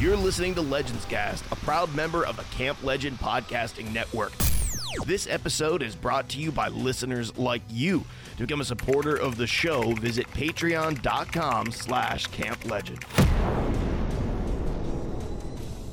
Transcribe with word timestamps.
You're 0.00 0.16
listening 0.16 0.56
to 0.56 0.60
Legends 0.60 1.04
Cast, 1.04 1.44
a 1.52 1.56
proud 1.56 1.94
member 1.94 2.26
of 2.26 2.36
the 2.36 2.42
Camp 2.56 2.82
Legend 2.82 3.16
Podcasting 3.20 3.92
Network. 3.92 4.32
This 5.06 5.28
episode 5.28 5.82
is 5.84 5.94
brought 5.94 6.28
to 6.30 6.40
you 6.40 6.50
by 6.50 6.66
listeners 6.68 7.36
like 7.38 7.62
you. 7.70 8.04
To 8.36 8.42
become 8.42 8.60
a 8.60 8.64
supporter 8.64 9.14
of 9.14 9.36
the 9.36 9.46
show, 9.46 9.92
visit 9.92 10.26
patreon.com 10.28 11.70
slash 11.70 12.26
camp 12.26 12.68
legend. 12.68 13.04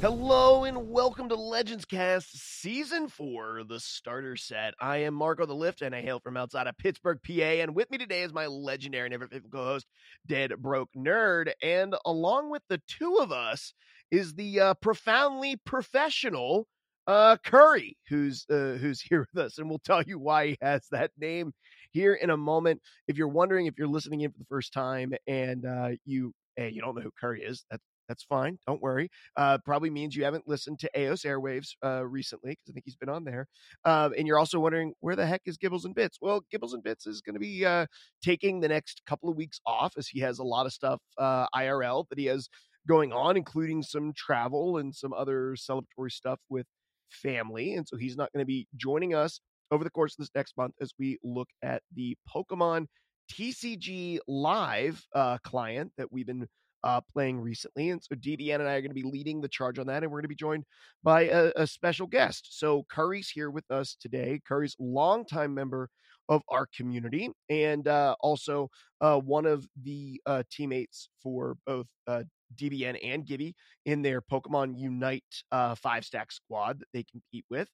Hello 0.02 0.64
and 0.64 0.90
welcome 0.90 1.30
to 1.30 1.36
Legends 1.36 1.86
Cast 1.86 2.36
Season 2.60 3.08
4, 3.08 3.66
the 3.70 3.80
starter 3.80 4.36
set. 4.36 4.74
I 4.82 4.98
am 4.98 5.14
Marco 5.14 5.46
the 5.46 5.54
Lift 5.54 5.84
and 5.84 5.94
I 5.94 6.02
hail 6.02 6.20
from 6.20 6.38
outside 6.38 6.66
of 6.66 6.76
Pittsburgh, 6.80 7.20
PA. 7.24 7.32
And 7.34 7.76
with 7.76 7.92
me 7.92 8.00
today 8.00 8.24
is 8.24 8.34
my 8.34 8.48
legendary 8.48 9.06
and 9.06 9.14
ever 9.14 9.28
faithful 9.28 9.52
co 9.52 9.64
host, 9.64 9.86
Dead 10.26 10.54
Broke 10.58 10.90
Nerd. 10.98 11.52
And 11.62 11.96
along 12.04 12.50
with 12.50 12.64
the 12.68 12.82
two 12.88 13.18
of 13.22 13.32
us 13.32 13.76
is 14.10 14.34
the 14.34 14.60
uh, 14.60 14.74
profoundly 14.74 15.58
professional 15.68 16.66
uh, 17.06 17.38
Curry, 17.46 17.96
who's 18.10 18.48
uh, 18.50 18.80
who's 18.82 19.02
here 19.08 19.28
with 19.32 19.46
us, 19.46 19.60
and 19.60 19.70
we'll 19.70 19.78
tell 19.86 20.02
you 20.02 20.18
why 20.18 20.48
he 20.48 20.58
has 20.64 20.82
that 20.90 21.12
name 21.20 21.54
here 21.92 22.16
in 22.16 22.32
a 22.32 22.38
moment. 22.38 22.82
If 23.08 23.20
you're 23.20 23.28
wondering 23.28 23.68
if 23.68 23.76
you're 23.78 23.88
listening 23.88 24.22
in 24.22 24.32
for 24.32 24.40
the 24.40 24.46
first 24.46 24.74
time 24.74 25.14
and 25.28 25.64
uh, 25.64 25.90
you 26.06 26.34
hey, 26.56 26.72
you 26.72 26.82
don't 26.82 26.96
know 26.96 27.02
who 27.02 27.12
Curry 27.22 27.44
is, 27.44 27.66
that's 27.70 27.84
that's 28.12 28.24
fine. 28.24 28.60
Don't 28.68 28.82
worry. 28.82 29.10
Uh, 29.38 29.58
probably 29.64 29.90
means 29.90 30.18
you 30.18 30.26
haven't 30.26 30.50
listened 30.50 30.80
to 30.80 30.90
AOS 30.96 31.26
Airwaves 31.26 31.70
uh, 31.82 32.06
recently 32.06 32.52
because 32.52 32.70
I 32.70 32.74
think 32.74 32.84
he's 32.84 32.98
been 32.98 33.08
on 33.08 33.24
there. 33.24 33.48
Um, 33.86 34.14
and 34.18 34.28
you're 34.28 34.38
also 34.38 34.60
wondering 34.60 34.94
where 35.00 35.16
the 35.16 35.26
heck 35.26 35.44
is 35.46 35.58
Gibbles 35.58 35.86
and 35.86 35.96
Bits? 35.96 36.18
Well, 36.22 36.44
Gibbles 36.54 36.74
and 36.74 36.84
Bits 36.84 37.08
is 37.08 37.22
going 37.22 37.36
to 37.36 37.40
be 37.40 37.66
uh, 37.66 37.86
taking 38.22 38.60
the 38.60 38.68
next 38.68 39.02
couple 39.08 39.30
of 39.30 39.38
weeks 39.38 39.62
off 39.66 39.94
as 39.98 40.10
he 40.10 40.20
has 40.20 40.40
a 40.40 40.44
lot 40.44 40.66
of 40.66 40.74
stuff 40.74 41.00
uh, 41.18 41.46
IRL 41.56 42.06
that 42.10 42.20
he 42.20 42.26
has 42.26 42.50
going 42.86 43.14
on, 43.14 43.38
including 43.38 43.82
some 43.82 44.12
travel 44.14 44.78
and 44.78 44.94
some 44.94 45.14
other 45.14 45.56
celebratory 45.56 46.12
stuff 46.12 46.40
with 46.50 46.66
family. 47.10 47.76
And 47.76 47.88
so 47.88 47.96
he's 47.96 48.18
not 48.18 48.32
going 48.34 48.44
to 48.44 48.48
be 48.48 48.68
joining 48.76 49.16
us 49.16 49.40
over 49.72 49.86
the 49.86 49.90
course 49.90 50.14
of 50.14 50.18
this 50.18 50.32
next 50.36 50.58
month 50.58 50.74
as 50.82 50.92
we 51.00 51.18
look 51.24 51.48
at 51.64 51.82
the 51.96 52.18
Pokemon 52.36 52.88
TCG 53.32 54.20
Live 54.28 55.06
uh, 55.16 55.38
client 55.44 55.94
that 55.98 56.12
we've 56.12 56.26
been 56.26 56.48
uh, 56.84 57.02
playing 57.12 57.40
recently. 57.40 57.90
And 57.90 58.02
so 58.04 58.16
DBN 58.16 58.56
and 58.56 58.68
I 58.68 58.74
are 58.74 58.82
going 58.82 58.90
to 58.90 58.96
be 58.96 59.04
leading 59.04 59.42
the 59.42 59.48
charge 59.48 59.80
on 59.80 59.88
that. 59.88 60.04
And 60.04 60.12
we're 60.12 60.18
going 60.18 60.24
to 60.24 60.30
be 60.30 60.36
joined 60.36 60.66
by 61.04 61.24
a, 61.24 61.52
a 61.56 61.68
special 61.68 62.08
guest. 62.08 62.58
So 62.60 62.86
Curry's 62.90 63.30
here 63.30 63.52
with 63.52 63.70
us 63.70 63.96
today. 64.00 64.42
Curry's 64.48 64.76
longtime 64.80 65.54
member 65.54 65.90
of 66.30 66.42
our 66.48 66.68
community 66.76 67.30
and 67.50 67.88
uh, 67.88 68.16
also 68.22 68.70
uh, 69.02 69.18
one 69.18 69.46
of 69.46 69.68
the 69.84 70.22
uh, 70.26 70.44
teammates 70.50 71.10
for 71.22 71.58
both 71.66 71.88
uh, 72.08 72.24
DBN 72.56 72.98
and 73.04 73.26
Gibby 73.26 73.56
in 73.86 74.02
their 74.02 74.22
Pokemon 74.22 74.78
Unite 74.78 75.24
uh, 75.52 75.76
five 75.76 76.06
stack 76.06 76.32
squad 76.32 76.80
that 76.80 76.88
they 76.94 77.04
compete 77.04 77.46
with. 77.50 77.68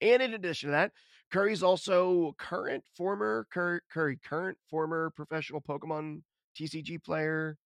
And 0.00 0.22
in 0.22 0.34
addition 0.34 0.68
to 0.68 0.72
that, 0.72 0.92
Curry's 1.32 1.62
also 1.62 2.34
current, 2.38 2.84
former 2.96 3.46
Curry, 3.52 3.80
Curry 3.92 4.18
current, 4.24 4.56
former 4.70 5.10
professional 5.14 5.60
Pokemon 5.60 6.22
TCG 6.58 7.02
player. 7.04 7.56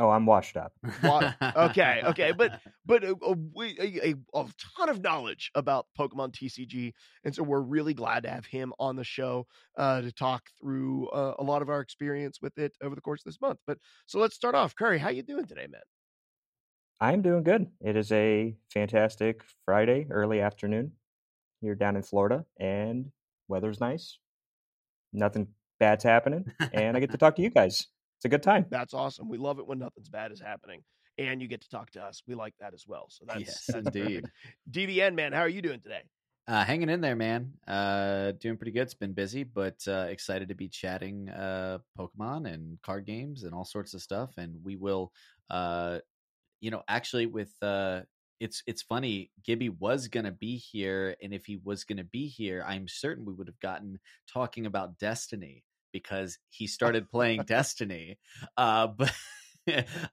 Oh, 0.00 0.08
I'm 0.08 0.24
washed 0.24 0.56
up. 0.56 0.72
Okay, 1.56 2.00
okay, 2.04 2.32
but 2.32 2.58
but 2.86 3.04
a, 3.04 3.14
a, 3.22 4.10
a, 4.10 4.14
a 4.34 4.46
ton 4.76 4.88
of 4.88 5.02
knowledge 5.02 5.50
about 5.54 5.86
Pokemon 5.98 6.32
TCG, 6.32 6.92
and 7.22 7.34
so 7.34 7.42
we're 7.42 7.60
really 7.60 7.92
glad 7.92 8.22
to 8.22 8.30
have 8.30 8.46
him 8.46 8.72
on 8.78 8.96
the 8.96 9.04
show 9.04 9.46
uh, 9.76 10.00
to 10.00 10.10
talk 10.10 10.44
through 10.58 11.08
uh, 11.08 11.34
a 11.38 11.44
lot 11.44 11.60
of 11.60 11.68
our 11.68 11.80
experience 11.80 12.40
with 12.40 12.56
it 12.56 12.72
over 12.82 12.94
the 12.94 13.02
course 13.02 13.20
of 13.20 13.24
this 13.26 13.40
month. 13.42 13.58
But 13.66 13.76
so 14.06 14.18
let's 14.18 14.34
start 14.34 14.54
off. 14.54 14.74
Curry, 14.74 14.98
how 14.98 15.10
you 15.10 15.22
doing 15.22 15.44
today, 15.44 15.66
man? 15.70 15.82
I'm 16.98 17.20
doing 17.20 17.42
good. 17.42 17.66
It 17.82 17.96
is 17.96 18.10
a 18.10 18.56
fantastic 18.72 19.42
Friday, 19.66 20.06
early 20.10 20.40
afternoon 20.40 20.92
here 21.60 21.74
down 21.74 21.96
in 21.96 22.02
Florida, 22.02 22.46
and 22.58 23.10
weather's 23.48 23.80
nice. 23.80 24.18
Nothing 25.12 25.48
bad's 25.78 26.04
happening, 26.04 26.50
and 26.72 26.96
I 26.96 27.00
get 27.00 27.10
to 27.10 27.18
talk 27.18 27.36
to 27.36 27.42
you 27.42 27.50
guys. 27.50 27.86
It's 28.20 28.26
a 28.26 28.28
good 28.28 28.42
time. 28.42 28.66
That's 28.68 28.92
awesome. 28.92 29.30
We 29.30 29.38
love 29.38 29.60
it 29.60 29.66
when 29.66 29.78
nothing's 29.78 30.10
bad 30.10 30.30
is 30.30 30.42
happening, 30.42 30.82
and 31.16 31.40
you 31.40 31.48
get 31.48 31.62
to 31.62 31.70
talk 31.70 31.90
to 31.92 32.02
us. 32.02 32.22
We 32.26 32.34
like 32.34 32.52
that 32.60 32.74
as 32.74 32.84
well. 32.86 33.06
So 33.08 33.24
that's 33.26 33.40
yes, 33.40 33.64
that's 33.66 33.96
indeed. 33.96 34.26
DBN 34.70 35.14
man, 35.14 35.32
how 35.32 35.40
are 35.40 35.48
you 35.48 35.62
doing 35.62 35.80
today? 35.80 36.02
Uh, 36.46 36.62
hanging 36.62 36.90
in 36.90 37.00
there, 37.00 37.16
man. 37.16 37.54
Uh, 37.66 38.32
doing 38.32 38.58
pretty 38.58 38.72
good. 38.72 38.82
It's 38.82 38.92
been 38.92 39.14
busy, 39.14 39.42
but 39.42 39.82
uh, 39.88 40.06
excited 40.10 40.48
to 40.48 40.54
be 40.54 40.68
chatting 40.68 41.30
uh, 41.30 41.78
Pokemon 41.98 42.52
and 42.52 42.76
card 42.82 43.06
games 43.06 43.44
and 43.44 43.54
all 43.54 43.64
sorts 43.64 43.94
of 43.94 44.02
stuff. 44.02 44.34
And 44.36 44.62
we 44.62 44.76
will, 44.76 45.14
uh, 45.48 46.00
you 46.60 46.70
know, 46.70 46.82
actually 46.88 47.24
with 47.24 47.54
uh, 47.62 48.02
it's 48.38 48.62
it's 48.66 48.82
funny. 48.82 49.30
Gibby 49.42 49.70
was 49.70 50.08
gonna 50.08 50.32
be 50.32 50.58
here, 50.58 51.16
and 51.22 51.32
if 51.32 51.46
he 51.46 51.56
was 51.64 51.84
gonna 51.84 52.04
be 52.04 52.26
here, 52.26 52.66
I'm 52.68 52.86
certain 52.86 53.24
we 53.24 53.32
would 53.32 53.46
have 53.46 53.60
gotten 53.60 53.98
talking 54.30 54.66
about 54.66 54.98
Destiny 54.98 55.64
because 55.92 56.38
he 56.48 56.66
started 56.78 57.10
playing 57.10 57.44
Destiny. 57.44 58.18
Uh, 58.56 58.86
but 58.98 59.12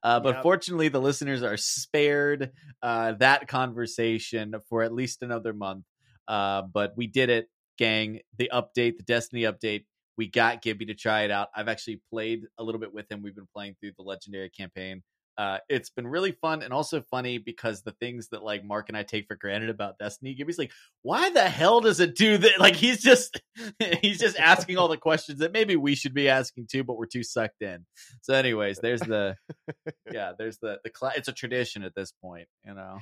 uh, 0.04 0.20
but 0.20 0.36
Yep. 0.36 0.44
fortunately, 0.44 0.90
the 0.90 1.02
listeners 1.02 1.42
are 1.44 1.58
spared 1.58 2.52
uh, 2.82 3.14
that 3.14 3.48
conversation 3.48 4.56
for 4.70 4.84
at 4.84 4.94
least 4.94 5.24
another 5.24 5.54
month. 5.54 5.86
Uh, 6.28 6.64
but 6.64 6.94
we 6.98 7.08
did 7.08 7.30
it, 7.30 7.50
gang. 7.78 8.20
The 8.38 8.52
update, 8.54 8.98
the 8.98 9.04
Destiny 9.04 9.44
update. 9.44 9.86
We 10.18 10.28
got 10.28 10.62
Gibby 10.64 10.86
to 10.88 10.96
try 10.96 11.22
it 11.22 11.32
out. 11.32 11.50
I've 11.56 11.68
actually 11.68 12.02
played 12.12 12.42
a 12.58 12.64
little 12.64 12.82
bit 12.82 12.94
with 12.94 13.12
him. 13.12 13.22
We've 13.22 13.36
been 13.36 13.48
playing 13.54 13.76
through 13.80 13.92
the 13.98 14.04
legendary 14.04 14.50
campaign. 14.50 15.04
Uh, 15.38 15.60
it's 15.70 15.92
been 15.92 16.08
really 16.08 16.32
fun 16.32 16.64
and 16.64 16.74
also 16.74 17.02
funny 17.02 17.38
because 17.38 17.84
the 17.84 17.92
things 17.92 18.30
that 18.30 18.44
like 18.44 18.64
Mark 18.64 18.90
and 18.90 18.98
I 18.98 19.04
take 19.04 19.28
for 19.28 19.36
granted 19.36 19.70
about 19.70 20.00
Destiny, 20.00 20.34
Gibby's 20.34 20.58
like, 20.58 20.72
why 21.04 21.30
the 21.30 21.48
hell 21.48 21.80
does 21.80 22.00
it 22.00 22.16
do 22.16 22.38
that? 22.38 22.54
Like 22.68 22.76
he's 22.76 23.02
just 23.02 23.40
he's 24.02 24.20
just 24.20 24.38
asking 24.38 24.78
all 24.78 24.88
the 24.88 24.98
questions 24.98 25.40
that 25.40 25.54
maybe 25.54 25.76
we 25.76 25.96
should 25.96 26.14
be 26.14 26.28
asking 26.28 26.68
too, 26.70 26.84
but 26.84 26.98
we're 26.98 27.06
too 27.06 27.24
sucked 27.24 27.62
in. 27.62 27.86
So, 28.22 28.34
anyways, 28.34 28.80
there's 28.80 29.00
the 29.00 29.36
yeah, 30.12 30.34
there's 30.38 30.58
the 30.58 30.80
the 30.84 30.90
cla 30.90 31.12
it's 31.16 31.28
a 31.28 31.34
tradition 31.34 31.84
at 31.84 31.94
this 31.96 32.12
point, 32.12 32.48
you 32.66 32.74
know. 32.74 33.00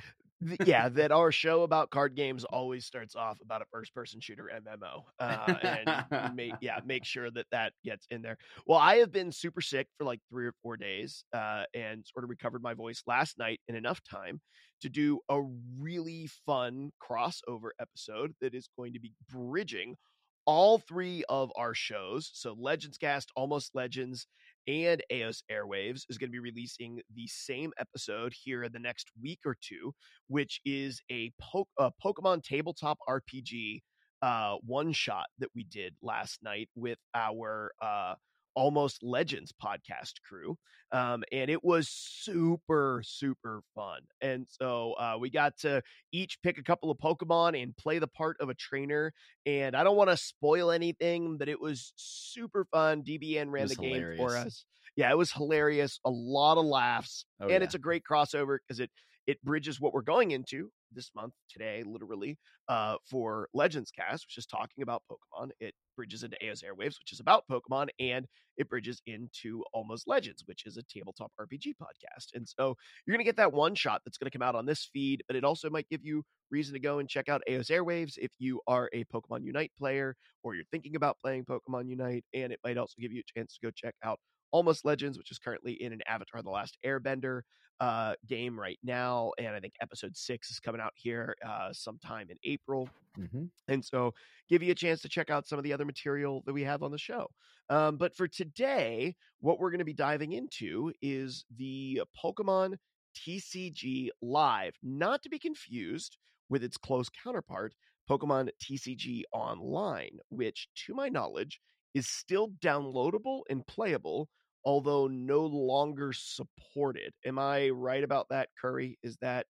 Yeah, 0.64 0.90
that 0.90 1.12
our 1.12 1.32
show 1.32 1.62
about 1.62 1.90
card 1.90 2.14
games 2.14 2.44
always 2.44 2.84
starts 2.84 3.16
off 3.16 3.38
about 3.40 3.62
a 3.62 3.66
first 3.72 3.94
person 3.94 4.20
shooter 4.20 4.50
MMO. 4.54 5.04
Uh, 5.18 5.54
and 5.62 6.36
make, 6.36 6.52
yeah, 6.60 6.80
make 6.84 7.04
sure 7.06 7.30
that 7.30 7.46
that 7.52 7.72
gets 7.84 8.06
in 8.10 8.20
there. 8.20 8.36
Well, 8.66 8.78
I 8.78 8.96
have 8.96 9.10
been 9.10 9.32
super 9.32 9.62
sick 9.62 9.88
for 9.96 10.04
like 10.04 10.20
three 10.28 10.46
or 10.46 10.52
four 10.62 10.76
days 10.76 11.24
uh, 11.32 11.64
and 11.74 12.04
sort 12.06 12.24
of 12.24 12.30
recovered 12.30 12.62
my 12.62 12.74
voice 12.74 13.02
last 13.06 13.38
night 13.38 13.60
in 13.68 13.76
enough 13.76 14.00
time 14.02 14.40
to 14.82 14.90
do 14.90 15.20
a 15.30 15.40
really 15.78 16.28
fun 16.44 16.90
crossover 17.02 17.70
episode 17.80 18.34
that 18.42 18.54
is 18.54 18.68
going 18.76 18.92
to 18.92 19.00
be 19.00 19.12
bridging 19.32 19.96
all 20.44 20.78
three 20.78 21.24
of 21.28 21.50
our 21.56 21.74
shows. 21.74 22.30
So 22.34 22.54
Legends 22.58 22.98
Cast, 22.98 23.30
Almost 23.36 23.74
Legends, 23.74 24.26
and 24.66 25.02
AOS 25.12 25.42
Airwaves 25.50 26.02
is 26.08 26.18
going 26.18 26.28
to 26.28 26.32
be 26.32 26.38
releasing 26.38 27.00
the 27.14 27.26
same 27.26 27.72
episode 27.78 28.32
here 28.32 28.64
in 28.64 28.72
the 28.72 28.78
next 28.78 29.10
week 29.22 29.40
or 29.44 29.56
two, 29.60 29.92
which 30.28 30.60
is 30.64 31.00
a, 31.10 31.32
po- 31.40 31.68
a 31.78 31.90
Pokemon 32.04 32.42
tabletop 32.42 32.98
RPG 33.08 33.80
uh, 34.22 34.56
one 34.64 34.92
shot 34.92 35.26
that 35.38 35.50
we 35.54 35.64
did 35.64 35.94
last 36.02 36.42
night 36.42 36.68
with 36.74 36.98
our 37.14 37.72
uh, 37.82 38.14
Almost 38.56 39.02
Legends 39.02 39.52
podcast 39.52 40.14
crew. 40.28 40.56
Um, 40.92 41.24
and 41.32 41.50
it 41.50 41.64
was 41.64 41.88
super, 41.88 43.02
super 43.04 43.62
fun. 43.74 44.00
And 44.20 44.46
so 44.48 44.92
uh, 44.92 45.16
we 45.18 45.30
got 45.30 45.58
to 45.58 45.82
each 46.12 46.38
pick 46.42 46.58
a 46.58 46.62
couple 46.62 46.90
of 46.90 46.98
Pokemon 46.98 47.60
and 47.60 47.76
play 47.76 47.98
the 47.98 48.06
part 48.06 48.36
of 48.40 48.48
a 48.48 48.54
trainer. 48.54 49.12
And 49.44 49.76
I 49.76 49.84
don't 49.84 49.96
want 49.96 50.10
to 50.10 50.16
spoil 50.16 50.70
anything, 50.70 51.38
but 51.38 51.48
it 51.48 51.60
was 51.60 51.92
super 51.96 52.66
fun. 52.72 53.02
DBN 53.02 53.50
ran 53.50 53.66
the 53.66 53.74
game 53.74 54.14
for 54.16 54.36
us. 54.36 54.64
Yeah, 54.96 55.10
it 55.10 55.18
was 55.18 55.32
hilarious. 55.32 55.98
A 56.04 56.10
lot 56.10 56.56
of 56.56 56.64
laughs. 56.64 57.26
Oh, 57.40 57.44
and 57.44 57.50
yeah. 57.50 57.64
it's 57.64 57.74
a 57.74 57.78
great 57.78 58.02
crossover 58.10 58.58
because 58.66 58.80
it 58.80 58.90
it 59.26 59.42
bridges 59.42 59.80
what 59.80 59.92
we're 59.92 60.02
going 60.02 60.30
into 60.30 60.70
this 60.92 61.10
month 61.16 61.32
today 61.50 61.82
literally 61.84 62.38
uh 62.68 62.94
for 63.10 63.48
legends 63.52 63.90
cast 63.90 64.24
which 64.26 64.38
is 64.38 64.46
talking 64.46 64.82
about 64.82 65.02
pokemon. 65.10 65.50
It 65.60 65.74
bridges 65.96 66.22
into 66.22 66.36
AOS 66.42 66.62
airwaves 66.64 66.98
which 66.98 67.12
is 67.12 67.20
about 67.20 67.44
pokemon 67.50 67.88
and 67.98 68.26
it 68.56 68.68
bridges 68.68 69.02
into 69.06 69.62
almost 69.72 70.06
legends 70.06 70.44
which 70.46 70.64
is 70.64 70.76
a 70.76 70.82
tabletop 70.84 71.32
rpg 71.40 71.74
podcast. 71.80 72.28
And 72.34 72.48
so 72.48 72.76
you're 73.06 73.14
going 73.14 73.24
to 73.24 73.28
get 73.28 73.36
that 73.36 73.52
one 73.52 73.74
shot 73.74 74.02
that's 74.04 74.16
going 74.18 74.30
to 74.30 74.36
come 74.36 74.46
out 74.46 74.54
on 74.54 74.66
this 74.66 74.88
feed 74.92 75.22
but 75.26 75.36
it 75.36 75.44
also 75.44 75.68
might 75.70 75.88
give 75.88 76.04
you 76.04 76.22
reason 76.50 76.74
to 76.74 76.80
go 76.80 76.98
and 76.98 77.08
check 77.08 77.28
out 77.28 77.42
AOS 77.48 77.70
airwaves 77.70 78.14
if 78.16 78.30
you 78.38 78.60
are 78.66 78.88
a 78.92 79.04
pokemon 79.04 79.44
unite 79.44 79.72
player 79.78 80.14
or 80.42 80.54
you're 80.54 80.64
thinking 80.70 80.96
about 80.96 81.18
playing 81.22 81.44
pokemon 81.44 81.88
unite 81.88 82.24
and 82.32 82.52
it 82.52 82.60
might 82.64 82.78
also 82.78 82.94
give 83.00 83.12
you 83.12 83.20
a 83.20 83.38
chance 83.38 83.54
to 83.54 83.66
go 83.66 83.70
check 83.74 83.94
out 84.04 84.18
almost 84.56 84.84
legends 84.86 85.18
which 85.18 85.30
is 85.30 85.38
currently 85.38 85.74
in 85.84 85.92
an 85.92 86.00
avatar 86.06 86.40
the 86.42 86.50
last 86.50 86.78
airbender 86.84 87.42
uh, 87.78 88.14
game 88.26 88.58
right 88.58 88.78
now, 88.82 89.32
and 89.38 89.48
I 89.48 89.60
think 89.60 89.74
episode 89.82 90.16
six 90.16 90.50
is 90.50 90.58
coming 90.58 90.80
out 90.80 90.94
here 90.94 91.36
uh, 91.46 91.68
sometime 91.72 92.28
in 92.30 92.38
April. 92.42 92.88
Mhm. 93.18 93.50
And 93.68 93.84
so, 93.84 94.14
give 94.48 94.62
you 94.62 94.72
a 94.72 94.74
chance 94.74 95.02
to 95.02 95.10
check 95.10 95.28
out 95.28 95.46
some 95.46 95.58
of 95.58 95.62
the 95.62 95.74
other 95.74 95.84
material 95.84 96.42
that 96.46 96.54
we 96.54 96.62
have 96.64 96.82
on 96.82 96.90
the 96.90 96.96
show. 96.98 97.26
Um, 97.68 97.98
but 97.98 98.16
for 98.16 98.28
today, 98.28 99.14
what 99.40 99.58
we're 99.58 99.70
going 99.70 99.80
to 99.80 99.84
be 99.84 99.92
diving 99.92 100.32
into 100.32 100.90
is 101.02 101.44
the 101.54 102.00
Pokemon 102.24 102.76
TCG 103.14 104.08
Live, 104.22 104.74
not 104.82 105.22
to 105.22 105.28
be 105.28 105.38
confused 105.38 106.16
with 106.48 106.64
its 106.64 106.78
close 106.78 107.10
counterpart, 107.10 107.74
Pokemon 108.08 108.48
TCG 108.62 109.24
Online, 109.32 110.18
which, 110.30 110.68
to 110.86 110.94
my 110.94 111.08
knowledge, 111.10 111.60
is 111.92 112.06
still 112.08 112.50
downloadable 112.62 113.42
and 113.50 113.66
playable, 113.66 114.28
although 114.66 115.06
no 115.06 115.46
longer 115.46 116.12
supported. 116.12 117.14
Am 117.24 117.38
I 117.38 117.70
right 117.70 118.02
about 118.02 118.26
that, 118.30 118.48
Curry? 118.60 118.98
Is 119.02 119.16
that 119.22 119.46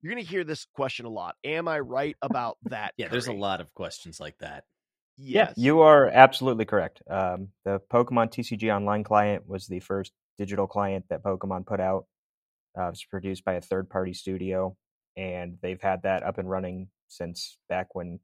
you're 0.00 0.14
going 0.14 0.24
to 0.24 0.30
hear 0.30 0.44
this 0.44 0.66
question 0.74 1.04
a 1.04 1.10
lot? 1.10 1.34
Am 1.44 1.68
I 1.68 1.80
right 1.80 2.16
about 2.22 2.56
that? 2.64 2.94
yeah, 2.96 3.08
there's 3.08 3.26
a 3.26 3.32
lot 3.32 3.60
of 3.60 3.74
questions 3.74 4.20
like 4.20 4.38
that. 4.38 4.64
Yes. 5.18 5.54
Yeah, 5.56 5.64
you 5.64 5.80
are 5.80 6.08
absolutely 6.08 6.64
correct. 6.64 7.02
Um, 7.10 7.48
the 7.64 7.80
Pokemon 7.92 8.32
TCG 8.32 8.74
Online 8.74 9.04
client 9.04 9.46
was 9.46 9.66
the 9.66 9.80
first 9.80 10.12
digital 10.38 10.66
client 10.66 11.04
that 11.10 11.22
Pokemon 11.22 11.66
put 11.66 11.80
out. 11.80 12.06
Uh, 12.78 12.84
it 12.86 12.90
was 12.90 13.04
produced 13.04 13.44
by 13.44 13.54
a 13.54 13.60
third 13.60 13.90
party 13.90 14.14
studio, 14.14 14.76
and 15.16 15.58
they've 15.60 15.80
had 15.80 16.02
that 16.04 16.22
up 16.22 16.38
and 16.38 16.48
running 16.48 16.88
since 17.08 17.58
back 17.68 17.94
when 17.94 18.20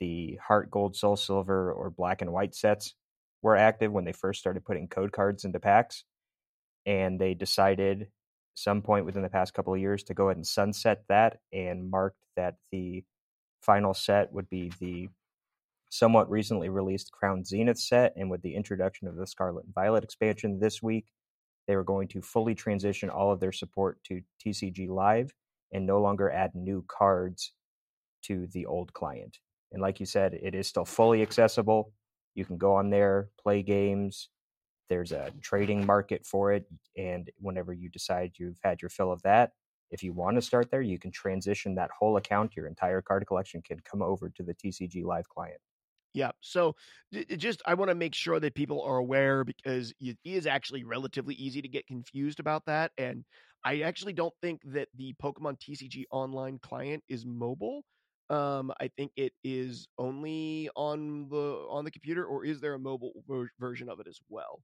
the 0.00 0.38
Heart 0.46 0.70
Gold, 0.70 0.96
Soul 0.96 1.16
Silver, 1.16 1.72
or 1.72 1.90
Black 1.90 2.20
and 2.20 2.32
White 2.32 2.54
sets 2.54 2.94
were 3.44 3.56
active 3.56 3.92
when 3.92 4.04
they 4.04 4.12
first 4.12 4.40
started 4.40 4.64
putting 4.64 4.88
code 4.88 5.12
cards 5.12 5.44
into 5.44 5.60
packs. 5.60 6.04
And 6.86 7.20
they 7.20 7.34
decided 7.34 8.08
some 8.54 8.80
point 8.82 9.04
within 9.04 9.22
the 9.22 9.28
past 9.28 9.52
couple 9.52 9.74
of 9.74 9.80
years 9.80 10.02
to 10.04 10.14
go 10.14 10.28
ahead 10.28 10.38
and 10.38 10.46
sunset 10.46 11.02
that 11.08 11.38
and 11.52 11.90
marked 11.90 12.18
that 12.36 12.56
the 12.72 13.04
final 13.62 13.92
set 13.92 14.32
would 14.32 14.48
be 14.48 14.72
the 14.80 15.08
somewhat 15.90 16.30
recently 16.30 16.70
released 16.70 17.12
Crown 17.12 17.44
Zenith 17.44 17.78
set. 17.78 18.14
And 18.16 18.30
with 18.30 18.42
the 18.42 18.54
introduction 18.54 19.08
of 19.08 19.16
the 19.16 19.26
Scarlet 19.26 19.66
and 19.66 19.74
Violet 19.74 20.04
expansion 20.04 20.58
this 20.58 20.82
week, 20.82 21.06
they 21.66 21.76
were 21.76 21.84
going 21.84 22.08
to 22.08 22.22
fully 22.22 22.54
transition 22.54 23.10
all 23.10 23.30
of 23.30 23.40
their 23.40 23.52
support 23.52 23.98
to 24.04 24.22
TCG 24.44 24.88
Live 24.88 25.32
and 25.70 25.86
no 25.86 26.00
longer 26.00 26.30
add 26.30 26.54
new 26.54 26.84
cards 26.88 27.52
to 28.22 28.46
the 28.52 28.64
old 28.64 28.92
client. 28.94 29.38
And 29.70 29.82
like 29.82 30.00
you 30.00 30.06
said, 30.06 30.34
it 30.34 30.54
is 30.54 30.66
still 30.66 30.84
fully 30.84 31.20
accessible. 31.20 31.92
You 32.34 32.44
can 32.44 32.58
go 32.58 32.74
on 32.74 32.90
there, 32.90 33.30
play 33.40 33.62
games. 33.62 34.28
There's 34.88 35.12
a 35.12 35.32
trading 35.40 35.86
market 35.86 36.26
for 36.26 36.52
it. 36.52 36.66
And 36.96 37.30
whenever 37.38 37.72
you 37.72 37.88
decide 37.88 38.32
you've 38.36 38.58
had 38.62 38.82
your 38.82 38.90
fill 38.90 39.12
of 39.12 39.22
that, 39.22 39.52
if 39.90 40.02
you 40.02 40.12
want 40.12 40.36
to 40.36 40.42
start 40.42 40.70
there, 40.70 40.82
you 40.82 40.98
can 40.98 41.10
transition 41.10 41.74
that 41.76 41.90
whole 41.96 42.16
account. 42.16 42.56
Your 42.56 42.66
entire 42.66 43.00
card 43.00 43.26
collection 43.26 43.62
can 43.62 43.80
come 43.80 44.02
over 44.02 44.28
to 44.28 44.42
the 44.42 44.54
TCG 44.54 45.04
Live 45.04 45.28
client. 45.28 45.60
Yeah. 46.12 46.30
So 46.40 46.74
just 47.36 47.62
I 47.66 47.74
want 47.74 47.90
to 47.90 47.94
make 47.94 48.14
sure 48.14 48.38
that 48.40 48.54
people 48.54 48.82
are 48.82 48.98
aware 48.98 49.44
because 49.44 49.92
it 50.00 50.16
is 50.24 50.46
actually 50.46 50.84
relatively 50.84 51.34
easy 51.34 51.60
to 51.60 51.68
get 51.68 51.86
confused 51.86 52.40
about 52.40 52.64
that. 52.66 52.92
And 52.98 53.24
I 53.64 53.80
actually 53.80 54.12
don't 54.12 54.34
think 54.40 54.60
that 54.64 54.88
the 54.96 55.14
Pokemon 55.22 55.58
TCG 55.60 56.04
online 56.10 56.58
client 56.62 57.02
is 57.08 57.26
mobile. 57.26 57.82
Um, 58.34 58.72
I 58.80 58.88
think 58.88 59.12
it 59.16 59.32
is 59.44 59.86
only 59.98 60.68
on 60.74 61.28
the 61.28 61.66
on 61.70 61.84
the 61.84 61.90
computer, 61.90 62.24
or 62.24 62.44
is 62.44 62.60
there 62.60 62.74
a 62.74 62.78
mobile 62.78 63.12
ver- 63.28 63.50
version 63.60 63.88
of 63.88 64.00
it 64.00 64.06
as 64.08 64.18
well? 64.28 64.60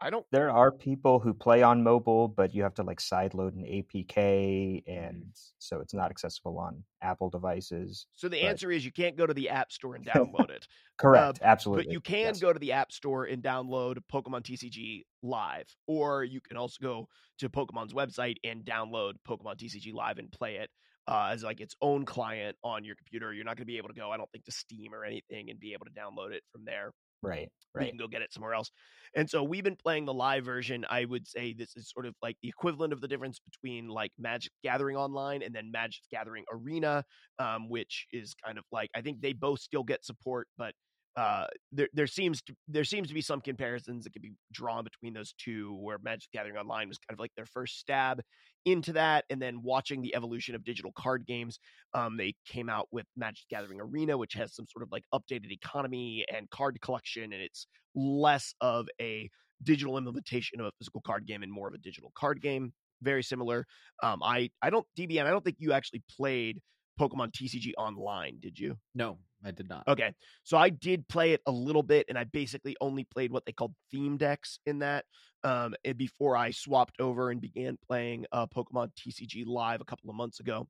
I 0.00 0.10
don't. 0.10 0.26
There 0.32 0.50
are 0.50 0.72
people 0.72 1.20
who 1.20 1.32
play 1.32 1.62
on 1.62 1.82
mobile, 1.82 2.26
but 2.26 2.52
you 2.52 2.64
have 2.64 2.74
to 2.74 2.82
like 2.82 2.98
sideload 2.98 3.54
an 3.54 3.62
APK, 3.62 4.82
and 4.86 5.26
so 5.58 5.80
it's 5.80 5.94
not 5.94 6.10
accessible 6.10 6.58
on 6.58 6.82
Apple 7.00 7.30
devices. 7.30 8.06
So 8.14 8.28
the 8.28 8.40
but- 8.40 8.48
answer 8.48 8.72
is 8.72 8.84
you 8.84 8.92
can't 8.92 9.16
go 9.16 9.26
to 9.26 9.34
the 9.34 9.48
App 9.48 9.70
Store 9.70 9.94
and 9.94 10.04
download 10.14 10.50
it. 10.50 10.66
Correct, 10.98 11.38
absolutely. 11.42 11.84
But 11.84 11.92
you 11.92 12.00
can 12.00 12.26
yes. 12.26 12.40
go 12.40 12.52
to 12.52 12.58
the 12.58 12.72
App 12.72 12.90
Store 12.90 13.24
and 13.26 13.42
download 13.42 13.98
Pokemon 14.12 14.42
TCG 14.42 15.02
Live, 15.22 15.74
or 15.86 16.24
you 16.24 16.40
can 16.40 16.56
also 16.56 16.78
go 16.82 17.08
to 17.38 17.48
Pokemon's 17.48 17.94
website 17.94 18.36
and 18.42 18.64
download 18.64 19.14
Pokemon 19.28 19.56
TCG 19.56 19.94
Live 19.94 20.18
and 20.18 20.30
play 20.32 20.56
it 20.56 20.70
uh, 21.06 21.30
as 21.32 21.42
like 21.42 21.60
its 21.60 21.74
own 21.80 22.04
client 22.04 22.56
on 22.64 22.84
your 22.84 22.96
computer. 22.96 23.32
You're 23.32 23.44
not 23.44 23.56
going 23.56 23.66
to 23.66 23.72
be 23.72 23.78
able 23.78 23.88
to 23.88 23.94
go, 23.94 24.10
I 24.10 24.16
don't 24.16 24.30
think, 24.32 24.44
to 24.44 24.52
Steam 24.52 24.94
or 24.94 25.04
anything 25.04 25.50
and 25.50 25.58
be 25.60 25.72
able 25.72 25.86
to 25.86 25.92
download 25.92 26.32
it 26.32 26.42
from 26.52 26.64
there. 26.64 26.92
Right, 27.22 27.48
right. 27.74 27.86
You 27.86 27.90
can 27.90 27.98
go 27.98 28.06
get 28.06 28.20
it 28.20 28.32
somewhere 28.32 28.52
else. 28.52 28.70
And 29.16 29.28
so 29.30 29.42
we've 29.42 29.64
been 29.64 29.76
playing 29.76 30.04
the 30.04 30.12
live 30.12 30.44
version. 30.44 30.84
I 30.90 31.06
would 31.06 31.26
say 31.26 31.54
this 31.54 31.74
is 31.74 31.90
sort 31.90 32.04
of 32.04 32.14
like 32.22 32.36
the 32.42 32.48
equivalent 32.48 32.92
of 32.92 33.00
the 33.00 33.08
difference 33.08 33.40
between 33.40 33.88
like 33.88 34.10
Magic 34.18 34.52
Gathering 34.62 34.96
Online 34.96 35.42
and 35.42 35.54
then 35.54 35.70
Magic 35.72 36.02
Gathering 36.10 36.44
Arena, 36.52 37.02
um, 37.38 37.70
which 37.70 38.06
is 38.12 38.34
kind 38.44 38.58
of 38.58 38.64
like 38.72 38.90
I 38.94 39.00
think 39.00 39.22
they 39.22 39.32
both 39.32 39.60
still 39.60 39.84
get 39.84 40.04
support, 40.04 40.48
but 40.58 40.74
uh, 41.16 41.46
there 41.70 41.88
there 41.92 42.06
seems 42.06 42.42
to 42.42 42.54
there 42.66 42.84
seems 42.84 43.08
to 43.08 43.14
be 43.14 43.20
some 43.20 43.40
comparisons 43.40 44.04
that 44.04 44.12
could 44.12 44.22
be 44.22 44.32
drawn 44.52 44.82
between 44.82 45.14
those 45.14 45.32
two, 45.38 45.76
where 45.80 45.98
Magic 46.02 46.30
Gathering 46.32 46.56
Online 46.56 46.88
was 46.88 46.98
kind 46.98 47.14
of 47.14 47.20
like 47.20 47.32
their 47.36 47.46
first 47.46 47.78
stab 47.78 48.20
into 48.64 48.92
that, 48.94 49.24
and 49.30 49.40
then 49.40 49.62
watching 49.62 50.02
the 50.02 50.14
evolution 50.14 50.54
of 50.54 50.64
digital 50.64 50.92
card 50.96 51.24
games, 51.26 51.58
um, 51.92 52.16
they 52.16 52.34
came 52.46 52.68
out 52.68 52.88
with 52.90 53.06
Magic 53.16 53.44
Gathering 53.48 53.80
Arena, 53.80 54.18
which 54.18 54.34
has 54.34 54.54
some 54.54 54.66
sort 54.66 54.82
of 54.82 54.90
like 54.90 55.04
updated 55.14 55.52
economy 55.52 56.24
and 56.34 56.50
card 56.50 56.80
collection, 56.80 57.32
and 57.32 57.42
it's 57.42 57.66
less 57.94 58.54
of 58.60 58.88
a 59.00 59.30
digital 59.62 59.96
implementation 59.96 60.60
of 60.60 60.66
a 60.66 60.72
physical 60.78 61.00
card 61.00 61.26
game 61.26 61.42
and 61.42 61.52
more 61.52 61.68
of 61.68 61.74
a 61.74 61.78
digital 61.78 62.10
card 62.16 62.42
game. 62.42 62.72
Very 63.02 63.22
similar. 63.22 63.66
Um, 64.02 64.20
I 64.22 64.50
I 64.62 64.70
don't 64.70 64.86
DBN. 64.98 65.26
I 65.26 65.30
don't 65.30 65.44
think 65.44 65.56
you 65.60 65.72
actually 65.72 66.02
played 66.16 66.60
Pokemon 66.98 67.32
TCG 67.32 67.72
Online, 67.76 68.38
did 68.40 68.58
you? 68.58 68.76
No, 68.94 69.18
I 69.44 69.50
did 69.50 69.68
not. 69.68 69.86
Okay. 69.86 70.14
So 70.42 70.56
I 70.56 70.70
did 70.70 71.06
play 71.08 71.32
it 71.32 71.42
a 71.46 71.52
little 71.52 71.82
bit 71.82 72.06
and 72.08 72.18
I 72.18 72.24
basically 72.24 72.76
only 72.80 73.04
played 73.04 73.30
what 73.30 73.44
they 73.44 73.52
called 73.52 73.74
theme 73.90 74.16
decks 74.16 74.58
in 74.66 74.78
that 74.80 75.04
um 75.42 75.74
and 75.84 75.96
before 75.98 76.36
I 76.36 76.50
swapped 76.50 77.00
over 77.00 77.30
and 77.30 77.40
began 77.40 77.76
playing 77.86 78.26
uh 78.32 78.46
Pokemon 78.46 78.92
TCG 78.96 79.44
live 79.46 79.80
a 79.80 79.84
couple 79.84 80.08
of 80.08 80.16
months 80.16 80.40
ago. 80.40 80.66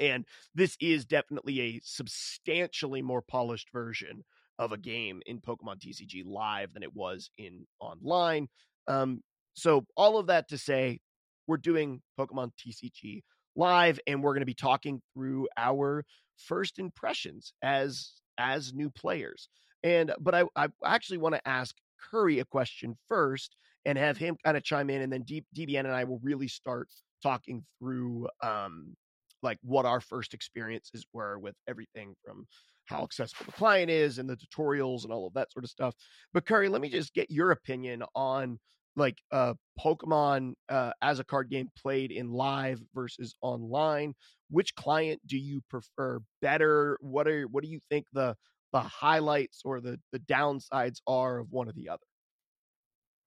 And 0.00 0.24
this 0.54 0.76
is 0.80 1.04
definitely 1.04 1.60
a 1.60 1.80
substantially 1.84 3.02
more 3.02 3.22
polished 3.22 3.70
version 3.72 4.24
of 4.58 4.72
a 4.72 4.78
game 4.78 5.20
in 5.26 5.40
Pokemon 5.40 5.80
TCG 5.80 6.24
live 6.24 6.72
than 6.72 6.82
it 6.82 6.94
was 6.94 7.30
in 7.36 7.66
online. 7.80 8.48
Um 8.88 9.22
so 9.54 9.84
all 9.96 10.18
of 10.18 10.28
that 10.28 10.48
to 10.48 10.58
say 10.58 11.00
we're 11.46 11.58
doing 11.58 12.00
Pokemon 12.18 12.52
TCG 12.58 13.22
live 13.56 13.98
and 14.06 14.22
we're 14.22 14.32
going 14.32 14.40
to 14.40 14.46
be 14.46 14.54
talking 14.54 15.00
through 15.12 15.48
our 15.56 16.04
first 16.36 16.78
impressions 16.78 17.52
as 17.62 18.12
as 18.38 18.74
new 18.74 18.90
players. 18.90 19.48
And 19.82 20.12
but 20.20 20.34
I 20.34 20.44
I 20.56 20.68
actually 20.84 21.18
want 21.18 21.34
to 21.34 21.48
ask 21.48 21.74
Curry 22.10 22.40
a 22.40 22.44
question 22.44 22.96
first 23.08 23.56
and 23.84 23.98
have 23.98 24.16
him 24.16 24.36
kind 24.44 24.56
of 24.56 24.64
chime 24.64 24.90
in 24.90 25.02
and 25.02 25.12
then 25.12 25.22
D, 25.22 25.44
DBN 25.56 25.80
and 25.80 25.92
I 25.92 26.04
will 26.04 26.20
really 26.22 26.48
start 26.48 26.88
talking 27.22 27.64
through 27.78 28.28
um 28.42 28.96
like 29.42 29.58
what 29.62 29.84
our 29.84 30.00
first 30.00 30.34
experiences 30.34 31.06
were 31.12 31.38
with 31.38 31.54
everything 31.68 32.14
from 32.24 32.46
how 32.86 33.02
accessible 33.02 33.44
the 33.46 33.52
client 33.52 33.90
is 33.90 34.18
and 34.18 34.28
the 34.28 34.36
tutorials 34.36 35.04
and 35.04 35.12
all 35.12 35.26
of 35.26 35.34
that 35.34 35.52
sort 35.52 35.64
of 35.64 35.70
stuff. 35.70 35.94
But 36.32 36.46
Curry, 36.46 36.68
let 36.68 36.80
me 36.80 36.88
just 36.88 37.14
get 37.14 37.30
your 37.30 37.50
opinion 37.50 38.02
on 38.14 38.58
like 38.96 39.18
uh 39.32 39.54
Pokemon 39.78 40.54
uh 40.68 40.92
as 41.02 41.18
a 41.18 41.24
card 41.24 41.50
game 41.50 41.70
played 41.76 42.12
in 42.12 42.30
live 42.30 42.80
versus 42.94 43.34
online. 43.42 44.14
Which 44.50 44.74
client 44.74 45.20
do 45.26 45.38
you 45.38 45.62
prefer 45.68 46.20
better? 46.40 46.98
What 47.00 47.28
are 47.28 47.44
what 47.48 47.64
do 47.64 47.70
you 47.70 47.80
think 47.90 48.06
the 48.12 48.36
the 48.72 48.80
highlights 48.80 49.62
or 49.64 49.80
the 49.80 50.00
the 50.12 50.20
downsides 50.20 50.98
are 51.06 51.38
of 51.38 51.50
one 51.52 51.68
or 51.68 51.72
the 51.72 51.88
other? 51.88 52.06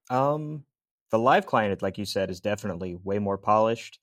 Um, 0.10 0.66
the 1.10 1.20
live 1.20 1.46
client, 1.46 1.82
like 1.82 1.98
you 1.98 2.06
said, 2.06 2.30
is 2.30 2.42
definitely 2.42 2.96
way 2.96 3.20
more 3.20 3.38
polished. 3.38 4.00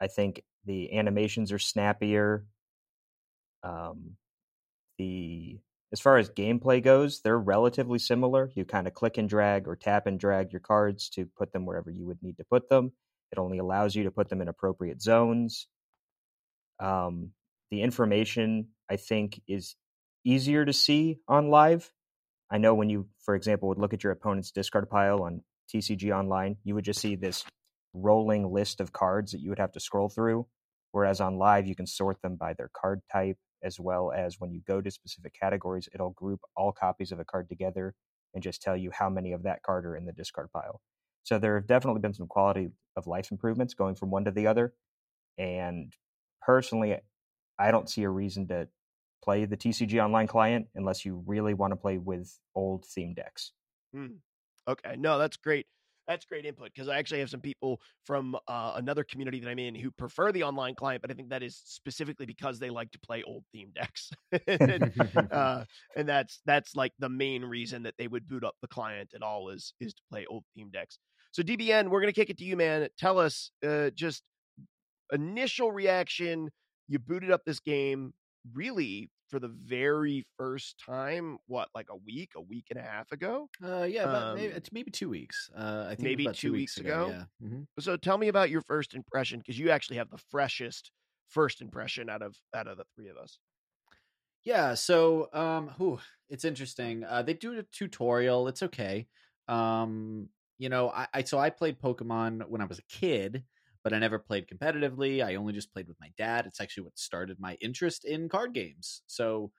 I 0.00 0.06
think 0.08 0.42
the 0.64 0.92
animations 0.96 1.52
are 1.52 1.58
snappier. 1.58 2.46
Um, 3.62 4.16
the 4.98 5.60
as 5.92 6.00
far 6.00 6.16
as 6.18 6.30
gameplay 6.30 6.82
goes, 6.82 7.20
they're 7.20 7.38
relatively 7.38 7.98
similar. 7.98 8.50
You 8.54 8.64
kind 8.64 8.86
of 8.86 8.94
click 8.94 9.18
and 9.18 9.28
drag 9.28 9.68
or 9.68 9.76
tap 9.76 10.06
and 10.06 10.18
drag 10.18 10.52
your 10.52 10.60
cards 10.60 11.08
to 11.10 11.26
put 11.38 11.52
them 11.52 11.64
wherever 11.64 11.90
you 11.90 12.06
would 12.06 12.22
need 12.22 12.38
to 12.38 12.44
put 12.44 12.68
them. 12.68 12.92
It 13.32 13.38
only 13.38 13.58
allows 13.58 13.94
you 13.94 14.04
to 14.04 14.10
put 14.10 14.28
them 14.28 14.40
in 14.40 14.48
appropriate 14.48 15.00
zones. 15.00 15.68
Um, 16.80 17.30
the 17.70 17.82
information 17.82 18.68
I 18.90 18.96
think 18.96 19.40
is 19.48 19.76
easier 20.24 20.64
to 20.64 20.72
see 20.72 21.18
on 21.28 21.50
live. 21.50 21.90
I 22.50 22.58
know 22.58 22.74
when 22.74 22.90
you, 22.90 23.08
for 23.24 23.34
example, 23.34 23.68
would 23.68 23.78
look 23.78 23.94
at 23.94 24.04
your 24.04 24.12
opponent's 24.12 24.50
discard 24.50 24.88
pile 24.90 25.22
on 25.22 25.42
TCG 25.72 26.16
Online, 26.16 26.56
you 26.64 26.74
would 26.74 26.84
just 26.84 27.00
see 27.00 27.16
this 27.16 27.44
rolling 27.92 28.52
list 28.52 28.80
of 28.80 28.92
cards 28.92 29.32
that 29.32 29.40
you 29.40 29.50
would 29.50 29.58
have 29.58 29.72
to 29.72 29.80
scroll 29.80 30.08
through. 30.08 30.46
Whereas 30.92 31.20
on 31.20 31.38
live, 31.38 31.66
you 31.66 31.74
can 31.74 31.86
sort 31.86 32.22
them 32.22 32.36
by 32.36 32.54
their 32.54 32.70
card 32.72 33.02
type, 33.12 33.36
as 33.66 33.80
well 33.80 34.12
as 34.12 34.36
when 34.38 34.52
you 34.52 34.60
go 34.66 34.80
to 34.80 34.90
specific 34.90 35.34
categories, 35.38 35.88
it'll 35.92 36.10
group 36.10 36.40
all 36.56 36.72
copies 36.72 37.10
of 37.10 37.18
a 37.18 37.24
card 37.24 37.48
together 37.48 37.94
and 38.32 38.42
just 38.42 38.62
tell 38.62 38.76
you 38.76 38.92
how 38.92 39.10
many 39.10 39.32
of 39.32 39.42
that 39.42 39.62
card 39.62 39.84
are 39.84 39.96
in 39.96 40.06
the 40.06 40.12
discard 40.12 40.48
pile. 40.52 40.80
So 41.24 41.38
there 41.38 41.56
have 41.56 41.66
definitely 41.66 42.00
been 42.00 42.14
some 42.14 42.28
quality 42.28 42.70
of 42.96 43.08
life 43.08 43.32
improvements 43.32 43.74
going 43.74 43.96
from 43.96 44.10
one 44.10 44.24
to 44.24 44.30
the 44.30 44.46
other. 44.46 44.74
And 45.36 45.92
personally, 46.40 46.96
I 47.58 47.70
don't 47.72 47.90
see 47.90 48.04
a 48.04 48.10
reason 48.10 48.46
to 48.48 48.68
play 49.24 49.44
the 49.44 49.56
TCG 49.56 50.02
Online 50.02 50.28
client 50.28 50.68
unless 50.76 51.04
you 51.04 51.24
really 51.26 51.54
want 51.54 51.72
to 51.72 51.76
play 51.76 51.98
with 51.98 52.38
old 52.54 52.84
theme 52.84 53.14
decks. 53.14 53.52
Hmm. 53.92 54.18
Okay, 54.68 54.94
no, 54.96 55.18
that's 55.18 55.36
great. 55.36 55.66
That's 56.08 56.24
great 56.24 56.46
input 56.46 56.70
because 56.72 56.88
I 56.88 56.98
actually 56.98 57.20
have 57.20 57.30
some 57.30 57.40
people 57.40 57.80
from 58.04 58.36
uh, 58.46 58.74
another 58.76 59.02
community 59.02 59.40
that 59.40 59.48
I'm 59.48 59.58
in 59.58 59.74
who 59.74 59.90
prefer 59.90 60.30
the 60.30 60.44
online 60.44 60.74
client, 60.74 61.02
but 61.02 61.10
I 61.10 61.14
think 61.14 61.30
that 61.30 61.42
is 61.42 61.60
specifically 61.64 62.26
because 62.26 62.58
they 62.58 62.70
like 62.70 62.92
to 62.92 62.98
play 63.00 63.22
old 63.24 63.44
theme 63.52 63.72
decks, 63.74 64.12
and, 64.46 64.92
uh, 65.32 65.64
and 65.96 66.08
that's 66.08 66.40
that's 66.46 66.76
like 66.76 66.92
the 66.98 67.08
main 67.08 67.44
reason 67.44 67.82
that 67.82 67.94
they 67.98 68.06
would 68.06 68.28
boot 68.28 68.44
up 68.44 68.54
the 68.62 68.68
client 68.68 69.12
at 69.14 69.22
all 69.22 69.48
is 69.48 69.74
is 69.80 69.94
to 69.94 70.02
play 70.10 70.24
old 70.30 70.44
theme 70.54 70.70
decks. 70.72 70.98
So 71.32 71.42
DBN, 71.42 71.88
we're 71.88 72.00
gonna 72.00 72.12
kick 72.12 72.30
it 72.30 72.38
to 72.38 72.44
you, 72.44 72.56
man. 72.56 72.88
Tell 72.98 73.18
us 73.18 73.50
uh, 73.66 73.90
just 73.90 74.22
initial 75.12 75.72
reaction. 75.72 76.50
You 76.88 77.00
booted 77.00 77.32
up 77.32 77.42
this 77.44 77.58
game 77.60 78.14
really 78.54 79.10
for 79.28 79.38
the 79.38 79.48
very 79.48 80.24
first 80.36 80.80
time 80.84 81.38
what 81.46 81.68
like 81.74 81.88
a 81.90 81.96
week 81.96 82.30
a 82.36 82.40
week 82.40 82.66
and 82.70 82.78
a 82.78 82.82
half 82.82 83.10
ago? 83.12 83.48
Uh 83.62 83.82
yeah 83.84 84.04
um, 84.04 84.36
maybe, 84.36 84.52
it's 84.52 84.72
maybe 84.72 84.90
two 84.90 85.08
weeks 85.08 85.50
uh 85.56 85.86
i 85.86 85.94
think 85.94 86.00
maybe 86.00 86.26
two, 86.26 86.32
two, 86.32 86.52
weeks, 86.52 86.76
weeks 86.76 86.78
ago, 86.78 87.06
ago, 87.06 87.12
yeah 87.12 87.46
mm-hmm. 87.46 87.62
so 87.78 87.96
tell 87.96 88.18
me 88.18 88.28
about 88.28 88.50
your 88.50 88.62
first 88.62 88.94
impression 88.94 89.38
because 89.38 89.58
you 89.58 89.70
actually 89.70 89.96
have 89.96 90.10
the 90.10 90.20
freshest 90.30 90.90
first 91.28 91.60
impression 91.60 92.08
out 92.08 92.22
of 92.22 92.36
out 92.54 92.66
of 92.66 92.76
the 92.76 92.84
three 92.94 93.08
of 93.08 93.16
us. 93.16 93.38
Yeah 94.44 94.74
so 94.74 95.28
um 95.32 95.70
whew, 95.76 95.98
it's 96.30 96.44
interesting 96.44 97.04
uh 97.04 97.22
they 97.22 97.34
do 97.34 97.58
a 97.58 97.62
tutorial 97.64 98.48
it's 98.48 98.62
okay 98.62 99.06
um 99.48 100.28
you 100.58 100.68
know 100.68 100.90
I, 100.90 101.06
I 101.12 101.22
so 101.22 101.38
i 101.38 101.50
played 101.50 101.80
pokemon 101.80 102.48
when 102.48 102.60
i 102.60 102.64
was 102.64 102.78
a 102.78 102.82
kid 102.88 103.44
but 103.86 103.94
I 103.94 104.00
never 104.00 104.18
played 104.18 104.48
competitively. 104.48 105.24
I 105.24 105.36
only 105.36 105.52
just 105.52 105.72
played 105.72 105.86
with 105.86 105.96
my 106.00 106.10
dad. 106.18 106.44
It's 106.44 106.60
actually 106.60 106.82
what 106.82 106.98
started 106.98 107.38
my 107.38 107.54
interest 107.60 108.04
in 108.04 108.28
card 108.28 108.52
games. 108.52 109.02
So, 109.06 109.52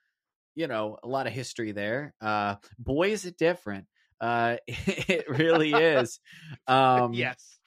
you 0.54 0.68
know, 0.68 0.98
a 1.02 1.08
lot 1.08 1.28
of 1.28 1.32
history 1.32 1.72
there. 1.72 2.14
Uh, 2.20 2.56
boy, 2.78 3.12
is 3.12 3.24
it 3.24 3.38
different. 3.38 3.86
Uh, 4.20 4.58
it 4.68 5.30
really 5.30 5.72
is. 5.74 6.20
Um, 6.68 7.14
yes. 7.14 7.60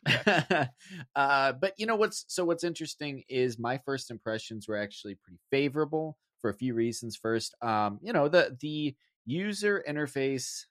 uh, 1.17 1.53
but 1.55 1.73
you 1.79 1.87
know 1.87 1.97
what's 1.97 2.27
so 2.29 2.45
what's 2.45 2.63
interesting 2.65 3.23
is 3.27 3.59
my 3.59 3.79
first 3.79 4.11
impressions 4.11 4.69
were 4.69 4.77
actually 4.77 5.15
pretty 5.15 5.41
favorable 5.51 6.19
for 6.43 6.51
a 6.51 6.55
few 6.55 6.75
reasons. 6.75 7.17
First, 7.17 7.55
um, 7.63 7.99
you 8.03 8.13
know 8.13 8.29
the 8.29 8.55
the 8.61 8.95
user 9.25 9.83
interface 9.89 10.67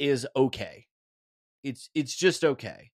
is 0.00 0.26
okay. 0.34 0.86
It's 1.62 1.88
it's 1.94 2.16
just 2.16 2.42
okay 2.42 2.90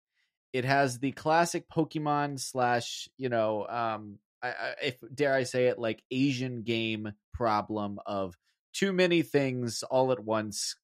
it 0.53 0.65
has 0.65 0.99
the 0.99 1.13
classic 1.13 1.69
Pokemon 1.69 2.41
slash, 2.41 3.09
you 3.17 3.29
know, 3.29 3.67
um, 3.67 4.19
I, 4.43 4.49
I, 4.49 4.75
if 4.83 4.97
dare 5.15 5.35
I 5.35 5.43
say 5.43 5.67
it, 5.67 5.79
like 5.79 6.03
Asian 6.11 6.63
game 6.63 7.13
problem 7.35 7.99
of 8.07 8.37
too 8.73 8.93
many 8.93 9.23
things 9.23 9.83
all 9.83 10.13
at 10.13 10.23
once, 10.23 10.77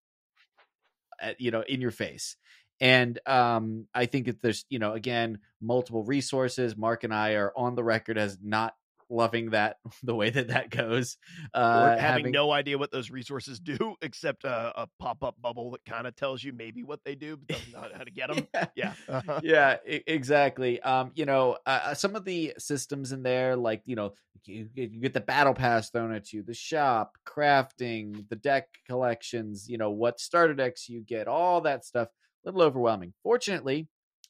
at, 1.20 1.40
you 1.40 1.50
know, 1.50 1.62
in 1.66 1.80
your 1.80 1.90
face. 1.90 2.36
And 2.80 3.18
um, 3.26 3.86
I 3.94 4.06
think 4.06 4.26
that 4.26 4.42
there's, 4.42 4.64
you 4.68 4.78
know, 4.78 4.92
again, 4.92 5.38
multiple 5.60 6.02
resources. 6.02 6.76
Mark 6.76 7.04
and 7.04 7.14
I 7.14 7.32
are 7.32 7.52
on 7.56 7.76
the 7.76 7.84
record 7.84 8.18
as 8.18 8.36
not 8.42 8.74
loving 9.14 9.50
that 9.50 9.76
the 10.02 10.14
way 10.14 10.30
that 10.30 10.48
that 10.48 10.70
goes. 10.70 11.16
Uh, 11.52 11.90
having, 11.90 12.00
having, 12.00 12.30
no 12.32 12.50
idea 12.52 12.76
what 12.76 12.90
those 12.90 13.10
resources 13.10 13.60
do 13.60 13.94
except 14.02 14.44
a, 14.44 14.82
a 14.82 14.88
pop 14.98 15.22
up 15.22 15.36
bubble 15.40 15.70
that 15.70 15.84
kind 15.84 16.06
of 16.06 16.14
tells 16.16 16.42
you 16.42 16.52
maybe 16.52 16.82
what 16.82 17.00
they 17.04 17.14
do, 17.14 17.36
but 17.36 17.56
doesn't 17.56 17.72
know 17.72 17.88
how 17.96 18.04
to 18.04 18.10
get 18.10 18.28
them. 18.34 18.46
yeah, 18.54 18.66
yeah, 18.76 18.92
uh-huh. 19.08 19.40
yeah 19.42 19.76
exactly. 19.86 20.80
Um, 20.80 21.12
you 21.14 21.26
know, 21.26 21.56
uh, 21.66 21.80
uh, 21.84 21.94
some 21.94 22.16
of 22.16 22.24
the 22.24 22.54
systems 22.58 23.12
in 23.12 23.22
there, 23.22 23.56
like 23.56 23.82
you 23.84 23.96
know, 23.96 24.14
you, 24.44 24.68
you 24.74 25.00
get 25.00 25.14
the 25.14 25.20
battle 25.20 25.54
pass 25.54 25.90
thrown 25.90 26.12
at 26.12 26.32
you, 26.32 26.42
the 26.42 26.54
shop, 26.54 27.16
crafting, 27.26 28.28
the 28.28 28.36
deck 28.36 28.68
collections. 28.86 29.68
You 29.68 29.78
know, 29.78 29.90
what 29.90 30.20
starter 30.20 30.54
decks 30.54 30.88
you 30.88 31.00
get, 31.02 31.28
all 31.28 31.60
that 31.62 31.84
stuff. 31.84 32.08
A 32.46 32.48
little 32.48 32.62
overwhelming. 32.62 33.14
Fortunately, 33.22 33.88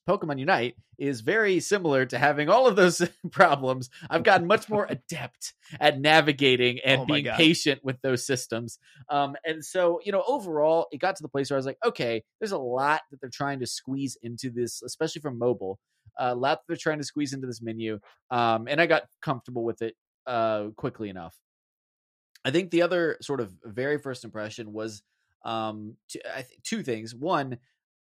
Pokemon 0.08 0.38
Unite 0.38 0.76
is 0.98 1.20
very 1.20 1.60
similar 1.60 2.04
to 2.06 2.18
having 2.18 2.48
all 2.48 2.66
of 2.66 2.76
those 2.76 3.02
problems. 3.30 3.90
I've 4.08 4.22
gotten 4.22 4.46
much 4.46 4.68
more 4.68 4.86
adept 4.88 5.54
at 5.80 6.00
navigating 6.00 6.80
and 6.84 7.02
oh 7.02 7.04
being 7.06 7.24
patient 7.24 7.80
with 7.82 8.00
those 8.02 8.26
systems. 8.26 8.78
Um, 9.08 9.36
and 9.44 9.64
so, 9.64 10.00
you 10.04 10.12
know, 10.12 10.22
overall, 10.26 10.86
it 10.92 10.98
got 10.98 11.16
to 11.16 11.22
the 11.22 11.28
place 11.28 11.50
where 11.50 11.56
I 11.56 11.58
was 11.58 11.66
like, 11.66 11.78
okay, 11.84 12.22
there's 12.40 12.52
a 12.52 12.58
lot 12.58 13.02
that 13.10 13.20
they're 13.20 13.30
trying 13.30 13.60
to 13.60 13.66
squeeze 13.66 14.16
into 14.22 14.50
this, 14.50 14.82
especially 14.82 15.22
from 15.22 15.38
mobile. 15.38 15.78
Uh, 16.20 16.30
a 16.30 16.34
lot 16.34 16.58
that 16.58 16.64
they're 16.68 16.76
trying 16.76 16.98
to 16.98 17.04
squeeze 17.04 17.32
into 17.32 17.46
this 17.46 17.62
menu. 17.62 17.98
Um, 18.30 18.68
and 18.68 18.80
I 18.80 18.86
got 18.86 19.04
comfortable 19.20 19.64
with 19.64 19.82
it 19.82 19.94
uh, 20.26 20.68
quickly 20.76 21.08
enough. 21.08 21.34
I 22.44 22.50
think 22.50 22.70
the 22.70 22.82
other 22.82 23.16
sort 23.22 23.40
of 23.40 23.52
very 23.64 23.98
first 23.98 24.24
impression 24.24 24.72
was 24.72 25.02
um, 25.44 25.96
t- 26.08 26.20
th- 26.22 26.46
two 26.62 26.82
things. 26.82 27.14
One, 27.14 27.58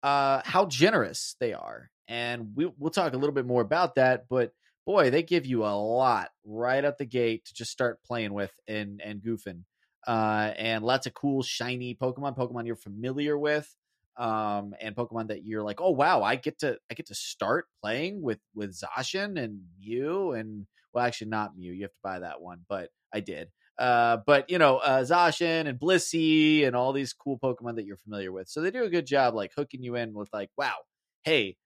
uh, 0.05 0.43
how 0.45 0.67
generous 0.67 1.35
they 1.39 1.53
are. 1.53 1.89
And 2.07 2.51
we, 2.55 2.71
we'll 2.77 2.91
talk 2.91 3.13
a 3.13 3.17
little 3.17 3.33
bit 3.33 3.47
more 3.47 3.63
about 3.63 3.95
that. 3.95 4.25
But 4.29 4.53
boy, 4.85 5.09
they 5.09 5.23
give 5.23 5.47
you 5.47 5.65
a 5.65 5.73
lot 5.73 6.29
right 6.45 6.85
out 6.85 6.99
the 6.99 7.05
gate 7.05 7.45
to 7.45 7.55
just 7.55 7.71
start 7.71 8.03
playing 8.03 8.31
with 8.31 8.51
and, 8.67 9.01
and 9.03 9.19
goofing. 9.19 9.63
Uh, 10.05 10.53
and 10.57 10.85
lots 10.85 11.07
of 11.07 11.15
cool, 11.15 11.41
shiny 11.41 11.95
Pokemon, 11.95 12.37
Pokemon 12.37 12.67
you're 12.67 12.75
familiar 12.75 13.35
with. 13.35 13.67
Um, 14.15 14.75
and 14.79 14.95
Pokemon 14.95 15.29
that 15.29 15.43
you're 15.43 15.63
like, 15.63 15.81
oh 15.81 15.89
wow, 15.89 16.21
I 16.21 16.35
get 16.35 16.59
to 16.59 16.77
I 16.89 16.93
get 16.93 17.07
to 17.07 17.15
start 17.15 17.65
playing 17.81 18.21
with 18.21 18.39
with 18.53 18.79
Zacian 18.79 19.41
and 19.43 19.61
Mew 19.79 20.33
and 20.33 20.67
well, 20.93 21.03
actually 21.03 21.31
not 21.31 21.57
Mew, 21.57 21.73
you 21.73 21.81
have 21.81 21.91
to 21.91 21.97
buy 22.03 22.19
that 22.19 22.41
one, 22.41 22.59
but 22.69 22.91
I 23.11 23.21
did. 23.21 23.49
Uh, 23.77 24.17
but 24.25 24.49
you 24.49 24.57
know, 24.57 24.77
uh, 24.77 25.03
Zacian 25.03 25.67
and 25.67 25.79
Blissey 25.79 26.65
and 26.65 26.75
all 26.75 26.93
these 26.93 27.13
cool 27.13 27.37
Pokemon 27.39 27.75
that 27.75 27.85
you're 27.85 27.97
familiar 27.97 28.31
with. 28.31 28.47
So 28.49 28.61
they 28.61 28.71
do 28.71 28.83
a 28.83 28.89
good 28.89 29.05
job 29.05 29.35
like 29.35 29.51
hooking 29.55 29.83
you 29.83 29.95
in 29.95 30.13
with 30.13 30.29
like, 30.33 30.49
wow, 30.57 30.75
hey, 31.23 31.57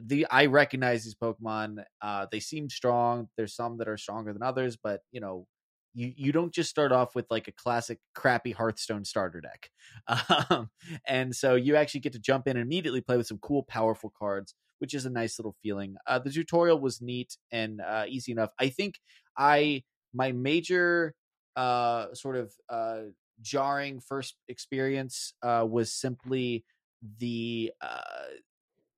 the 0.00 0.26
I 0.30 0.46
recognize 0.46 1.04
these 1.04 1.14
Pokemon. 1.14 1.84
Uh, 2.00 2.26
they 2.30 2.40
seem 2.40 2.70
strong. 2.70 3.28
There's 3.36 3.54
some 3.54 3.78
that 3.78 3.88
are 3.88 3.96
stronger 3.96 4.32
than 4.32 4.42
others, 4.42 4.76
but 4.76 5.00
you 5.12 5.20
know, 5.20 5.46
you 5.94 6.12
you 6.16 6.32
don't 6.32 6.52
just 6.52 6.70
start 6.70 6.92
off 6.92 7.14
with 7.14 7.26
like 7.30 7.48
a 7.48 7.52
classic 7.52 7.98
crappy 8.14 8.52
Hearthstone 8.52 9.04
starter 9.04 9.40
deck. 9.40 9.70
Um, 10.50 10.70
and 11.06 11.34
so 11.34 11.54
you 11.56 11.76
actually 11.76 12.00
get 12.00 12.12
to 12.14 12.18
jump 12.18 12.46
in 12.46 12.56
and 12.56 12.64
immediately 12.64 13.00
play 13.00 13.16
with 13.16 13.26
some 13.26 13.38
cool, 13.38 13.64
powerful 13.64 14.12
cards, 14.18 14.54
which 14.78 14.94
is 14.94 15.04
a 15.04 15.10
nice 15.10 15.38
little 15.38 15.56
feeling. 15.62 15.96
Uh, 16.06 16.18
the 16.18 16.30
tutorial 16.30 16.78
was 16.80 17.02
neat 17.02 17.36
and 17.50 17.80
uh, 17.80 18.04
easy 18.08 18.32
enough. 18.32 18.50
I 18.58 18.68
think 18.68 18.94
I 19.36 19.82
my 20.14 20.32
major 20.32 21.14
uh, 21.58 22.14
sort 22.14 22.36
of 22.36 22.52
uh, 22.68 23.00
jarring 23.42 24.00
first 24.00 24.36
experience 24.48 25.34
uh, 25.42 25.66
was 25.68 25.92
simply 25.92 26.64
the 27.18 27.72
uh, 27.80 27.98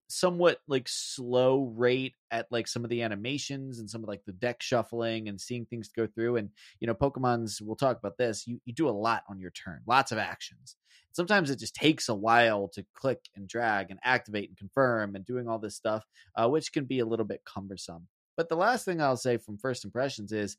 somewhat 0.09 0.59
like 0.69 0.87
slow 0.87 1.73
rate 1.75 2.14
at 2.31 2.47
like 2.50 2.69
some 2.69 2.85
of 2.85 2.90
the 2.90 3.00
animations 3.00 3.79
and 3.79 3.88
some 3.88 4.02
of 4.02 4.09
like 4.09 4.23
the 4.26 4.33
deck 4.33 4.61
shuffling 4.61 5.29
and 5.29 5.40
seeing 5.40 5.64
things 5.64 5.88
go 5.88 6.07
through. 6.07 6.37
And 6.37 6.50
you 6.81 6.87
know 6.87 6.95
pokemon's 6.95 7.62
we'll 7.62 7.76
talk 7.76 7.99
about 7.99 8.19
this 8.19 8.47
you, 8.47 8.61
you 8.67 8.75
do 8.75 8.88
a 8.88 8.90
lot 8.90 9.23
on 9.29 9.40
your 9.40 9.52
turn 9.52 9.81
lots 9.87 10.12
of 10.12 10.19
actions. 10.19 10.76
Sometimes 11.12 11.50
it 11.50 11.59
just 11.59 11.75
takes 11.75 12.11
a 12.11 12.14
while 12.14 12.69
to 12.75 12.85
click 12.95 13.21
and 13.35 13.49
drag 13.49 13.90
and 13.90 13.99
activate 14.05 14.49
and 14.49 14.59
confirm 14.59 15.17
and 15.17 15.25
doing 15.25 15.49
all 15.49 15.59
this 15.59 15.76
stuff 15.76 16.05
uh, 16.37 16.47
which 16.47 16.73
can 16.75 16.85
be 16.85 16.99
a 16.99 17.07
little 17.07 17.26
bit 17.26 17.40
cumbersome. 17.47 18.07
But 18.37 18.50
the 18.50 18.57
last 18.57 18.85
thing 18.85 19.00
i'll 19.00 19.17
say 19.17 19.38
from 19.38 19.57
first 19.57 19.85
impressions 19.85 20.33
is 20.33 20.59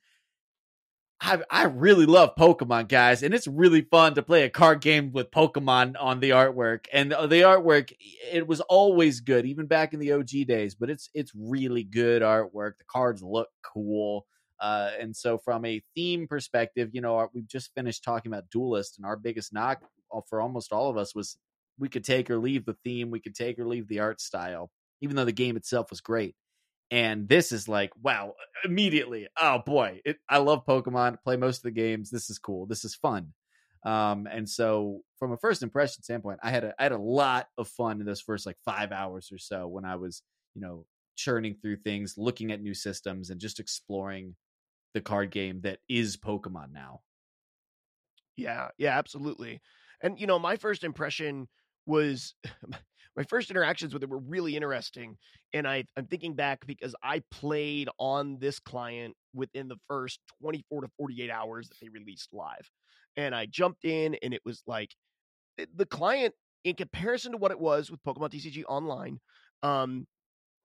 I, 1.23 1.39
I 1.51 1.63
really 1.65 2.07
love 2.07 2.35
Pokemon, 2.35 2.87
guys, 2.87 3.21
and 3.21 3.31
it's 3.31 3.45
really 3.45 3.81
fun 3.81 4.15
to 4.15 4.23
play 4.23 4.43
a 4.43 4.49
card 4.49 4.81
game 4.81 5.11
with 5.11 5.29
Pokemon 5.29 5.95
on 5.99 6.19
the 6.19 6.31
artwork. 6.31 6.87
And 6.91 7.11
the, 7.11 7.15
artwork, 7.17 7.93
it 8.31 8.47
was 8.47 8.59
always 8.61 9.19
good, 9.19 9.45
even 9.45 9.67
back 9.67 9.93
in 9.93 9.99
the 9.99 10.13
OG 10.13 10.47
days. 10.47 10.73
But 10.73 10.89
it's 10.89 11.11
it's 11.13 11.31
really 11.35 11.83
good 11.83 12.23
artwork. 12.23 12.79
The 12.79 12.85
cards 12.87 13.21
look 13.21 13.49
cool, 13.61 14.25
uh, 14.59 14.89
and 14.99 15.15
so 15.15 15.37
from 15.37 15.63
a 15.63 15.83
theme 15.95 16.27
perspective, 16.27 16.89
you 16.91 17.01
know, 17.01 17.29
we've 17.35 17.47
just 17.47 17.71
finished 17.75 18.03
talking 18.03 18.31
about 18.31 18.49
Duelist, 18.49 18.97
and 18.97 19.05
our 19.05 19.15
biggest 19.15 19.53
knock 19.53 19.83
uh, 20.11 20.21
for 20.27 20.41
almost 20.41 20.73
all 20.73 20.89
of 20.89 20.97
us 20.97 21.13
was 21.13 21.37
we 21.77 21.87
could 21.87 22.03
take 22.03 22.31
or 22.31 22.39
leave 22.39 22.65
the 22.65 22.77
theme, 22.83 23.11
we 23.11 23.19
could 23.19 23.35
take 23.35 23.59
or 23.59 23.67
leave 23.67 23.87
the 23.87 23.99
art 23.99 24.21
style, 24.21 24.71
even 25.01 25.15
though 25.15 25.25
the 25.25 25.31
game 25.31 25.55
itself 25.55 25.91
was 25.91 26.01
great 26.01 26.35
and 26.91 27.27
this 27.29 27.51
is 27.51 27.67
like 27.67 27.91
wow 28.01 28.33
immediately 28.63 29.27
oh 29.39 29.59
boy 29.65 30.01
it, 30.05 30.17
i 30.29 30.37
love 30.37 30.65
pokemon 30.65 31.17
play 31.23 31.37
most 31.37 31.57
of 31.57 31.63
the 31.63 31.71
games 31.71 32.09
this 32.11 32.29
is 32.29 32.37
cool 32.39 32.65
this 32.67 32.85
is 32.85 32.95
fun. 32.95 33.33
Um 33.83 34.27
and 34.27 34.47
so 34.47 35.01
from 35.17 35.31
a 35.31 35.37
first 35.37 35.63
impression 35.63 36.03
standpoint 36.03 36.39
i 36.43 36.51
had 36.51 36.63
a 36.63 36.73
i 36.77 36.83
had 36.83 36.91
a 36.91 36.97
lot 36.99 37.47
of 37.57 37.67
fun 37.67 37.99
in 37.99 38.05
those 38.05 38.21
first 38.21 38.45
like 38.45 38.57
five 38.63 38.91
hours 38.91 39.31
or 39.31 39.39
so 39.39 39.67
when 39.67 39.85
i 39.85 39.95
was 39.95 40.21
you 40.53 40.61
know 40.61 40.85
churning 41.15 41.55
through 41.61 41.77
things 41.77 42.15
looking 42.17 42.51
at 42.51 42.61
new 42.61 42.73
systems 42.73 43.29
and 43.29 43.41
just 43.41 43.59
exploring 43.59 44.35
the 44.93 45.01
card 45.01 45.31
game 45.31 45.61
that 45.61 45.79
is 45.89 46.17
pokemon 46.17 46.71
now. 46.71 47.01
Yeah 48.35 48.69
yeah 48.77 48.97
absolutely. 48.97 49.61
And 50.01 50.19
you 50.19 50.27
know 50.27 50.39
my 50.39 50.55
first 50.55 50.83
impression 50.83 51.47
was 51.85 52.35
my 53.15 53.23
first 53.23 53.49
interactions 53.49 53.93
with 53.93 54.03
it 54.03 54.09
were 54.09 54.19
really 54.19 54.55
interesting. 54.55 55.17
And 55.53 55.67
I, 55.67 55.83
I'm 55.97 56.05
thinking 56.05 56.33
back 56.33 56.65
because 56.65 56.95
I 57.03 57.21
played 57.31 57.89
on 57.97 58.37
this 58.39 58.59
client 58.59 59.15
within 59.33 59.67
the 59.67 59.77
first 59.87 60.19
24 60.41 60.81
to 60.81 60.87
48 60.97 61.29
hours 61.29 61.69
that 61.69 61.79
they 61.81 61.89
released 61.89 62.29
live. 62.31 62.69
And 63.17 63.35
I 63.35 63.45
jumped 63.45 63.83
in 63.83 64.15
and 64.21 64.33
it 64.33 64.41
was 64.45 64.63
like 64.65 64.95
eh, 65.59 65.65
the 65.75 65.85
client 65.85 66.33
in 66.63 66.75
comparison 66.75 67.31
to 67.31 67.37
what 67.37 67.51
it 67.51 67.59
was 67.59 67.89
with 67.89 68.03
Pokemon 68.03 68.29
TCG 68.29 68.63
Online, 68.67 69.19
um, 69.63 70.07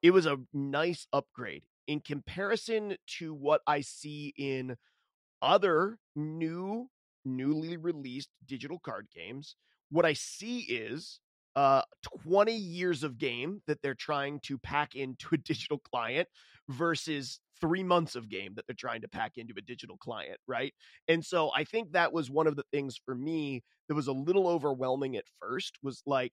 it 0.02 0.10
was 0.10 0.26
a 0.26 0.38
nice 0.52 1.06
upgrade. 1.12 1.62
In 1.86 2.00
comparison 2.00 2.96
to 3.18 3.34
what 3.34 3.60
I 3.66 3.80
see 3.80 4.34
in 4.36 4.76
other 5.40 5.98
new, 6.14 6.88
newly 7.24 7.76
released 7.76 8.28
digital 8.44 8.78
card 8.78 9.08
games, 9.14 9.56
what 9.90 10.04
I 10.04 10.12
see 10.12 10.60
is 10.60 11.20
uh 11.56 11.82
20 12.22 12.54
years 12.54 13.02
of 13.02 13.18
game 13.18 13.60
that 13.66 13.80
they're 13.82 13.94
trying 13.94 14.38
to 14.40 14.58
pack 14.58 14.94
into 14.94 15.28
a 15.32 15.36
digital 15.44 15.78
client 15.78 16.28
versus 16.68 17.40
three 17.60 17.82
months 17.82 18.14
of 18.16 18.28
game 18.28 18.52
that 18.54 18.66
they're 18.66 18.76
trying 18.76 19.00
to 19.00 19.08
pack 19.08 19.32
into 19.36 19.54
a 19.56 19.62
digital 19.62 19.96
client 19.96 20.38
right 20.46 20.74
and 21.08 21.24
so 21.24 21.50
i 21.56 21.64
think 21.64 21.90
that 21.92 22.12
was 22.12 22.30
one 22.30 22.46
of 22.46 22.56
the 22.56 22.64
things 22.72 23.00
for 23.04 23.14
me 23.14 23.62
that 23.88 23.94
was 23.94 24.08
a 24.08 24.12
little 24.12 24.46
overwhelming 24.48 25.16
at 25.16 25.24
first 25.40 25.78
was 25.82 26.02
like 26.06 26.32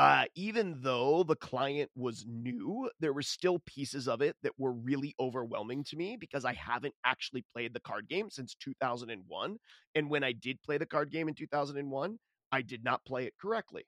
uh, 0.00 0.24
even 0.34 0.78
though 0.80 1.22
the 1.22 1.36
client 1.36 1.90
was 1.94 2.24
new, 2.26 2.88
there 3.00 3.12
were 3.12 3.20
still 3.20 3.58
pieces 3.66 4.08
of 4.08 4.22
it 4.22 4.34
that 4.42 4.58
were 4.58 4.72
really 4.72 5.14
overwhelming 5.20 5.84
to 5.84 5.94
me 5.94 6.16
because 6.18 6.46
I 6.46 6.54
haven't 6.54 6.94
actually 7.04 7.44
played 7.52 7.74
the 7.74 7.80
card 7.80 8.08
game 8.08 8.30
since 8.30 8.54
2001. 8.54 9.58
And 9.94 10.08
when 10.08 10.24
I 10.24 10.32
did 10.32 10.62
play 10.62 10.78
the 10.78 10.86
card 10.86 11.10
game 11.10 11.28
in 11.28 11.34
2001, 11.34 12.18
I 12.50 12.62
did 12.62 12.82
not 12.82 13.04
play 13.04 13.26
it 13.26 13.34
correctly. 13.38 13.84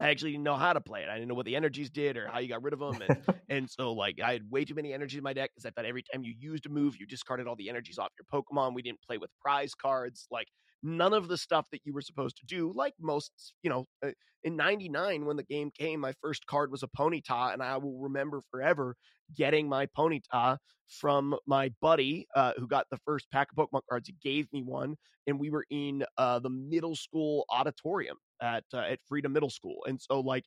I 0.00 0.10
actually 0.10 0.32
didn't 0.32 0.44
know 0.44 0.56
how 0.56 0.72
to 0.72 0.80
play 0.80 1.02
it. 1.02 1.08
I 1.08 1.14
didn't 1.14 1.28
know 1.28 1.34
what 1.34 1.46
the 1.46 1.56
energies 1.56 1.90
did 1.90 2.16
or 2.16 2.28
how 2.28 2.38
you 2.38 2.48
got 2.48 2.62
rid 2.62 2.72
of 2.72 2.78
them. 2.78 3.02
And, 3.08 3.22
and 3.48 3.70
so, 3.70 3.92
like, 3.92 4.20
I 4.24 4.32
had 4.32 4.48
way 4.50 4.64
too 4.64 4.74
many 4.74 4.92
energies 4.92 5.18
in 5.18 5.24
my 5.24 5.32
deck 5.32 5.50
because 5.54 5.66
I 5.66 5.70
thought 5.70 5.84
every 5.84 6.02
time 6.02 6.22
you 6.22 6.34
used 6.38 6.66
a 6.66 6.68
move, 6.68 6.96
you 7.00 7.06
discarded 7.06 7.48
all 7.48 7.56
the 7.56 7.68
energies 7.68 7.98
off 7.98 8.12
your 8.18 8.42
Pokemon. 8.42 8.74
We 8.74 8.82
didn't 8.82 9.02
play 9.02 9.18
with 9.18 9.30
prize 9.42 9.74
cards. 9.74 10.28
Like, 10.30 10.46
none 10.82 11.12
of 11.12 11.28
the 11.28 11.36
stuff 11.36 11.66
that 11.72 11.80
you 11.84 11.92
were 11.92 12.00
supposed 12.00 12.36
to 12.38 12.46
do. 12.46 12.72
Like 12.74 12.94
most, 13.00 13.32
you 13.62 13.70
know, 13.70 13.86
uh, 14.04 14.10
in 14.44 14.56
99, 14.56 15.26
when 15.26 15.36
the 15.36 15.42
game 15.42 15.70
came, 15.76 16.00
my 16.00 16.12
first 16.22 16.46
card 16.46 16.70
was 16.70 16.82
a 16.82 16.88
Ponyta. 16.88 17.52
And 17.52 17.62
I 17.62 17.76
will 17.76 17.98
remember 17.98 18.42
forever 18.50 18.96
getting 19.36 19.68
my 19.68 19.86
Ponyta 19.86 20.58
from 20.88 21.36
my 21.46 21.70
buddy 21.80 22.26
uh, 22.34 22.52
who 22.56 22.66
got 22.66 22.86
the 22.90 22.98
first 23.04 23.30
pack 23.30 23.48
of 23.50 23.56
Pokemon 23.56 23.80
cards. 23.88 24.08
He 24.08 24.14
gave 24.22 24.46
me 24.52 24.62
one. 24.62 24.96
And 25.26 25.38
we 25.38 25.50
were 25.50 25.66
in 25.70 26.04
uh, 26.16 26.38
the 26.38 26.50
middle 26.50 26.96
school 26.96 27.44
auditorium 27.50 28.16
at 28.40 28.64
uh, 28.72 28.78
at 28.78 29.00
Freedom 29.06 29.32
Middle 29.32 29.50
School. 29.50 29.84
And 29.86 30.00
so 30.00 30.20
like 30.20 30.44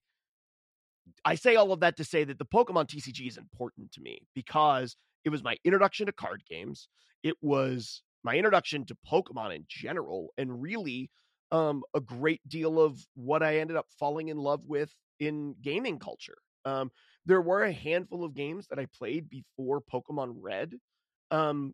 I 1.26 1.36
say 1.36 1.56
all 1.56 1.72
of 1.72 1.82
that 1.82 1.98
to 1.98 2.04
say 2.04 2.24
that 2.24 2.40
the 2.40 2.46
Pokemon 2.46 2.88
TCG 2.88 3.28
is 3.28 3.38
important 3.38 3.92
to 3.94 4.02
me 4.02 4.20
because 4.34 4.96
it 5.24 5.30
was 5.30 5.44
my 5.44 5.58
introduction 5.64 6.08
to 6.08 6.12
card 6.12 6.42
games. 6.50 6.90
It 7.24 7.36
was 7.42 8.02
my 8.24 8.36
introduction 8.36 8.86
to 8.86 8.98
Pokemon 9.10 9.56
in 9.56 9.66
general 9.68 10.34
and 10.38 10.62
really 10.62 11.10
um, 11.52 11.84
a 11.94 12.00
great 12.00 12.42
deal 12.48 12.80
of 12.80 13.06
what 13.16 13.44
I 13.44 13.58
ended 13.58 13.78
up 13.78 13.88
falling 14.00 14.30
in 14.30 14.38
love 14.38 14.62
with 14.66 14.94
in 15.20 15.56
gaming 15.62 16.00
culture. 16.00 16.38
Um, 16.66 16.92
there 17.26 17.42
were 17.42 17.64
a 17.64 17.72
handful 17.72 18.24
of 18.24 18.34
games 18.34 18.68
that 18.68 18.80
I 18.80 18.88
played 18.98 19.30
before 19.30 19.82
Pokemon 19.82 20.36
Red, 20.38 20.76
um, 21.30 21.74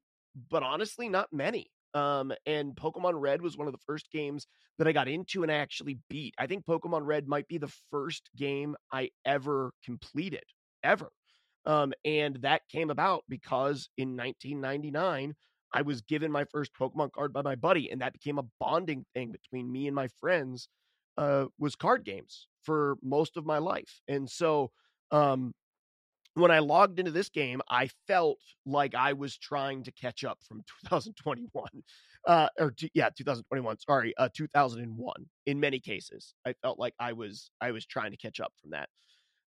but 0.50 0.64
honestly, 0.64 1.10
not 1.10 1.32
many. 1.32 1.70
Um, 1.94 2.32
and 2.46 2.76
Pokemon 2.76 3.14
Red 3.20 3.42
was 3.42 3.58
one 3.58 3.68
of 3.68 3.74
the 3.74 3.80
first 3.86 4.12
games 4.12 4.46
that 4.78 4.88
I 4.88 4.92
got 4.92 5.08
into 5.08 5.44
and 5.44 5.52
I 5.52 5.56
actually 5.56 6.00
beat. 6.10 6.36
I 6.38 6.48
think 6.48 6.66
Pokemon 6.66 7.06
Red 7.06 7.28
might 7.28 7.48
be 7.48 7.58
the 7.58 7.74
first 7.92 8.30
game 8.36 8.76
I 8.92 9.10
ever 9.26 9.72
completed, 9.84 10.44
ever. 10.84 11.10
Um, 11.66 11.94
and 12.06 12.36
that 12.42 12.62
came 12.70 12.90
about 12.90 13.24
because 13.28 13.90
in 13.98 14.16
1999, 14.16 15.36
I 15.74 15.82
was 15.82 16.02
given 16.02 16.32
my 16.32 16.46
first 16.46 16.72
Pokemon 16.80 17.12
card 17.12 17.34
by 17.34 17.42
my 17.42 17.56
buddy, 17.56 17.92
and 17.92 18.02
that 18.02 18.14
became 18.14 18.40
a 18.40 18.46
bonding 18.60 19.06
thing 19.14 19.32
between 19.32 19.72
me 19.72 19.88
and 19.88 19.96
my 19.96 20.08
friends. 20.20 20.70
Uh, 21.18 21.46
was 21.58 21.76
card 21.76 22.06
games 22.06 22.48
for 22.62 22.96
most 23.02 23.38
of 23.38 23.46
my 23.46 23.58
life, 23.58 24.02
and 24.08 24.30
so 24.30 24.70
um, 25.10 25.52
when 26.38 26.52
I 26.52 26.60
logged 26.60 27.00
into 27.00 27.12
this 27.12 27.30
game, 27.30 27.62
I 27.70 27.90
felt 28.08 28.38
like 28.66 28.94
I 28.94 29.14
was 29.14 29.36
trying 29.38 29.84
to 29.84 29.92
catch 29.92 30.24
up 30.24 30.38
from 30.48 30.58
2021, 30.90 31.68
uh, 32.28 32.50
or 32.60 32.72
t- 32.72 32.92
yeah, 32.94 33.10
2021. 33.10 33.80
Sorry, 33.80 34.14
uh, 34.18 34.30
2001. 34.34 35.14
In 35.48 35.60
many 35.60 35.80
cases, 35.80 36.36
I 36.46 36.54
felt 36.62 36.78
like 36.78 36.94
I 37.00 37.14
was 37.14 37.50
I 37.60 37.72
was 37.72 37.86
trying 37.86 38.12
to 38.12 38.18
catch 38.18 38.40
up 38.40 38.54
from 38.62 38.72
that. 38.72 38.90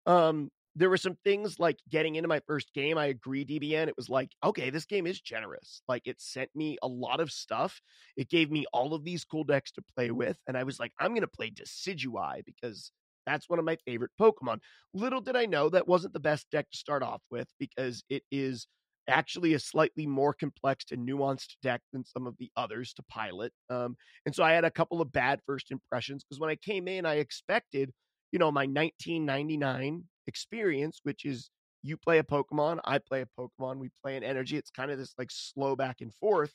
Um, 0.07 0.51
there 0.81 0.89
were 0.89 0.97
some 0.97 1.19
things 1.25 1.59
like 1.59 1.79
getting 1.91 2.15
into 2.15 2.27
my 2.27 2.41
first 2.47 2.73
game. 2.73 2.97
I 2.97 3.07
agree, 3.07 3.45
DBN. 3.45 3.89
It 3.89 3.99
was 3.99 4.09
like, 4.09 4.31
okay, 4.43 4.71
this 4.71 4.87
game 4.87 5.07
is 5.07 5.21
generous. 5.21 5.83
Like 5.87 6.07
it 6.07 6.23
sent 6.23 6.49
me 6.55 6.79
a 6.83 6.89
lot 6.89 7.21
of 7.21 7.31
stuff. 7.31 7.83
It 8.17 8.31
gave 8.31 8.51
me 8.51 8.65
all 8.73 8.95
of 8.95 9.05
these 9.05 9.23
cool 9.27 9.45
decks 9.45 9.71
to 9.73 9.83
play 9.95 10.11
with. 10.11 10.39
And 10.49 10.57
I 10.57 10.65
was 10.65 10.81
like, 10.81 10.93
I'm 10.99 11.11
going 11.11 11.21
to 11.21 11.29
play 11.29 11.51
Decidueye 11.51 12.47
because 12.47 12.93
that's 13.27 13.47
one 13.47 13.59
of 13.59 13.67
my 13.67 13.77
favorite 13.85 14.13
Pokemon. 14.19 14.61
Little 14.95 15.21
did 15.21 15.37
I 15.37 15.45
know 15.45 15.69
that 15.69 15.87
wasn't 15.87 16.15
the 16.15 16.19
best 16.19 16.47
deck 16.51 16.71
to 16.71 16.79
start 16.79 17.03
off 17.03 17.21
with 17.31 17.49
because 17.59 18.03
it 18.09 18.23
is 18.33 18.67
actually 19.07 19.53
a 19.53 19.59
slightly 19.59 20.07
more 20.07 20.33
complex 20.33 20.87
and 20.93 21.07
nuanced 21.07 21.57
deck 21.63 21.83
than 21.93 22.07
some 22.07 22.27
of 22.27 22.37
the 22.39 22.51
others 22.57 22.95
to 22.95 23.03
pilot. 23.03 23.53
Um, 23.69 23.97
and 24.25 24.35
so 24.35 24.43
I 24.43 24.53
had 24.53 24.65
a 24.65 24.71
couple 24.71 25.03
of 25.03 25.13
bad 25.13 25.41
first 25.45 25.71
impressions 25.71 26.25
because 26.25 26.41
when 26.41 26.49
I 26.49 26.57
came 26.57 26.89
in, 26.89 27.05
I 27.05 27.17
expected, 27.17 27.93
you 28.33 28.39
know, 28.39 28.51
my 28.51 28.63
1999 28.63 30.05
experience, 30.31 31.01
which 31.03 31.27
is 31.27 31.51
you 31.83 31.97
play 31.97 32.19
a 32.19 32.23
Pokemon, 32.23 32.81
I 32.85 32.99
play 32.99 33.23
a 33.23 33.41
Pokemon, 33.41 33.79
we 33.79 33.91
play 34.03 34.17
an 34.17 34.25
energy. 34.25 34.57
It's 34.57 34.71
kind 34.71 34.91
of 34.91 34.99
this 34.99 35.15
like 35.19 35.31
slow 35.31 35.77
back 35.77 36.01
and 36.01 36.15
forth. 36.15 36.55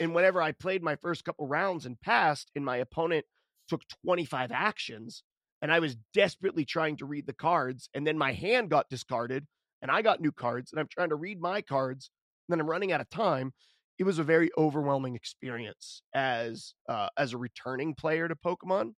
And 0.00 0.14
whenever 0.14 0.40
I 0.40 0.52
played 0.52 0.82
my 0.82 0.96
first 0.96 1.24
couple 1.24 1.46
rounds 1.48 1.84
and 1.86 2.00
passed, 2.00 2.50
and 2.54 2.64
my 2.64 2.78
opponent 2.78 3.26
took 3.68 3.82
25 4.04 4.52
actions, 4.52 5.22
and 5.62 5.72
I 5.72 5.80
was 5.80 5.96
desperately 6.14 6.64
trying 6.64 6.96
to 6.98 7.06
read 7.06 7.26
the 7.26 7.32
cards, 7.32 7.88
and 7.94 8.06
then 8.06 8.16
my 8.16 8.32
hand 8.32 8.70
got 8.70 8.88
discarded, 8.88 9.46
and 9.82 9.90
I 9.90 10.02
got 10.02 10.20
new 10.20 10.32
cards, 10.32 10.72
and 10.72 10.80
I'm 10.80 10.88
trying 10.90 11.10
to 11.10 11.16
read 11.16 11.40
my 11.40 11.60
cards, 11.62 12.10
and 12.48 12.52
then 12.52 12.60
I'm 12.60 12.70
running 12.70 12.92
out 12.92 13.00
of 13.00 13.10
time. 13.10 13.52
It 13.98 14.04
was 14.04 14.18
a 14.18 14.24
very 14.24 14.50
overwhelming 14.56 15.14
experience 15.14 16.02
as 16.14 16.74
uh, 16.88 17.08
as 17.18 17.32
a 17.34 17.38
returning 17.38 17.94
player 17.94 18.28
to 18.28 18.34
Pokemon 18.34 18.94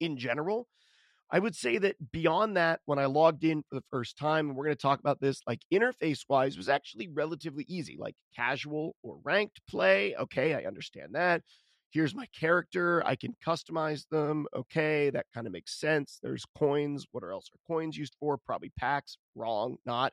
in 0.00 0.18
general. 0.18 0.66
I 1.32 1.38
would 1.38 1.56
say 1.56 1.78
that 1.78 2.12
beyond 2.12 2.58
that, 2.58 2.80
when 2.84 2.98
I 2.98 3.06
logged 3.06 3.42
in 3.42 3.62
for 3.62 3.74
the 3.74 3.84
first 3.90 4.18
time, 4.18 4.48
and 4.48 4.56
we're 4.56 4.66
going 4.66 4.76
to 4.76 4.82
talk 4.82 5.00
about 5.00 5.18
this, 5.18 5.40
like 5.46 5.60
interface 5.72 6.26
wise, 6.28 6.58
was 6.58 6.68
actually 6.68 7.08
relatively 7.08 7.64
easy, 7.68 7.96
like 7.98 8.14
casual 8.36 8.94
or 9.02 9.18
ranked 9.24 9.62
play. 9.66 10.14
Okay, 10.14 10.54
I 10.54 10.66
understand 10.66 11.14
that. 11.14 11.40
Here's 11.90 12.14
my 12.14 12.26
character. 12.38 13.02
I 13.06 13.16
can 13.16 13.34
customize 13.46 14.06
them. 14.10 14.46
Okay, 14.54 15.08
that 15.08 15.26
kind 15.32 15.46
of 15.46 15.54
makes 15.54 15.80
sense. 15.80 16.18
There's 16.22 16.44
coins. 16.58 17.06
What 17.12 17.24
else 17.24 17.48
are 17.54 17.72
coins 17.72 17.96
used 17.96 18.16
for? 18.20 18.36
Probably 18.36 18.70
packs. 18.78 19.16
Wrong, 19.34 19.76
not. 19.86 20.12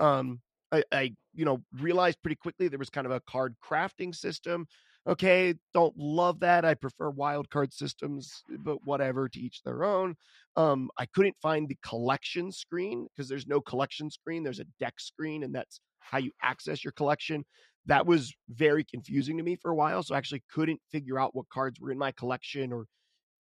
Um, 0.00 0.40
I, 0.72 0.82
I, 0.90 1.14
you 1.34 1.44
know, 1.44 1.62
realized 1.78 2.22
pretty 2.22 2.36
quickly 2.36 2.68
there 2.68 2.78
was 2.78 2.90
kind 2.90 3.06
of 3.06 3.12
a 3.12 3.20
card 3.20 3.54
crafting 3.62 4.14
system 4.14 4.66
okay, 5.06 5.54
don't 5.72 5.96
love 5.96 6.40
that. 6.40 6.64
I 6.64 6.74
prefer 6.74 7.10
wild 7.10 7.50
card 7.50 7.72
systems, 7.72 8.42
but 8.48 8.78
whatever, 8.84 9.28
to 9.28 9.40
each 9.40 9.62
their 9.62 9.84
own. 9.84 10.16
Um, 10.56 10.90
I 10.98 11.06
couldn't 11.06 11.36
find 11.42 11.68
the 11.68 11.78
collection 11.84 12.52
screen 12.52 13.08
because 13.08 13.28
there's 13.28 13.46
no 13.46 13.60
collection 13.60 14.10
screen. 14.10 14.44
There's 14.44 14.60
a 14.60 14.66
deck 14.78 15.00
screen, 15.00 15.42
and 15.42 15.54
that's 15.54 15.80
how 15.98 16.18
you 16.18 16.30
access 16.42 16.84
your 16.84 16.92
collection. 16.92 17.44
That 17.86 18.06
was 18.06 18.32
very 18.48 18.84
confusing 18.84 19.36
to 19.36 19.42
me 19.42 19.56
for 19.56 19.70
a 19.70 19.74
while. 19.74 20.02
So 20.02 20.14
I 20.14 20.18
actually 20.18 20.44
couldn't 20.52 20.80
figure 20.92 21.18
out 21.18 21.34
what 21.34 21.48
cards 21.48 21.80
were 21.80 21.90
in 21.90 21.98
my 21.98 22.12
collection 22.12 22.72
or 22.72 22.86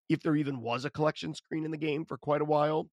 if 0.09 0.21
there 0.21 0.37
even 0.37 0.61
was 0.61 0.85
a 0.85 0.91
collection 0.91 1.35
screen 1.35 1.65
in 1.65 1.71
the 1.71 1.77
game 1.77 2.05
for 2.05 2.17
quite 2.17 2.41
a 2.41 2.47
while. 2.47 2.89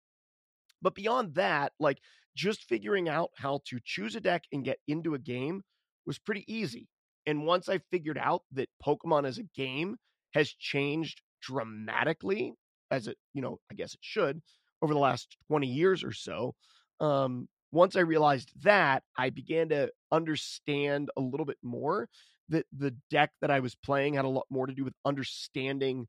But 0.81 0.95
beyond 0.95 1.35
that, 1.35 1.73
like 1.79 1.99
just 2.35 2.63
figuring 2.63 3.09
out 3.09 3.31
how 3.35 3.61
to 3.67 3.79
choose 3.83 4.15
a 4.15 4.21
deck 4.21 4.43
and 4.51 4.63
get 4.63 4.79
into 4.87 5.15
a 5.15 5.19
game 5.19 5.63
was 6.05 6.19
pretty 6.19 6.45
easy. 6.47 6.87
And 7.25 7.45
once 7.45 7.67
I 7.67 7.79
figured 7.91 8.17
out 8.17 8.43
that 8.53 8.69
Pokemon 8.85 9.27
as 9.27 9.37
a 9.37 9.43
game 9.55 9.97
has 10.33 10.49
changed 10.49 11.21
dramatically, 11.41 12.53
as 12.91 13.07
it, 13.07 13.17
you 13.33 13.41
know, 13.41 13.59
I 13.71 13.75
guess 13.75 13.93
it 13.93 13.99
should 14.01 14.41
over 14.81 14.93
the 14.93 14.99
last 14.99 15.37
20 15.47 15.67
years 15.67 16.03
or 16.03 16.13
so, 16.13 16.55
um, 16.99 17.47
once 17.71 17.95
I 17.95 18.01
realized 18.01 18.51
that, 18.63 19.03
I 19.17 19.29
began 19.29 19.69
to 19.69 19.91
understand 20.11 21.09
a 21.17 21.21
little 21.21 21.45
bit 21.45 21.57
more 21.61 22.09
that 22.49 22.65
the 22.75 22.95
deck 23.11 23.31
that 23.41 23.51
I 23.51 23.59
was 23.59 23.75
playing 23.75 24.15
had 24.15 24.25
a 24.25 24.29
lot 24.29 24.47
more 24.49 24.65
to 24.65 24.73
do 24.73 24.83
with 24.83 24.95
understanding 25.05 26.07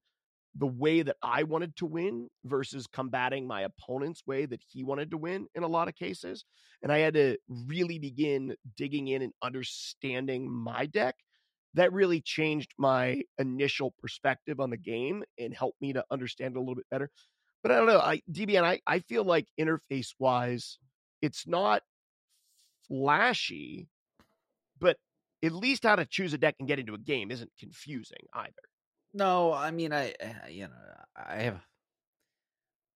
the 0.56 0.66
way 0.66 1.02
that 1.02 1.16
I 1.22 1.44
wanted 1.44 1.76
to 1.76 1.86
win 1.86 2.28
versus 2.44 2.86
combating 2.86 3.46
my 3.46 3.62
opponent's 3.62 4.26
way 4.26 4.46
that 4.46 4.60
he 4.68 4.82
wanted 4.82 5.10
to 5.12 5.16
win 5.16 5.46
in 5.54 5.62
a 5.62 5.68
lot 5.68 5.86
of 5.86 5.94
cases. 5.94 6.44
And 6.82 6.90
I 6.90 6.98
had 6.98 7.14
to 7.14 7.36
really 7.48 7.98
begin 7.98 8.56
digging 8.76 9.08
in 9.08 9.22
and 9.22 9.32
understanding 9.42 10.50
my 10.50 10.86
deck. 10.86 11.16
That 11.74 11.92
really 11.92 12.20
changed 12.20 12.72
my 12.78 13.22
initial 13.38 13.94
perspective 13.98 14.58
on 14.60 14.70
the 14.70 14.76
game 14.76 15.22
and 15.38 15.54
helped 15.54 15.80
me 15.80 15.92
to 15.92 16.04
understand 16.10 16.54
it 16.54 16.58
a 16.58 16.60
little 16.60 16.74
bit 16.74 16.88
better. 16.90 17.10
But 17.62 17.72
I 17.72 17.76
don't 17.76 17.86
know, 17.86 18.00
I 18.00 18.22
DBN, 18.30 18.64
I, 18.64 18.80
I 18.86 19.00
feel 19.00 19.24
like 19.24 19.46
interface 19.58 20.14
wise, 20.18 20.78
it's 21.22 21.46
not 21.46 21.82
flashy, 22.88 23.88
but 24.78 24.96
at 25.44 25.52
least 25.52 25.84
how 25.84 25.96
to 25.96 26.06
choose 26.06 26.32
a 26.32 26.38
deck 26.38 26.56
and 26.58 26.68
get 26.68 26.78
into 26.78 26.94
a 26.94 26.98
game 26.98 27.30
isn't 27.30 27.50
confusing 27.58 28.26
either. 28.34 28.52
No, 29.12 29.52
I 29.52 29.70
mean, 29.70 29.92
I, 29.92 30.14
eh, 30.20 30.48
you 30.50 30.62
know, 30.62 30.74
I 31.16 31.42
have 31.42 31.60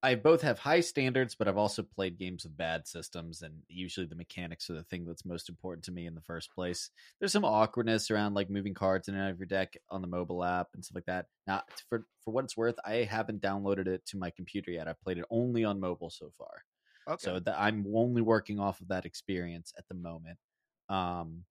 I 0.05 0.17
both 0.17 0.43
have 0.43 0.59
high 0.59 0.81
standards, 0.81 1.35
but 1.35 1.49
I've 1.49 1.57
also 1.57 1.83
played 1.83 2.19
games 2.19 2.45
with 2.45 2.57
bad 2.57 2.87
systems, 2.87 3.43
and 3.43 3.63
usually 3.69 4.07
the 4.07 4.15
mechanics 4.15 4.69
are 4.69 4.75
the 4.75 4.83
thing 4.85 5.07
that's 5.07 5.25
most 5.25 5.49
important 5.49 5.85
to 5.85 5.93
me 5.93 6.07
in 6.07 6.15
the 6.15 6.21
first 6.21 6.53
place. 6.55 6.91
There's 7.19 7.33
some 7.33 7.45
awkwardness 7.45 8.11
around 8.11 8.35
like 8.35 8.51
moving 8.51 8.75
cards 8.75 9.09
in 9.09 9.15
and 9.15 9.25
out 9.25 9.31
of 9.31 9.39
your 9.39 9.47
deck 9.47 9.77
on 9.89 10.03
the 10.03 10.07
mobile 10.09 10.45
app 10.45 10.69
and 10.75 10.85
stuff 10.85 10.97
like 10.97 11.07
that. 11.07 11.29
Now, 11.47 11.63
for 11.89 12.07
for 12.21 12.33
what 12.33 12.45
it's 12.45 12.57
worth, 12.57 12.79
I 12.85 12.97
haven't 12.97 13.43
downloaded 13.43 13.87
it 13.87 14.05
to 14.07 14.19
my 14.19 14.31
computer 14.31 14.71
yet. 14.71 14.89
I've 14.89 15.01
played 15.01 15.19
it 15.19 15.25
only 15.31 15.65
on 15.65 15.81
mobile 15.81 16.11
so 16.11 16.31
far, 16.37 16.65
Okay. 17.07 17.39
so 17.39 17.41
that 17.41 17.59
I'm 17.59 17.87
only 17.97 18.23
working 18.23 18.61
off 18.61 18.81
of 18.83 18.89
that 18.89 19.07
experience 19.07 19.73
at 19.79 19.89
the 19.89 19.95
moment. 19.95 20.39
Um, 20.91 21.47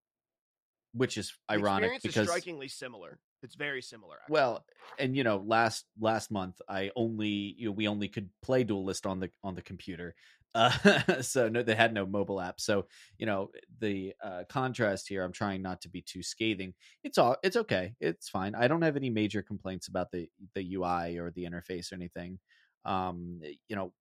which 0.93 1.17
is 1.17 1.33
The 1.53 1.59
ironic 1.59 1.61
experience 1.61 2.03
because 2.03 2.15
is 2.29 2.29
strikingly 2.29 2.67
similar. 2.67 3.19
It's 3.43 3.55
very 3.55 3.81
similar. 3.81 4.15
Actually. 4.21 4.33
well, 4.33 4.65
and 4.97 5.15
you 5.15 5.23
know, 5.23 5.43
last 5.45 5.85
last 5.99 6.31
month 6.31 6.61
I 6.67 6.91
only 6.95 7.55
you 7.57 7.67
know, 7.67 7.71
we 7.73 7.87
only 7.87 8.07
could 8.07 8.29
play 8.41 8.63
Duelist 8.63 9.05
on 9.05 9.19
the 9.19 9.29
on 9.43 9.55
the 9.55 9.61
computer, 9.61 10.15
uh, 10.55 11.21
so 11.21 11.49
no, 11.49 11.63
they 11.63 11.75
had 11.75 11.93
no 11.93 12.05
mobile 12.05 12.39
app. 12.39 12.59
So 12.59 12.87
you 13.17 13.25
know, 13.25 13.49
the 13.79 14.13
uh, 14.23 14.43
contrast 14.49 15.07
here. 15.07 15.23
I'm 15.23 15.31
trying 15.31 15.61
not 15.61 15.81
to 15.81 15.89
be 15.89 16.01
too 16.01 16.23
scathing. 16.23 16.73
It's 17.03 17.17
all 17.17 17.37
it's 17.43 17.57
okay. 17.57 17.95
It's 17.99 18.29
fine. 18.29 18.55
I 18.55 18.67
don't 18.67 18.81
have 18.81 18.95
any 18.97 19.09
major 19.09 19.41
complaints 19.41 19.87
about 19.87 20.11
the 20.11 20.29
the 20.55 20.75
UI 20.75 21.17
or 21.17 21.31
the 21.31 21.45
interface 21.45 21.91
or 21.91 21.95
anything. 21.95 22.39
Um, 22.85 23.41
you 23.67 23.75
know, 23.75 23.93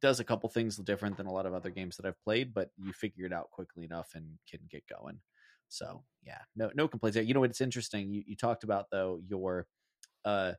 does 0.00 0.20
a 0.20 0.24
couple 0.24 0.48
things 0.48 0.76
different 0.76 1.16
than 1.16 1.26
a 1.26 1.32
lot 1.32 1.46
of 1.46 1.54
other 1.54 1.70
games 1.70 1.96
that 1.96 2.06
I've 2.06 2.22
played, 2.24 2.52
but 2.52 2.70
you 2.76 2.92
figure 2.92 3.26
it 3.26 3.32
out 3.32 3.50
quickly 3.50 3.84
enough 3.84 4.10
and 4.14 4.38
can 4.50 4.60
get 4.70 4.84
going. 4.86 5.20
So 5.72 6.04
yeah, 6.22 6.40
no 6.56 6.70
no 6.74 6.88
complaints 6.88 7.14
there. 7.14 7.24
You 7.24 7.34
know 7.34 7.40
what? 7.40 7.50
It's 7.50 7.60
interesting. 7.60 8.12
You 8.12 8.22
you 8.26 8.36
talked 8.36 8.64
about 8.64 8.86
though 8.90 9.20
your 9.26 9.66
uh 10.24 10.54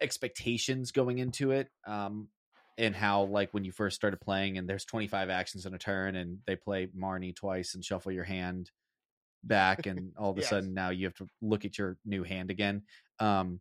expectations 0.00 0.92
going 0.92 1.18
into 1.18 1.50
it, 1.52 1.68
um, 1.86 2.28
and 2.78 2.94
how 2.94 3.24
like 3.24 3.52
when 3.52 3.64
you 3.64 3.72
first 3.72 3.96
started 3.96 4.20
playing 4.20 4.58
and 4.58 4.68
there's 4.68 4.84
25 4.84 5.30
actions 5.30 5.66
in 5.66 5.74
a 5.74 5.78
turn 5.78 6.16
and 6.16 6.38
they 6.46 6.56
play 6.56 6.86
Marnie 6.88 7.34
twice 7.36 7.74
and 7.74 7.84
shuffle 7.84 8.12
your 8.12 8.24
hand 8.24 8.70
back 9.44 9.86
and 9.86 10.14
all 10.16 10.30
of 10.30 10.38
a 10.38 10.42
Yes. 10.42 10.42
sudden 10.42 10.74
now 10.74 10.90
you 10.90 11.06
have 11.06 11.14
to 11.14 11.26
look 11.42 11.64
at 11.64 11.78
your 11.78 11.98
new 12.04 12.22
hand 12.24 12.50
again. 12.50 12.82
Um, 13.18 13.60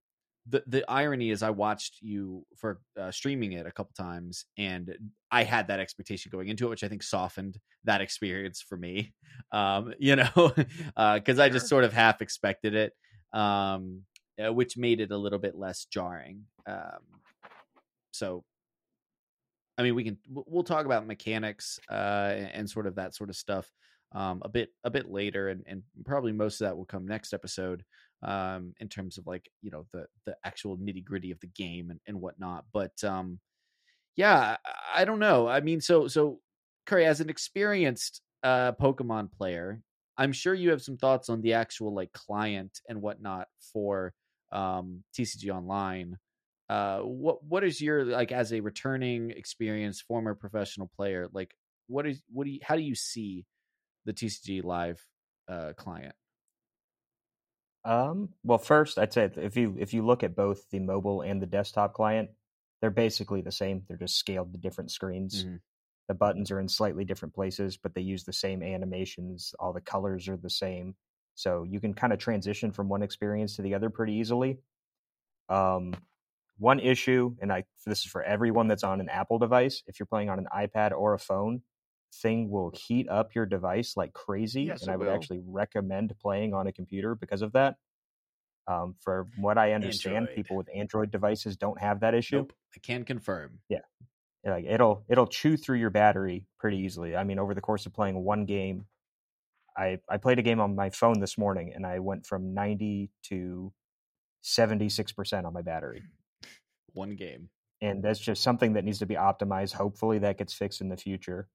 the 0.49 0.63
the 0.67 0.89
irony 0.89 1.29
is 1.29 1.43
I 1.43 1.51
watched 1.51 1.99
you 2.01 2.45
for 2.57 2.79
uh, 2.99 3.11
streaming 3.11 3.53
it 3.53 3.67
a 3.67 3.71
couple 3.71 3.93
times 3.95 4.45
and 4.57 4.95
I 5.31 5.43
had 5.43 5.67
that 5.67 5.79
expectation 5.79 6.31
going 6.31 6.49
into 6.49 6.65
it, 6.65 6.69
which 6.69 6.83
I 6.83 6.87
think 6.87 7.03
softened 7.03 7.57
that 7.83 8.01
experience 8.01 8.61
for 8.61 8.77
me. 8.77 9.13
Um, 9.53 9.93
you 9.99 10.15
know, 10.15 10.29
because 10.95 11.37
I 11.39 11.49
just 11.49 11.67
sort 11.67 11.83
of 11.83 11.91
half 11.91 12.21
expected 12.21 12.73
it, 12.73 12.93
um, 13.33 14.03
uh, 14.41 14.53
which 14.53 14.77
made 14.77 15.01
it 15.01 15.11
a 15.11 15.17
little 15.17 15.39
bit 15.39 15.57
less 15.57 15.85
jarring. 15.85 16.43
Um, 16.65 17.01
so, 18.11 18.45
I 19.77 19.83
mean, 19.83 19.93
we 19.93 20.05
can 20.05 20.17
we'll 20.29 20.63
talk 20.63 20.85
about 20.85 21.05
mechanics 21.05 21.81
uh, 21.91 22.31
and, 22.33 22.51
and 22.53 22.69
sort 22.69 22.87
of 22.87 22.95
that 22.95 23.13
sort 23.13 23.29
of 23.29 23.35
stuff 23.35 23.69
um, 24.13 24.41
a 24.45 24.47
bit 24.47 24.69
a 24.85 24.89
bit 24.89 25.09
later, 25.09 25.49
and, 25.49 25.63
and 25.67 25.83
probably 26.05 26.31
most 26.31 26.61
of 26.61 26.67
that 26.67 26.77
will 26.77 26.85
come 26.85 27.05
next 27.05 27.33
episode 27.33 27.83
um, 28.23 28.73
in 28.79 28.87
terms 28.87 29.17
of 29.17 29.27
like 29.27 29.49
you 29.61 29.71
know 29.71 29.85
the 29.93 30.05
the 30.25 30.35
actual 30.43 30.77
nitty 30.77 31.03
gritty 31.03 31.31
of 31.31 31.39
the 31.39 31.47
game 31.47 31.89
and, 31.89 31.99
and 32.07 32.19
whatnot. 32.21 32.65
But 32.73 33.03
um, 33.03 33.39
yeah, 34.15 34.57
I, 34.93 35.05
don't 35.05 35.19
know. 35.19 35.47
I 35.47 35.61
mean, 35.61 35.81
so 35.81 36.07
so 36.07 36.39
Curry, 36.85 37.05
as 37.05 37.21
an 37.21 37.29
experienced 37.29 38.21
uh, 38.43 38.73
Pokemon 38.73 39.31
player, 39.31 39.81
I'm 40.17 40.33
sure 40.33 40.53
you 40.53 40.71
have 40.71 40.81
some 40.81 40.97
thoughts 40.97 41.29
on 41.29 41.41
the 41.41 41.53
actual 41.53 41.93
like 41.93 42.11
client 42.11 42.79
and 42.87 43.01
whatnot 43.01 43.47
for 43.73 44.13
um, 44.51 45.03
TCG 45.17 45.49
Online. 45.49 46.17
Uh, 46.69 46.99
what 46.99 47.43
what 47.43 47.63
is 47.63 47.81
your 47.81 48.05
like 48.05 48.31
as 48.31 48.53
a 48.53 48.61
returning 48.61 49.31
experienced 49.31 50.03
former 50.07 50.33
professional 50.33 50.89
player 50.95 51.27
like 51.33 51.53
what 51.87 52.07
is 52.07 52.23
what 52.31 52.45
do 52.45 52.51
you 52.51 52.59
how 52.63 52.77
do 52.77 52.81
you 52.81 52.95
see 52.95 53.45
the 54.05 54.13
TCG 54.13 54.63
Live 54.63 55.05
uh, 55.49 55.73
client? 55.75 56.15
Um, 57.83 58.33
well, 58.43 58.57
first, 58.59 58.99
I'd 58.99 59.13
say 59.13 59.29
if 59.35 59.57
you 59.57 59.75
if 59.79 59.93
you 59.93 60.05
look 60.05 60.23
at 60.23 60.35
both 60.35 60.69
the 60.69 60.79
mobile 60.79 61.21
and 61.21 61.41
the 61.41 61.47
desktop 61.47 61.93
client, 61.93 62.29
they're 62.79 62.91
basically 62.91 63.41
the 63.41 63.51
same. 63.51 63.83
They're 63.87 63.97
just 63.97 64.17
scaled 64.17 64.53
to 64.53 64.59
different 64.59 64.91
screens. 64.91 65.45
Mhm. 65.45 65.61
The 66.07 66.15
buttons 66.15 66.51
are 66.51 66.59
in 66.59 66.69
slightly 66.69 67.05
different 67.05 67.35
places, 67.35 67.77
but 67.77 67.95
they 67.95 68.01
use 68.01 68.25
the 68.25 68.33
same 68.33 68.63
animations. 68.63 69.55
All 69.59 69.73
the 69.73 69.81
colors 69.81 70.29
are 70.29 70.37
the 70.37 70.49
same, 70.49 70.95
so 71.35 71.63
you 71.63 71.79
can 71.79 71.93
kind 71.93 72.13
of 72.13 72.19
transition 72.19 72.71
from 72.71 72.89
one 72.89 73.03
experience 73.03 73.55
to 73.57 73.63
the 73.63 73.75
other 73.75 73.89
pretty 73.89 74.13
easily. 74.13 74.59
Um, 75.49 75.93
one 76.57 76.79
issue, 76.79 77.35
and 77.41 77.51
I 77.51 77.65
this 77.85 78.01
is 78.05 78.11
for 78.11 78.23
everyone 78.23 78.67
that's 78.67 78.83
on 78.83 79.01
an 79.01 79.09
Apple 79.09 79.39
device. 79.39 79.83
If 79.87 79.99
you're 79.99 80.07
playing 80.07 80.29
on 80.29 80.39
an 80.39 80.47
iPad 80.55 80.91
or 80.91 81.13
a 81.13 81.19
phone, 81.19 81.63
thing 82.13 82.49
will 82.49 82.71
heat 82.75 83.07
up 83.09 83.33
your 83.35 83.45
device 83.45 83.95
like 83.95 84.13
crazy, 84.13 84.63
Yes, 84.63 84.81
and 84.83 84.91
I 84.91 84.95
would 84.97 85.07
will. 85.07 85.13
actually 85.13 85.41
recommend 85.45 86.13
playing 86.21 86.53
on 86.53 86.67
a 86.67 86.71
computer 86.71 87.15
because 87.15 87.41
of 87.41 87.53
that. 87.53 87.75
Um, 88.67 88.95
for 88.99 89.27
what 89.37 89.57
I 89.57 89.73
understand, 89.73 90.15
Android. 90.17 90.35
people 90.35 90.55
with 90.57 90.69
Android 90.73 91.09
devices 91.11 91.57
don't 91.57 91.79
have 91.79 92.01
that 92.01 92.13
issue. 92.13 92.37
Nope, 92.37 92.53
I 92.75 92.79
can 92.79 93.03
confirm. 93.05 93.59
Yeah. 93.69 93.79
Like 94.45 94.65
it'll 94.67 95.03
it'll 95.07 95.27
chew 95.27 95.57
through 95.57 95.77
your 95.77 95.89
battery 95.89 96.47
pretty 96.59 96.77
easily. 96.77 97.15
I 97.15 97.23
mean, 97.23 97.37
over 97.39 97.53
the 97.53 97.61
course 97.61 97.85
of 97.85 97.93
playing 97.93 98.15
one 98.23 98.45
game, 98.45 98.85
I 99.77 99.99
I 100.09 100.17
played 100.17 100.39
a 100.39 100.41
game 100.41 100.59
on 100.59 100.75
my 100.75 100.89
phone 100.89 101.19
this 101.19 101.37
morning, 101.37 101.73
and 101.75 101.85
I 101.85 101.99
went 101.99 102.25
from 102.25 102.53
ninety 102.53 103.09
to 103.23 103.71
seventy 104.41 104.89
six 104.89 105.11
percent 105.11 105.45
on 105.45 105.53
my 105.53 105.61
battery. 105.61 106.03
One 106.93 107.15
game. 107.15 107.49
and 107.81 108.03
that's 108.03 108.19
just 108.19 108.43
something 108.43 108.73
that 108.73 108.83
needs 108.83 108.99
to 108.99 109.05
be 109.05 109.15
optimized. 109.15 109.73
Hopefully, 109.73 110.19
that 110.19 110.37
gets 110.37 110.53
fixed 110.53 110.81
in 110.81 110.89
the 110.89 110.97
future, 110.97 111.47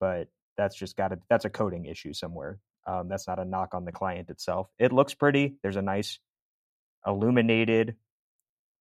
but 0.00 0.28
that's 0.56 0.76
just 0.76 0.96
got 0.96 1.08
to 1.08 1.18
that's 1.28 1.44
a 1.44 1.50
coding 1.50 1.84
issue 1.84 2.12
somewhere. 2.12 2.58
Um, 2.86 3.08
that's 3.08 3.28
not 3.28 3.38
a 3.38 3.44
knock 3.44 3.74
on 3.74 3.84
the 3.84 3.92
client 3.92 4.30
itself. 4.30 4.68
It 4.78 4.92
looks 4.92 5.14
pretty. 5.14 5.56
There's 5.62 5.76
a 5.76 5.82
nice 5.82 6.18
illuminated 7.06 7.96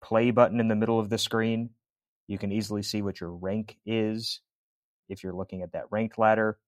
play 0.02 0.31
button 0.31 0.61
in 0.61 0.68
the 0.68 0.76
middle 0.76 1.00
of 1.00 1.11
the 1.11 1.18
screen. 1.18 1.70
You 2.26 2.38
can 2.38 2.52
easily 2.52 2.83
see 2.83 3.02
what 3.02 3.20
your 3.20 3.31
rank 3.31 3.76
is 3.85 4.40
if 5.09 5.24
you're 5.24 5.35
looking 5.35 5.62
at 5.62 5.72
that 5.72 5.87
ranked 5.90 6.18
ladder. 6.18 6.59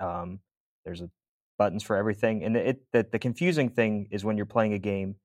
Um, 0.00 0.40
there's 0.84 1.02
a, 1.02 1.10
buttons 1.58 1.82
for 1.82 1.96
everything, 1.96 2.42
and 2.42 2.56
it 2.56 2.82
the, 2.92 3.06
the 3.12 3.18
confusing 3.18 3.68
thing 3.68 4.08
is 4.10 4.24
when 4.24 4.38
you're 4.38 4.46
playing 4.46 4.72
a 4.72 4.78
game 4.78 5.16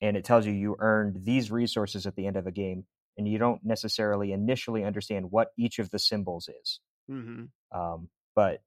and 0.00 0.16
it 0.16 0.24
tells 0.24 0.46
you 0.46 0.52
you 0.52 0.76
earned 0.78 1.24
these 1.24 1.50
resources 1.50 2.06
at 2.06 2.16
the 2.16 2.26
end 2.26 2.36
of 2.36 2.46
a 2.46 2.50
game, 2.50 2.84
and 3.16 3.28
you 3.28 3.38
don't 3.38 3.64
necessarily 3.64 4.32
initially 4.32 4.84
understand 4.84 5.30
what 5.30 5.52
each 5.58 5.78
of 5.78 5.90
the 5.90 5.98
symbols 5.98 6.48
is. 6.62 6.80
hmm 7.08 7.44
Um, 7.72 8.08
but 8.34 8.62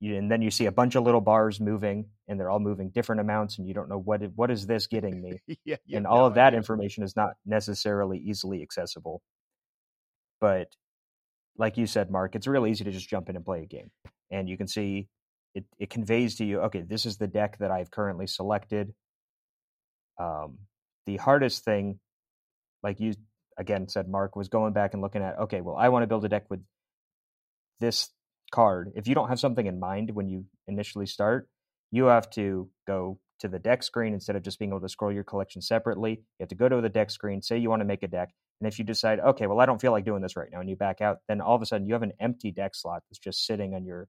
you, 0.00 0.16
and 0.16 0.30
then 0.30 0.42
you 0.42 0.50
see 0.50 0.66
a 0.66 0.72
bunch 0.72 0.94
of 0.94 1.02
little 1.02 1.20
bars 1.20 1.60
moving, 1.60 2.06
and 2.28 2.38
they're 2.38 2.50
all 2.50 2.60
moving 2.60 2.90
different 2.90 3.20
amounts, 3.20 3.58
and 3.58 3.66
you 3.66 3.74
don't 3.74 3.88
know 3.88 3.98
what 3.98 4.22
what 4.36 4.50
is 4.50 4.66
this 4.66 4.86
getting 4.86 5.20
me 5.20 5.40
yeah, 5.64 5.76
you 5.86 5.96
and 5.96 6.06
all 6.06 6.20
no 6.20 6.24
of 6.26 6.34
that 6.34 6.54
information 6.54 7.02
is 7.02 7.16
not 7.16 7.30
necessarily 7.44 8.18
easily 8.18 8.62
accessible. 8.62 9.22
But 10.40 10.68
like 11.56 11.76
you 11.76 11.86
said, 11.86 12.10
Mark, 12.10 12.36
it's 12.36 12.46
real 12.46 12.66
easy 12.66 12.84
to 12.84 12.92
just 12.92 13.08
jump 13.08 13.28
in 13.28 13.36
and 13.36 13.44
play 13.44 13.62
a 13.62 13.66
game, 13.66 13.90
and 14.30 14.48
you 14.48 14.56
can 14.56 14.68
see 14.68 15.08
it. 15.54 15.64
It 15.78 15.90
conveys 15.90 16.36
to 16.36 16.44
you, 16.44 16.60
okay, 16.62 16.82
this 16.82 17.04
is 17.04 17.16
the 17.16 17.26
deck 17.26 17.58
that 17.58 17.72
I've 17.72 17.90
currently 17.90 18.28
selected. 18.28 18.94
Um, 20.18 20.58
the 21.06 21.16
hardest 21.16 21.64
thing, 21.64 21.98
like 22.84 23.00
you 23.00 23.14
again 23.56 23.88
said, 23.88 24.08
Mark, 24.08 24.36
was 24.36 24.48
going 24.48 24.72
back 24.72 24.92
and 24.92 25.02
looking 25.02 25.22
at, 25.22 25.38
okay, 25.40 25.60
well, 25.60 25.76
I 25.76 25.88
want 25.88 26.04
to 26.04 26.06
build 26.06 26.24
a 26.24 26.28
deck 26.28 26.44
with 26.48 26.60
this 27.80 28.10
card. 28.50 28.92
If 28.94 29.06
you 29.06 29.14
don't 29.14 29.28
have 29.28 29.40
something 29.40 29.66
in 29.66 29.78
mind 29.80 30.10
when 30.10 30.28
you 30.28 30.46
initially 30.66 31.06
start, 31.06 31.48
you 31.90 32.04
have 32.04 32.30
to 32.30 32.70
go 32.86 33.18
to 33.40 33.48
the 33.48 33.58
deck 33.58 33.82
screen 33.82 34.14
instead 34.14 34.36
of 34.36 34.42
just 34.42 34.58
being 34.58 34.72
able 34.72 34.80
to 34.80 34.88
scroll 34.88 35.12
your 35.12 35.24
collection 35.24 35.62
separately. 35.62 36.12
You 36.12 36.40
have 36.40 36.48
to 36.48 36.54
go 36.54 36.68
to 36.68 36.80
the 36.80 36.88
deck 36.88 37.10
screen, 37.10 37.40
say 37.40 37.58
you 37.58 37.70
want 37.70 37.80
to 37.80 37.86
make 37.86 38.02
a 38.02 38.08
deck, 38.08 38.30
and 38.60 38.66
if 38.66 38.78
you 38.78 38.84
decide, 38.84 39.20
okay, 39.20 39.46
well, 39.46 39.60
I 39.60 39.66
don't 39.66 39.80
feel 39.80 39.92
like 39.92 40.04
doing 40.04 40.22
this 40.22 40.36
right 40.36 40.48
now, 40.50 40.60
and 40.60 40.68
you 40.68 40.76
back 40.76 41.00
out, 41.00 41.18
then 41.28 41.40
all 41.40 41.54
of 41.54 41.62
a 41.62 41.66
sudden 41.66 41.86
you 41.86 41.92
have 41.94 42.02
an 42.02 42.12
empty 42.20 42.50
deck 42.50 42.74
slot 42.74 43.02
that's 43.08 43.20
just 43.20 43.46
sitting 43.46 43.74
on 43.74 43.84
your 43.84 44.08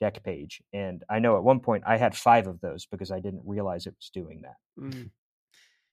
deck 0.00 0.22
page. 0.22 0.62
And 0.72 1.02
I 1.08 1.18
know 1.18 1.36
at 1.36 1.42
one 1.44 1.60
point 1.60 1.84
I 1.86 1.96
had 1.96 2.16
five 2.16 2.46
of 2.46 2.60
those 2.60 2.86
because 2.86 3.10
I 3.10 3.20
didn't 3.20 3.42
realize 3.44 3.86
it 3.86 3.94
was 3.98 4.10
doing 4.12 4.42
that. 4.42 4.56
Mhm. 4.78 5.10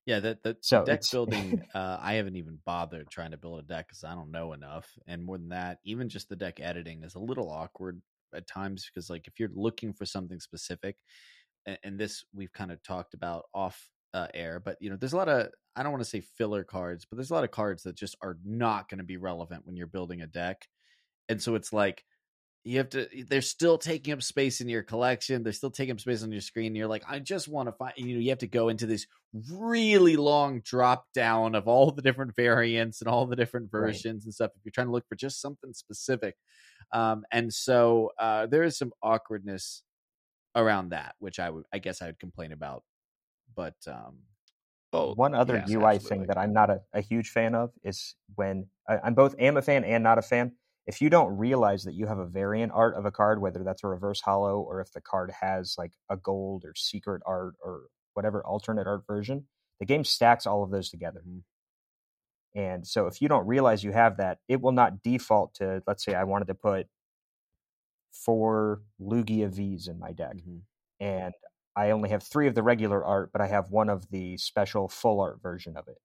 Yeah, 0.08 0.22
that 0.22 0.44
that 0.44 0.58
So 0.62 0.86
deck 0.86 1.10
building. 1.12 1.62
Uh, 1.76 2.00
I 2.02 2.14
haven't 2.16 2.38
even 2.38 2.60
bothered 2.66 3.12
trying 3.12 3.32
to 3.32 3.38
build 3.38 3.60
a 3.60 3.64
deck 3.64 3.88
because 3.90 4.04
I 4.06 4.16
don't 4.16 4.32
know 4.32 4.54
enough. 4.54 4.98
And 5.06 5.24
more 5.24 5.38
than 5.38 5.50
that, 5.50 5.80
even 5.84 6.10
just 6.10 6.30
the 6.30 6.36
deck 6.38 6.60
editing 6.62 7.04
is 7.04 7.16
a 7.16 7.20
little 7.20 7.52
awkward 7.52 8.02
at 8.34 8.48
times 8.48 8.90
because, 8.90 9.10
like, 9.10 9.28
if 9.28 9.40
you're 9.40 9.50
looking 9.54 9.94
for 9.94 10.06
something 10.06 10.40
specific, 10.40 10.98
and, 11.66 11.80
and 11.84 12.00
this 12.00 12.26
we've 12.34 12.54
kind 12.54 12.72
of 12.72 12.84
talked 12.84 13.14
about 13.16 13.46
off 13.54 13.92
uh, 14.16 14.28
air, 14.34 14.60
but 14.62 14.78
you 14.82 14.90
know, 14.90 14.98
there's 14.98 15.14
a 15.14 15.18
lot 15.18 15.30
of 15.30 15.52
I 15.78 15.84
don't 15.84 15.94
want 15.94 16.04
to 16.06 16.10
say 16.12 16.22
filler 16.22 16.64
cards, 16.66 17.06
but 17.06 17.18
there's 17.18 17.32
a 17.32 17.36
lot 17.36 17.46
of 17.46 17.52
cards 17.52 17.84
that 17.84 17.96
just 17.98 18.16
are 18.22 18.40
not 18.46 18.90
going 18.90 19.00
to 19.00 19.06
be 19.06 19.18
relevant 19.18 19.66
when 19.68 19.78
you're 19.78 19.88
building 19.88 20.22
a 20.24 20.28
deck. 20.28 20.68
And 21.30 21.42
so 21.42 21.56
it's 21.56 21.74
like 21.74 22.06
you 22.68 22.78
have 22.80 22.90
to 22.90 23.08
they're 23.30 23.42
still 23.42 23.78
taking 23.78 24.14
up 24.14 24.22
space 24.22 24.60
in 24.60 24.68
your 24.68 24.84
collection 24.84 25.42
they're 25.42 25.54
still 25.54 25.72
taking 25.72 25.94
up 25.94 26.00
space 26.02 26.22
on 26.22 26.32
your 26.32 26.42
screen 26.42 26.76
you're 26.76 26.88
like 26.88 27.04
i 27.08 27.18
just 27.18 27.48
want 27.48 27.68
to 27.68 27.72
find 27.72 27.94
you 27.96 28.14
know 28.14 28.20
you 28.20 28.30
have 28.30 28.38
to 28.38 28.48
go 28.48 28.68
into 28.68 28.86
this 28.86 29.08
really 29.52 30.18
long 30.18 30.60
drop 30.62 31.06
down 31.14 31.56
of 31.56 31.68
all 31.68 31.92
the 31.92 32.02
different 32.02 32.36
variants 32.36 33.02
and 33.02 33.08
all 33.08 33.26
the 33.26 33.38
different 33.38 33.72
versions 33.72 34.24
right. 34.24 34.26
and 34.26 34.34
stuff 34.34 34.52
if 34.56 34.66
you're 34.66 34.72
trying 34.72 34.88
to 34.88 34.92
look 34.92 35.08
for 35.08 35.16
just 35.16 35.42
something 35.42 35.74
specific 35.74 36.36
um, 36.94 37.24
and 37.32 37.54
so 37.54 38.12
uh, 38.20 38.46
there 38.46 38.64
is 38.64 38.78
some 38.78 38.92
awkwardness 39.02 39.84
around 40.56 40.90
that 40.90 41.16
which 41.20 41.40
i 41.40 41.50
would 41.50 41.64
i 41.72 41.80
guess 41.80 42.02
i 42.02 42.08
would 42.08 42.20
complain 42.20 42.52
about 42.52 42.84
but 43.56 43.76
um 43.88 44.18
Oh, 44.94 45.14
one 45.14 45.36
other 45.36 45.58
yes, 45.58 45.70
UI 45.70 45.96
absolutely. 45.96 46.10
thing 46.10 46.28
that 46.28 46.38
I'm 46.38 46.54
not 46.54 46.70
a, 46.70 46.80
a, 46.94 47.02
huge 47.02 47.30
fan 47.30 47.54
of 47.54 47.72
is 47.84 48.16
when 48.36 48.68
I, 48.90 48.98
I'm 49.04 49.14
both 49.14 49.36
am 49.38 49.58
a 49.58 49.62
fan 49.62 49.84
and 49.84 50.02
not 50.02 50.18
a 50.18 50.22
fan 50.22 50.54
if 50.88 51.02
you 51.02 51.10
don't 51.10 51.38
realize 51.38 51.84
that 51.84 51.96
you 51.96 52.08
have 52.08 52.18
a 52.18 52.26
variant 52.26 52.72
art 52.74 52.96
of 52.96 53.06
a 53.06 53.12
card, 53.12 53.42
whether 53.42 53.62
that's 53.64 53.84
a 53.84 53.88
reverse 53.88 54.22
holo 54.22 54.62
or 54.62 54.80
if 54.80 54.92
the 54.94 55.02
card 55.02 55.32
has 55.42 55.76
like 55.78 55.92
a 56.10 56.16
gold 56.16 56.64
or 56.64 56.74
secret 56.76 57.22
art 57.26 57.56
or 57.62 57.84
whatever 58.14 58.42
alternate 58.46 58.88
art 58.88 59.04
version, 59.06 59.46
the 59.82 59.86
game 59.86 60.06
stacks 60.06 60.48
all 60.48 60.64
of 60.64 60.72
those 60.72 60.90
together. 60.90 61.22
Mm-hmm. 61.28 61.40
And 62.60 62.88
so 62.88 63.06
if 63.06 63.22
you 63.22 63.28
don't 63.28 63.46
realize 63.46 63.84
you 63.84 63.92
have 63.92 64.18
that, 64.18 64.40
it 64.48 64.62
will 64.62 64.72
not 64.72 65.04
default 65.04 65.54
to, 65.56 65.84
let's 65.86 66.06
say 66.06 66.16
I 66.16 66.24
wanted 66.24 66.48
to 66.48 66.56
put 66.56 66.88
four 68.12 68.82
Lugia 69.00 69.50
Vs 69.50 69.90
in 69.90 70.00
my 70.00 70.14
deck. 70.14 70.38
Mm-hmm. 70.38 70.60
And 71.02 71.34
I 71.76 71.92
only 71.92 72.10
have 72.10 72.24
three 72.24 72.48
of 72.48 72.56
the 72.56 72.64
regular 72.64 73.04
art, 73.04 73.32
but 73.34 73.42
I 73.42 73.48
have 73.48 73.70
one 73.70 73.90
of 73.90 74.10
the 74.10 74.38
special 74.38 74.88
full 74.88 75.20
art 75.20 75.42
version 75.44 75.76
of 75.76 75.90
it 75.90 75.98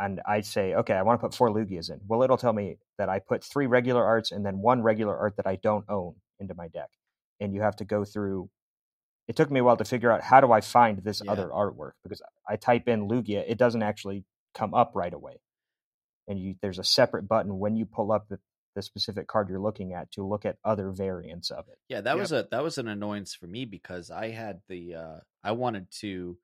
and 0.00 0.20
I 0.26 0.40
say, 0.40 0.74
okay, 0.74 0.94
I 0.94 1.02
want 1.02 1.20
to 1.20 1.26
put 1.26 1.34
four 1.34 1.50
Lugias 1.50 1.90
in. 1.90 2.00
Well, 2.08 2.22
it'll 2.22 2.38
tell 2.38 2.54
me 2.54 2.78
that 2.96 3.10
I 3.10 3.18
put 3.18 3.44
three 3.44 3.66
regular 3.66 4.04
arts 4.04 4.32
and 4.32 4.44
then 4.44 4.58
one 4.58 4.82
regular 4.82 5.16
art 5.16 5.36
that 5.36 5.46
I 5.46 5.56
don't 5.56 5.84
own 5.90 6.14
into 6.38 6.54
my 6.54 6.68
deck. 6.68 6.88
And 7.38 7.54
you 7.54 7.60
have 7.60 7.76
to 7.76 7.84
go 7.84 8.04
through. 8.04 8.48
It 9.28 9.36
took 9.36 9.50
me 9.50 9.60
a 9.60 9.64
while 9.64 9.76
to 9.76 9.84
figure 9.84 10.10
out 10.10 10.22
how 10.22 10.40
do 10.40 10.52
I 10.52 10.62
find 10.62 10.98
this 10.98 11.20
yeah. 11.22 11.30
other 11.30 11.48
artwork 11.48 11.92
because 12.02 12.22
I 12.48 12.56
type 12.56 12.88
in 12.88 13.08
Lugia, 13.08 13.44
it 13.46 13.58
doesn't 13.58 13.82
actually 13.82 14.24
come 14.54 14.74
up 14.74 14.92
right 14.94 15.12
away. 15.12 15.40
And 16.26 16.38
you, 16.38 16.54
there's 16.62 16.78
a 16.78 16.84
separate 16.84 17.28
button 17.28 17.58
when 17.58 17.76
you 17.76 17.84
pull 17.84 18.10
up 18.10 18.28
the, 18.28 18.38
the 18.74 18.82
specific 18.82 19.28
card 19.28 19.48
you're 19.50 19.60
looking 19.60 19.92
at 19.92 20.10
to 20.12 20.26
look 20.26 20.46
at 20.46 20.56
other 20.64 20.90
variants 20.90 21.50
of 21.50 21.66
it. 21.68 21.78
Yeah, 21.88 22.00
that 22.00 22.12
yep. 22.12 22.20
was 22.20 22.32
a 22.32 22.48
that 22.50 22.62
was 22.62 22.78
an 22.78 22.88
annoyance 22.88 23.34
for 23.34 23.46
me 23.46 23.66
because 23.66 24.10
I 24.10 24.30
had 24.30 24.60
the 24.68 24.94
uh 24.94 25.16
I 25.44 25.52
wanted 25.52 25.90
to 26.00 26.38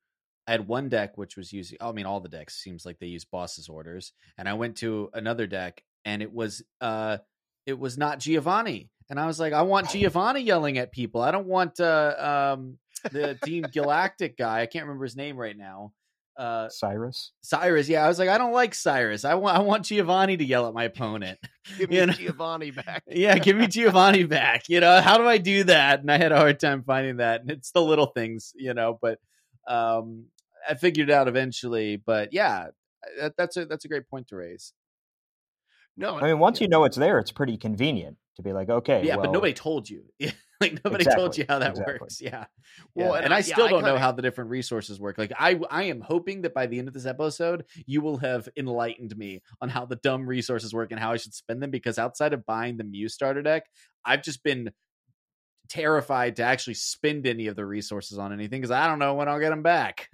I 0.47 0.53
had 0.53 0.69
one 0.69 0.89
deck 0.89 1.19
which 1.19 1.37
was 1.37 1.53
using. 1.53 1.79
I 1.81 1.93
mean, 1.93 2.07
all 2.07 2.21
the 2.21 2.29
decks 2.29 2.57
seems 2.57 2.87
like 2.87 2.99
they 2.99 3.07
use 3.07 3.25
boss's 3.25 3.69
orders, 3.69 4.13
and 4.39 4.49
I 4.49 4.55
went 4.55 4.77
to 4.79 5.11
another 5.13 5.47
deck 5.47 5.83
and 6.07 6.23
it 6.23 6.33
was 6.33 6.63
uh, 6.81 7.19
it 7.67 7.79
was 7.79 7.99
not 7.99 8.21
Giovanni, 8.21 8.91
and 9.11 9.21
I 9.21 9.27
was 9.27 9.39
like, 9.39 9.53
I 9.53 9.63
want 9.63 9.91
Giovanni 9.91 10.41
yelling 10.41 10.79
at 10.79 10.93
people. 10.93 11.21
I 11.21 11.33
don't 11.33 11.49
want 11.49 11.81
uh, 11.81 12.55
um, 12.55 12.79
the 13.11 13.37
Team 13.45 13.67
Galactic 13.73 14.39
guy. 14.39 14.63
I 14.63 14.67
can't 14.67 14.87
remember 14.87 15.05
his 15.05 15.17
name 15.17 15.37
right 15.37 15.57
now. 15.57 15.93
Uh, 16.39 16.69
Cyrus. 16.69 17.33
Cyrus, 17.43 17.89
yeah. 17.89 18.05
I 18.05 18.09
was 18.09 18.19
like, 18.19 18.29
I 18.29 18.37
don't 18.39 18.53
like 18.53 18.75
Cyrus. 18.75 19.25
I 19.25 19.35
want 19.35 19.57
I 19.57 19.61
want 19.61 19.87
Giovanni 19.87 20.37
to 20.37 20.45
yell 20.45 20.69
at 20.69 20.75
my 20.75 20.85
opponent. 20.85 21.39
give 21.79 21.91
me 21.91 21.97
you 21.97 22.07
know? 22.07 22.13
Giovanni 22.13 22.71
back. 22.71 23.03
yeah, 23.09 23.39
give 23.39 23.57
me 23.57 23.67
Giovanni 23.67 24.25
back. 24.25 24.69
You 24.69 24.81
know, 24.81 25.01
how 25.01 25.19
do 25.19 25.27
I 25.27 25.39
do 25.39 25.65
that? 25.65 26.01
And 26.01 26.11
I 26.11 26.19
had 26.19 26.33
a 26.33 26.37
hard 26.37 26.61
time 26.61 26.85
finding 26.85 27.17
that. 27.17 27.41
And 27.41 27.51
it's 27.51 27.73
the 27.73 27.83
little 27.83 28.07
things, 28.07 28.53
you 28.55 28.75
know, 28.75 28.99
but 29.01 29.19
um 29.67 30.27
I 30.69 30.75
figured 30.75 31.11
it 31.11 31.13
out 31.13 31.29
eventually. 31.29 31.97
But 31.97 32.33
yeah, 32.33 32.69
that, 33.21 33.35
that's 33.37 33.57
a 33.57 33.67
that's 33.67 33.85
a 33.85 33.89
great 33.89 34.09
point 34.09 34.29
to 34.29 34.37
raise. 34.37 34.73
No, 35.97 36.19
I 36.19 36.25
mean 36.25 36.39
once 36.39 36.61
yeah. 36.61 36.65
you 36.65 36.69
know 36.69 36.85
it's 36.85 36.97
there, 36.97 37.19
it's 37.19 37.33
pretty 37.33 37.57
convenient 37.57 38.19
to 38.37 38.43
be 38.43 38.53
like, 38.53 38.69
okay, 38.69 39.03
yeah, 39.05 39.17
well, 39.17 39.27
but 39.27 39.33
nobody 39.33 39.55
told 39.55 39.89
you. 39.89 40.05
like 40.61 40.83
nobody 40.85 41.03
exactly, 41.03 41.23
told 41.23 41.39
you 41.39 41.45
how 41.49 41.59
that 41.59 41.71
exactly. 41.71 41.99
works. 42.01 42.21
Yeah. 42.21 42.45
Well, 42.95 43.11
yeah. 43.11 43.17
and, 43.17 43.25
and 43.27 43.35
I, 43.35 43.39
I 43.39 43.41
still 43.41 43.65
yeah, 43.65 43.71
don't 43.71 43.85
I 43.85 43.89
know 43.89 43.99
how 43.99 44.13
the 44.13 44.23
different 44.23 44.51
resources 44.51 45.01
work. 45.01 45.19
Like 45.19 45.33
I 45.39 45.59
I 45.71 45.85
am 45.85 46.01
hoping 46.01 46.43
that 46.43 46.55
by 46.55 46.67
the 46.67 46.79
end 46.79 46.89
of 46.89 46.95
this 46.95 47.07
episode, 47.07 47.65
you 47.87 48.01
will 48.03 48.19
have 48.19 48.49
enlightened 48.57 49.17
me 49.17 49.43
on 49.61 49.69
how 49.69 49.87
the 49.87 49.97
dumb 49.97 50.27
resources 50.27 50.73
work 50.75 50.91
and 50.93 51.01
how 51.01 51.13
I 51.13 51.17
should 51.17 51.35
spend 51.35 51.63
them 51.63 51.71
because 51.71 51.99
outside 51.99 52.33
of 52.33 52.45
buying 52.47 52.77
the 52.77 52.85
Mew 52.85 53.09
starter 53.09 53.43
deck, 53.43 53.65
I've 54.05 54.23
just 54.23 54.43
been 54.43 54.71
terrified 55.69 56.37
to 56.37 56.43
actually 56.43 56.75
spend 56.75 57.27
any 57.27 57.47
of 57.49 57.57
the 57.57 57.67
resources 57.67 58.19
on 58.19 58.33
anything 58.33 58.61
because 58.61 58.71
I 58.71 58.87
don't 58.87 58.99
know 58.99 59.15
when 59.15 59.29
I'll 59.29 59.41
get 59.41 59.51
them 59.51 59.63
back. 59.63 60.09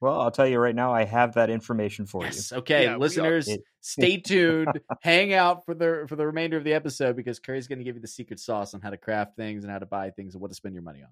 Well, 0.00 0.20
I'll 0.20 0.30
tell 0.30 0.46
you 0.46 0.60
right 0.60 0.74
now, 0.74 0.92
I 0.92 1.04
have 1.04 1.34
that 1.34 1.50
information 1.50 2.06
for 2.06 2.22
yes. 2.22 2.52
you. 2.52 2.58
Okay, 2.58 2.84
yeah, 2.84 2.96
listeners, 2.96 3.50
stay 3.80 4.16
tuned. 4.24 4.80
Hang 5.02 5.34
out 5.34 5.64
for 5.64 5.74
the 5.74 6.06
for 6.08 6.14
the 6.14 6.24
remainder 6.24 6.56
of 6.56 6.62
the 6.62 6.72
episode 6.72 7.16
because 7.16 7.40
Curry's 7.40 7.66
going 7.66 7.80
to 7.80 7.84
give 7.84 7.96
you 7.96 8.00
the 8.00 8.06
secret 8.06 8.38
sauce 8.38 8.74
on 8.74 8.80
how 8.80 8.90
to 8.90 8.96
craft 8.96 9.34
things 9.36 9.64
and 9.64 9.72
how 9.72 9.80
to 9.80 9.86
buy 9.86 10.10
things 10.10 10.34
and 10.34 10.40
what 10.40 10.52
to 10.52 10.54
spend 10.54 10.74
your 10.74 10.84
money 10.84 11.02
on. 11.02 11.10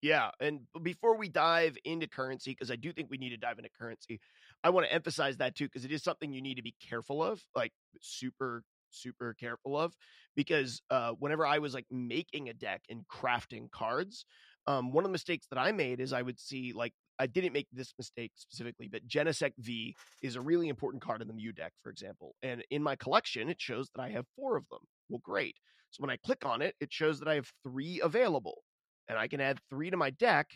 Yeah, 0.00 0.30
and 0.40 0.60
before 0.82 1.18
we 1.18 1.28
dive 1.28 1.76
into 1.84 2.08
currency, 2.08 2.52
because 2.52 2.70
I 2.70 2.76
do 2.76 2.92
think 2.92 3.10
we 3.10 3.18
need 3.18 3.30
to 3.30 3.36
dive 3.36 3.58
into 3.58 3.70
currency, 3.78 4.20
I 4.64 4.70
want 4.70 4.86
to 4.86 4.92
emphasize 4.92 5.36
that 5.36 5.54
too 5.54 5.66
because 5.66 5.84
it 5.84 5.92
is 5.92 6.02
something 6.02 6.32
you 6.32 6.42
need 6.42 6.56
to 6.56 6.62
be 6.62 6.74
careful 6.88 7.22
of, 7.22 7.42
like 7.54 7.72
super 8.00 8.62
super 8.88 9.34
careful 9.38 9.78
of, 9.78 9.94
because 10.34 10.80
uh, 10.90 11.12
whenever 11.18 11.46
I 11.46 11.58
was 11.58 11.74
like 11.74 11.86
making 11.90 12.48
a 12.48 12.54
deck 12.54 12.82
and 12.88 13.02
crafting 13.06 13.70
cards, 13.70 14.24
um, 14.66 14.92
one 14.92 15.04
of 15.04 15.08
the 15.10 15.12
mistakes 15.12 15.46
that 15.50 15.58
I 15.58 15.72
made 15.72 16.00
is 16.00 16.12
I 16.12 16.22
would 16.22 16.40
see 16.40 16.72
like 16.72 16.94
I 17.22 17.26
didn't 17.26 17.52
make 17.52 17.68
this 17.72 17.94
mistake 17.96 18.32
specifically, 18.34 18.88
but 18.90 19.06
Genesect 19.06 19.52
V 19.58 19.94
is 20.22 20.34
a 20.34 20.40
really 20.40 20.68
important 20.68 21.02
card 21.04 21.22
in 21.22 21.28
the 21.28 21.34
Mew 21.34 21.52
deck, 21.52 21.72
for 21.82 21.90
example. 21.90 22.34
And 22.42 22.64
in 22.70 22.82
my 22.82 22.96
collection, 22.96 23.48
it 23.48 23.60
shows 23.60 23.88
that 23.94 24.02
I 24.02 24.10
have 24.10 24.26
four 24.34 24.56
of 24.56 24.64
them. 24.70 24.80
Well, 25.08 25.20
great. 25.22 25.54
So 25.90 26.00
when 26.00 26.10
I 26.10 26.16
click 26.16 26.44
on 26.44 26.62
it, 26.62 26.74
it 26.80 26.92
shows 26.92 27.20
that 27.20 27.28
I 27.28 27.36
have 27.36 27.48
three 27.62 28.00
available, 28.02 28.62
and 29.08 29.16
I 29.16 29.28
can 29.28 29.40
add 29.40 29.60
three 29.70 29.90
to 29.90 29.96
my 29.96 30.10
deck. 30.10 30.48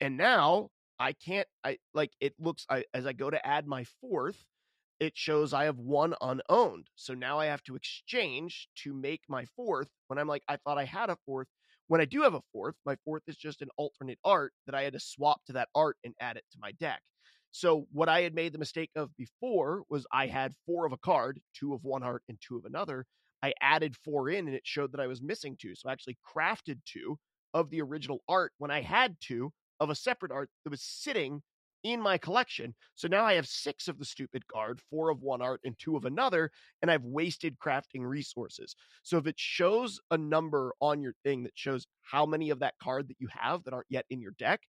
And 0.00 0.16
now 0.16 0.70
I 0.98 1.12
can't. 1.12 1.46
I 1.62 1.78
like 1.94 2.10
it 2.20 2.34
looks. 2.40 2.66
I 2.68 2.84
as 2.92 3.06
I 3.06 3.12
go 3.12 3.30
to 3.30 3.46
add 3.46 3.68
my 3.68 3.84
fourth, 4.00 4.42
it 4.98 5.12
shows 5.16 5.52
I 5.52 5.64
have 5.64 5.78
one 5.78 6.14
unowned. 6.20 6.88
So 6.96 7.14
now 7.14 7.38
I 7.38 7.46
have 7.46 7.62
to 7.64 7.76
exchange 7.76 8.68
to 8.82 8.92
make 8.92 9.22
my 9.28 9.44
fourth. 9.54 9.90
When 10.08 10.18
I'm 10.18 10.28
like, 10.28 10.42
I 10.48 10.56
thought 10.56 10.78
I 10.78 10.86
had 10.86 11.08
a 11.08 11.18
fourth, 11.24 11.46
when 11.90 12.00
I 12.00 12.04
do 12.04 12.22
have 12.22 12.34
a 12.34 12.40
fourth, 12.52 12.76
my 12.86 12.94
fourth 13.04 13.24
is 13.26 13.36
just 13.36 13.62
an 13.62 13.68
alternate 13.76 14.20
art 14.24 14.52
that 14.66 14.76
I 14.76 14.82
had 14.82 14.92
to 14.92 15.00
swap 15.00 15.44
to 15.46 15.54
that 15.54 15.70
art 15.74 15.96
and 16.04 16.14
add 16.20 16.36
it 16.36 16.44
to 16.52 16.58
my 16.60 16.70
deck. 16.78 17.00
So 17.50 17.88
what 17.90 18.08
I 18.08 18.20
had 18.20 18.32
made 18.32 18.52
the 18.52 18.60
mistake 18.60 18.90
of 18.94 19.10
before 19.16 19.82
was 19.90 20.06
I 20.12 20.28
had 20.28 20.54
four 20.66 20.86
of 20.86 20.92
a 20.92 20.98
card, 20.98 21.40
two 21.52 21.74
of 21.74 21.82
one 21.82 22.04
art 22.04 22.22
and 22.28 22.38
two 22.40 22.56
of 22.56 22.64
another. 22.64 23.06
I 23.42 23.52
added 23.60 23.96
four 24.04 24.30
in 24.30 24.46
and 24.46 24.54
it 24.54 24.62
showed 24.64 24.92
that 24.92 25.00
I 25.00 25.08
was 25.08 25.20
missing 25.20 25.56
two. 25.60 25.74
So 25.74 25.88
I 25.88 25.92
actually 25.92 26.16
crafted 26.24 26.78
two 26.84 27.18
of 27.54 27.70
the 27.70 27.82
original 27.82 28.20
art 28.28 28.52
when 28.58 28.70
I 28.70 28.82
had 28.82 29.16
two 29.20 29.50
of 29.80 29.90
a 29.90 29.96
separate 29.96 30.30
art 30.30 30.48
that 30.62 30.70
was 30.70 30.82
sitting 30.82 31.42
in 31.82 32.00
my 32.00 32.18
collection. 32.18 32.74
So 32.94 33.08
now 33.08 33.24
I 33.24 33.34
have 33.34 33.46
six 33.46 33.88
of 33.88 33.98
the 33.98 34.04
stupid 34.04 34.46
card, 34.46 34.80
four 34.90 35.10
of 35.10 35.22
one 35.22 35.42
art 35.42 35.60
and 35.64 35.78
two 35.78 35.96
of 35.96 36.04
another, 36.04 36.50
and 36.82 36.90
I've 36.90 37.04
wasted 37.04 37.58
crafting 37.58 38.02
resources. 38.02 38.74
So 39.02 39.18
if 39.18 39.26
it 39.26 39.38
shows 39.38 40.00
a 40.10 40.18
number 40.18 40.74
on 40.80 41.02
your 41.02 41.14
thing 41.24 41.42
that 41.44 41.52
shows 41.54 41.86
how 42.02 42.26
many 42.26 42.50
of 42.50 42.60
that 42.60 42.74
card 42.82 43.08
that 43.08 43.16
you 43.18 43.28
have 43.30 43.64
that 43.64 43.74
aren't 43.74 43.86
yet 43.88 44.06
in 44.10 44.20
your 44.20 44.34
deck, 44.38 44.60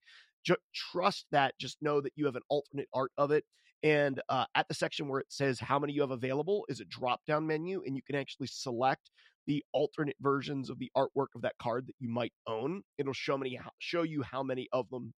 ju- 0.44 0.56
trust 0.74 1.26
that. 1.32 1.58
Just 1.58 1.78
know 1.82 2.00
that 2.00 2.12
you 2.16 2.26
have 2.26 2.36
an 2.36 2.42
alternate 2.48 2.88
art 2.92 3.12
of 3.16 3.30
it. 3.30 3.44
And 3.84 4.20
uh, 4.28 4.44
at 4.54 4.68
the 4.68 4.74
section 4.74 5.08
where 5.08 5.18
it 5.18 5.26
says 5.32 5.58
how 5.58 5.78
many 5.78 5.92
you 5.92 6.02
have 6.02 6.12
available 6.12 6.64
is 6.68 6.80
a 6.80 6.84
drop 6.84 7.20
down 7.26 7.46
menu, 7.46 7.82
and 7.84 7.96
you 7.96 8.02
can 8.02 8.14
actually 8.14 8.46
select 8.46 9.10
the 9.48 9.64
alternate 9.72 10.16
versions 10.20 10.70
of 10.70 10.78
the 10.78 10.90
artwork 10.96 11.34
of 11.34 11.42
that 11.42 11.58
card 11.60 11.88
that 11.88 11.96
you 11.98 12.08
might 12.08 12.32
own. 12.46 12.82
It'll 12.98 13.12
show 13.12 13.36
many 13.36 13.58
show 13.80 14.02
you 14.02 14.22
how 14.22 14.44
many 14.44 14.68
of 14.72 14.88
them 14.90 15.12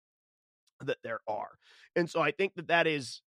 that 0.84 0.98
there 1.02 1.20
are. 1.28 1.50
And 1.96 2.08
so 2.08 2.20
I 2.20 2.30
think 2.30 2.54
that 2.54 2.68
that 2.68 2.86
is 2.86 3.22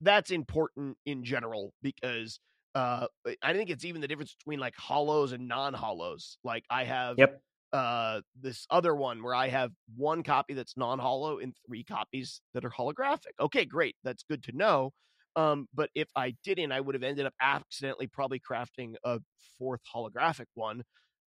that's 0.00 0.30
important 0.30 0.96
in 1.06 1.24
general 1.24 1.74
because 1.82 2.40
uh 2.74 3.06
I 3.42 3.52
think 3.52 3.70
it's 3.70 3.84
even 3.84 4.00
the 4.00 4.08
difference 4.08 4.34
between 4.34 4.58
like 4.58 4.74
holos 4.76 5.32
and 5.32 5.46
non-holos. 5.48 6.36
Like 6.44 6.64
I 6.70 6.84
have 6.84 7.16
yep. 7.18 7.40
uh 7.72 8.20
this 8.40 8.66
other 8.70 8.94
one 8.94 9.22
where 9.22 9.34
I 9.34 9.48
have 9.48 9.72
one 9.96 10.22
copy 10.22 10.54
that's 10.54 10.76
non-holo 10.76 11.38
and 11.38 11.54
three 11.66 11.84
copies 11.84 12.40
that 12.54 12.64
are 12.64 12.70
holographic. 12.70 13.34
Okay, 13.40 13.64
great. 13.64 13.96
That's 14.04 14.24
good 14.24 14.42
to 14.44 14.56
know. 14.56 14.92
Um, 15.34 15.66
but 15.72 15.88
if 15.94 16.08
I 16.14 16.34
didn't, 16.44 16.72
I 16.72 16.80
would 16.80 16.94
have 16.94 17.02
ended 17.02 17.24
up 17.26 17.34
accidentally 17.40 18.06
probably 18.06 18.38
crafting 18.40 18.94
a 19.04 19.20
fourth 19.58 19.80
holographic 19.94 20.46
one 20.54 20.82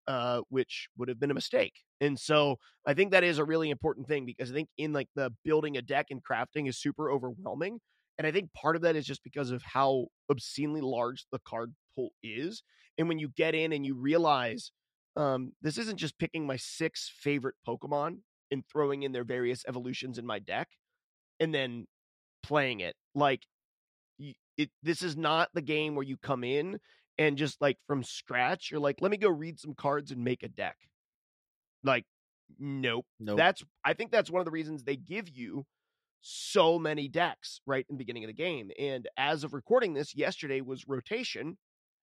uh, 0.07 0.41
which 0.49 0.87
would 0.97 1.09
have 1.09 1.19
been 1.19 1.31
a 1.31 1.35
mistake. 1.35 1.73
And 2.01 2.19
so 2.19 2.57
I 2.85 2.93
think 2.93 3.11
that 3.11 3.23
is 3.23 3.37
a 3.37 3.45
really 3.45 3.69
important 3.69 4.07
thing 4.07 4.25
because 4.25 4.51
I 4.51 4.53
think 4.53 4.69
in 4.77 4.93
like 4.93 5.07
the 5.15 5.33
building 5.43 5.77
a 5.77 5.81
deck 5.81 6.07
and 6.09 6.21
crafting 6.23 6.67
is 6.67 6.79
super 6.79 7.11
overwhelming. 7.11 7.79
And 8.17 8.25
I 8.25 8.31
think 8.31 8.53
part 8.53 8.75
of 8.75 8.81
that 8.83 8.95
is 8.95 9.05
just 9.05 9.23
because 9.23 9.51
of 9.51 9.61
how 9.63 10.07
obscenely 10.29 10.81
large 10.81 11.25
the 11.31 11.39
card 11.47 11.73
pool 11.95 12.09
is. 12.23 12.63
And 12.97 13.07
when 13.09 13.19
you 13.19 13.29
get 13.35 13.55
in 13.55 13.73
and 13.73 13.85
you 13.85 13.95
realize 13.95 14.71
um, 15.17 15.53
this 15.61 15.77
isn't 15.77 15.97
just 15.97 16.17
picking 16.19 16.45
my 16.45 16.57
six 16.57 17.11
favorite 17.17 17.55
Pokemon 17.67 18.17
and 18.51 18.63
throwing 18.71 19.03
in 19.03 19.11
their 19.11 19.23
various 19.23 19.63
evolutions 19.67 20.17
in 20.17 20.25
my 20.25 20.39
deck 20.39 20.67
and 21.39 21.53
then 21.53 21.87
playing 22.43 22.81
it. 22.81 22.95
Like, 23.13 23.41
it, 24.57 24.69
this 24.83 25.01
is 25.01 25.17
not 25.17 25.49
the 25.53 25.61
game 25.61 25.95
where 25.95 26.05
you 26.05 26.17
come 26.17 26.43
in 26.43 26.79
and 27.17 27.38
just 27.38 27.62
like 27.62 27.78
from 27.88 28.04
scratch, 28.04 28.71
you're 28.71 28.80
like, 28.80 29.01
let 29.01 29.12
me 29.12 29.17
go 29.17 29.30
read 29.30 29.60
some 29.60 29.73
cards 29.73 30.12
and 30.12 30.23
make 30.23 30.43
a 30.43 30.47
deck. 30.49 30.78
Like, 31.84 32.06
nope. 32.60 33.06
Nope. 33.19 33.38
That's 33.38 33.63
I 33.84 33.93
think 33.93 34.12
that's 34.12 34.30
one 34.32 34.39
of 34.41 34.45
the 34.45 34.51
reasons 34.51 34.84
they 34.84 34.95
give 34.95 35.30
you 35.30 35.65
so 36.21 36.80
many 36.80 37.08
decks 37.08 37.62
right 37.67 37.86
in 37.89 37.95
the 37.95 37.99
beginning 37.99 38.23
of 38.23 38.30
the 38.30 38.34
game. 38.34 38.71
And 38.80 39.08
as 39.17 39.43
of 39.43 39.54
recording 39.54 39.93
this, 39.93 40.15
yesterday 40.15 40.62
was 40.62 40.88
rotation. 40.88 41.58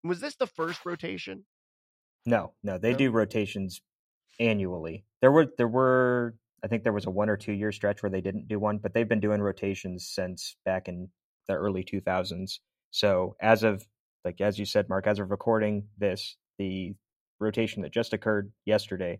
Was 0.04 0.20
this 0.20 0.36
the 0.36 0.48
first 0.48 0.86
rotation? 0.86 1.46
No, 2.26 2.54
no, 2.63 2.78
they 2.78 2.92
No? 2.92 2.98
do 2.98 3.12
rotations 3.12 3.82
annually. 4.39 5.06
There 5.22 5.32
were 5.32 5.48
there 5.58 5.68
were 5.68 6.36
I 6.63 6.68
think 6.68 6.84
there 6.84 6.94
was 6.94 7.06
a 7.06 7.12
one 7.12 7.30
or 7.30 7.38
two 7.38 7.52
year 7.54 7.72
stretch 7.72 8.02
where 8.04 8.10
they 8.10 8.22
didn't 8.22 8.48
do 8.48 8.60
one, 8.60 8.78
but 8.78 8.94
they've 8.94 9.08
been 9.08 9.20
doing 9.20 9.42
rotations 9.42 10.08
since 10.08 10.56
back 10.66 10.88
in 10.88 11.10
the 11.48 11.54
early 11.56 11.84
2000s. 11.84 12.60
So 12.92 13.36
as 13.42 13.63
of 13.63 13.86
like 14.26 14.42
as 14.42 14.58
you 14.60 14.66
said, 14.66 14.90
Mark, 14.90 15.08
as 15.08 15.20
of 15.20 15.32
recording 15.32 15.88
this, 15.98 16.38
the 16.58 16.94
rotation 17.40 17.82
that 17.84 17.92
just 17.92 18.14
occurred 18.14 18.52
yesterday 18.66 19.20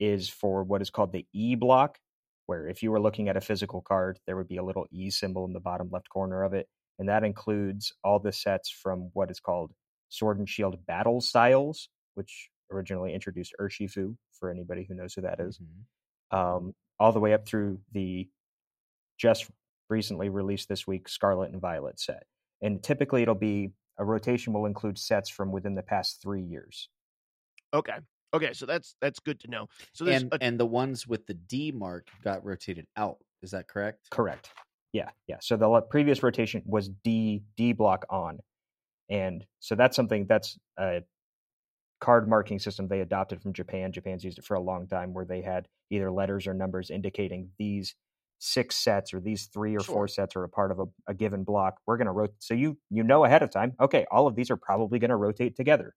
is 0.00 0.28
for 0.28 0.64
what 0.64 0.82
is 0.82 0.90
called 0.90 1.12
the 1.12 1.26
E 1.32 1.54
block, 1.54 1.98
where 2.46 2.68
if 2.68 2.82
you 2.82 2.90
were 2.90 3.00
looking 3.00 3.28
at 3.28 3.36
a 3.36 3.40
physical 3.40 3.80
card, 3.80 4.18
there 4.26 4.36
would 4.36 4.48
be 4.48 4.56
a 4.58 4.64
little 4.64 4.86
E 4.90 5.10
symbol 5.10 5.44
in 5.44 5.52
the 5.52 5.60
bottom 5.60 5.88
left 5.90 6.08
corner 6.08 6.42
of 6.42 6.52
it, 6.52 6.68
and 6.98 7.08
that 7.08 7.24
includes 7.24 7.92
all 8.02 8.18
the 8.18 8.32
sets 8.32 8.70
from 8.70 9.10
what 9.14 9.30
is 9.30 9.40
called 9.40 9.72
Sword 10.08 10.38
and 10.38 10.48
Shield 10.48 10.84
Battle 10.86 11.20
Styles, 11.20 11.88
which 12.14 12.50
originally 12.70 13.14
introduced 13.14 13.54
Urshifu 13.60 14.16
for 14.32 14.50
anybody 14.50 14.84
who 14.84 14.94
knows 14.94 15.14
who 15.14 15.22
that 15.22 15.40
is, 15.40 15.58
Mhm. 15.58 16.36
um, 16.36 16.74
all 16.98 17.12
the 17.12 17.20
way 17.20 17.32
up 17.32 17.46
through 17.46 17.80
the 17.92 18.28
just 19.18 19.50
recently 19.88 20.28
released 20.28 20.68
this 20.68 20.86
week 20.86 21.08
Scarlet 21.08 21.52
and 21.52 21.60
Violet 21.60 22.00
set. 22.00 22.26
And 22.62 22.82
typically 22.82 23.22
it'll 23.22 23.34
be 23.34 23.72
a 23.98 24.04
rotation 24.04 24.52
will 24.52 24.66
include 24.66 24.98
sets 24.98 25.30
from 25.30 25.52
within 25.52 25.74
the 25.74 25.82
past 25.82 26.20
three 26.22 26.42
years. 26.42 26.88
Okay. 27.72 27.96
Okay, 28.32 28.52
so 28.52 28.66
that's 28.66 28.96
that's 29.00 29.20
good 29.20 29.38
to 29.40 29.48
know. 29.48 29.68
So 29.92 30.06
and 30.06 30.32
a, 30.32 30.38
and 30.42 30.58
the 30.58 30.66
ones 30.66 31.06
with 31.06 31.24
the 31.26 31.34
D 31.34 31.70
mark 31.70 32.08
got 32.24 32.44
rotated 32.44 32.86
out. 32.96 33.18
Is 33.42 33.52
that 33.52 33.68
correct? 33.68 34.10
Correct. 34.10 34.50
Yeah, 34.92 35.10
yeah. 35.28 35.36
So 35.40 35.56
the 35.56 35.80
previous 35.82 36.20
rotation 36.20 36.62
was 36.66 36.88
D 36.88 37.44
D 37.56 37.72
block 37.72 38.06
on, 38.10 38.40
and 39.08 39.46
so 39.60 39.76
that's 39.76 39.94
something 39.94 40.26
that's 40.28 40.58
a 40.76 41.02
card 42.00 42.28
marking 42.28 42.58
system 42.58 42.88
they 42.88 43.02
adopted 43.02 43.40
from 43.40 43.52
Japan. 43.52 43.92
Japan's 43.92 44.24
used 44.24 44.38
it 44.38 44.44
for 44.44 44.54
a 44.54 44.60
long 44.60 44.88
time, 44.88 45.14
where 45.14 45.24
they 45.24 45.40
had 45.40 45.68
either 45.90 46.10
letters 46.10 46.48
or 46.48 46.54
numbers 46.54 46.90
indicating 46.90 47.50
these 47.56 47.94
six 48.38 48.76
sets 48.76 49.14
or 49.14 49.20
these 49.20 49.46
three 49.46 49.76
or 49.76 49.80
four 49.80 50.08
sets 50.08 50.36
are 50.36 50.44
a 50.44 50.48
part 50.48 50.70
of 50.70 50.80
a, 50.80 50.84
a 51.08 51.14
given 51.14 51.44
block. 51.44 51.76
We're 51.86 51.96
going 51.96 52.06
to 52.06 52.12
rotate. 52.12 52.42
So 52.42 52.54
you 52.54 52.78
you 52.90 53.02
know 53.02 53.24
ahead 53.24 53.42
of 53.42 53.50
time. 53.50 53.72
Okay, 53.80 54.06
all 54.10 54.26
of 54.26 54.34
these 54.34 54.50
are 54.50 54.56
probably 54.56 54.98
going 54.98 55.10
to 55.10 55.16
rotate 55.16 55.56
together. 55.56 55.94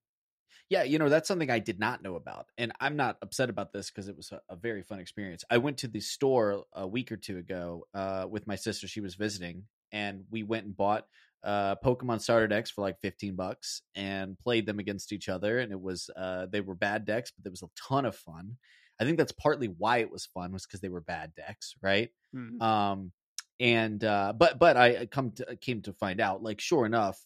Yeah, 0.70 0.84
you 0.84 1.00
know, 1.00 1.08
that's 1.08 1.30
something 1.30 1.50
I 1.50 1.60
did 1.60 1.80
not 1.80 2.04
know 2.04 2.16
about. 2.16 2.48
And 2.58 2.74
I'm 2.82 2.98
not 2.98 3.18
upset 3.22 3.50
about 3.50 3.72
this 3.72 3.90
because 3.90 4.10
it 4.10 4.18
was 4.18 4.32
a, 4.34 4.42
a 4.50 4.56
very 4.58 4.82
fun 4.82 5.00
experience. 5.00 5.46
I 5.50 5.60
went 5.60 5.78
to 5.78 5.88
the 5.88 6.02
store 6.02 6.66
a 6.74 6.86
week 6.86 7.12
or 7.12 7.16
two 7.16 7.38
ago 7.38 7.88
uh, 7.94 8.26
with 8.30 8.48
my 8.48 8.56
sister. 8.56 8.86
She 8.86 9.00
was 9.00 9.16
visiting, 9.16 9.64
and 9.94 10.26
we 10.30 10.44
went 10.44 10.66
and 10.66 10.76
bought 10.76 11.06
uh, 11.44 11.76
Pokemon 11.84 12.20
starter 12.20 12.48
decks 12.48 12.70
for 12.70 12.82
like 12.82 13.00
15 13.00 13.36
bucks 13.36 13.82
and 13.96 14.38
played 14.40 14.66
them 14.66 14.80
against 14.80 15.14
each 15.14 15.30
other. 15.30 15.60
And 15.60 15.72
it 15.72 15.80
was, 15.80 16.10
uh, 16.18 16.48
they 16.52 16.60
were 16.60 16.76
bad 16.76 17.06
decks, 17.06 17.32
but 17.32 17.46
there 17.46 17.52
was 17.52 17.64
a 17.64 17.70
ton 17.88 18.04
of 18.06 18.16
fun. 18.16 18.58
I 19.00 19.06
think 19.06 19.18
that's 19.18 19.32
partly 19.32 19.68
why 19.68 19.98
it 20.00 20.12
was 20.12 20.26
fun, 20.26 20.52
was 20.52 20.66
because 20.66 20.82
they 20.82 20.90
were 20.90 21.02
bad 21.02 21.34
decks, 21.36 21.76
right? 21.82 22.10
Hmm. 22.34 22.62
um 22.62 23.12
and 23.60 24.04
uh 24.04 24.34
but 24.38 24.60
but 24.60 24.78
i 24.78 25.06
come 25.08 25.32
to 25.32 25.56
came 25.58 25.82
to 25.82 25.94
find 25.94 26.22
out 26.22 26.44
like 26.44 26.60
sure 26.60 26.86
enough 26.86 27.20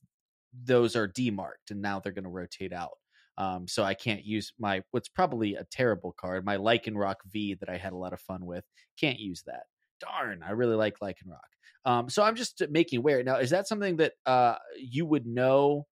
those 0.63 0.95
are 0.95 1.07
demarked 1.07 1.71
and 1.71 1.81
now 1.81 1.99
they're 1.99 2.13
going 2.13 2.23
to 2.23 2.29
rotate 2.29 2.73
out 2.73 2.97
um 3.37 3.67
so 3.67 3.83
i 3.83 3.93
can't 3.93 4.23
use 4.23 4.53
my 4.59 4.81
what's 4.91 5.09
probably 5.09 5.55
a 5.55 5.65
terrible 5.71 6.13
card 6.17 6.45
my 6.45 6.57
Lycanroc 6.57 7.15
v 7.31 7.55
that 7.59 7.69
i 7.69 7.77
had 7.77 7.93
a 7.93 7.97
lot 7.97 8.13
of 8.13 8.21
fun 8.21 8.45
with 8.45 8.63
can't 8.99 9.19
use 9.19 9.43
that 9.45 9.63
darn 9.99 10.41
i 10.43 10.51
really 10.51 10.75
like 10.75 10.99
Lycanroc 10.99 11.39
um 11.85 12.09
so 12.09 12.23
i'm 12.23 12.35
just 12.35 12.61
making 12.69 12.99
aware 12.99 13.23
now 13.23 13.37
is 13.37 13.49
that 13.49 13.67
something 13.67 13.97
that 13.97 14.13
uh 14.25 14.55
you 14.77 15.05
would 15.05 15.25
know 15.25 15.85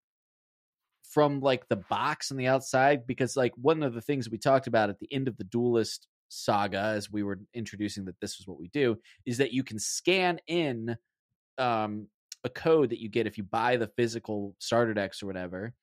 from 1.10 1.40
like 1.40 1.68
the 1.68 1.76
box 1.76 2.32
on 2.32 2.38
the 2.38 2.48
outside 2.48 3.06
because 3.08 3.36
like 3.36 3.54
one 3.56 3.84
of 3.84 3.94
the 3.94 4.02
things 4.02 4.30
we 4.30 4.38
talked 4.38 4.68
about 4.68 4.90
at 4.90 5.00
the 5.00 5.12
end 5.12 5.28
of 5.28 5.38
the 5.38 5.44
duelist 5.44 6.08
saga 6.30 6.80
as 6.80 7.12
we 7.12 7.24
were 7.24 7.40
introducing 7.54 8.06
that 8.06 8.20
this 8.22 8.38
was 8.38 8.48
what 8.48 8.60
we 8.60 8.68
do 8.68 8.98
is 9.26 9.38
that 9.38 9.52
you 9.52 9.64
can 9.64 9.80
scan 9.80 10.40
in 10.48 10.96
um, 11.58 12.08
a 12.44 12.50
code 12.50 12.92
that 12.92 13.00
you 13.00 13.10
get 13.10 13.28
if 13.28 13.38
you 13.38 13.44
buy 13.44 13.76
the 13.76 13.88
physical 13.98 14.56
starter 14.60 14.94
decks 14.94 15.24
or 15.24 15.26
whatever 15.26 15.74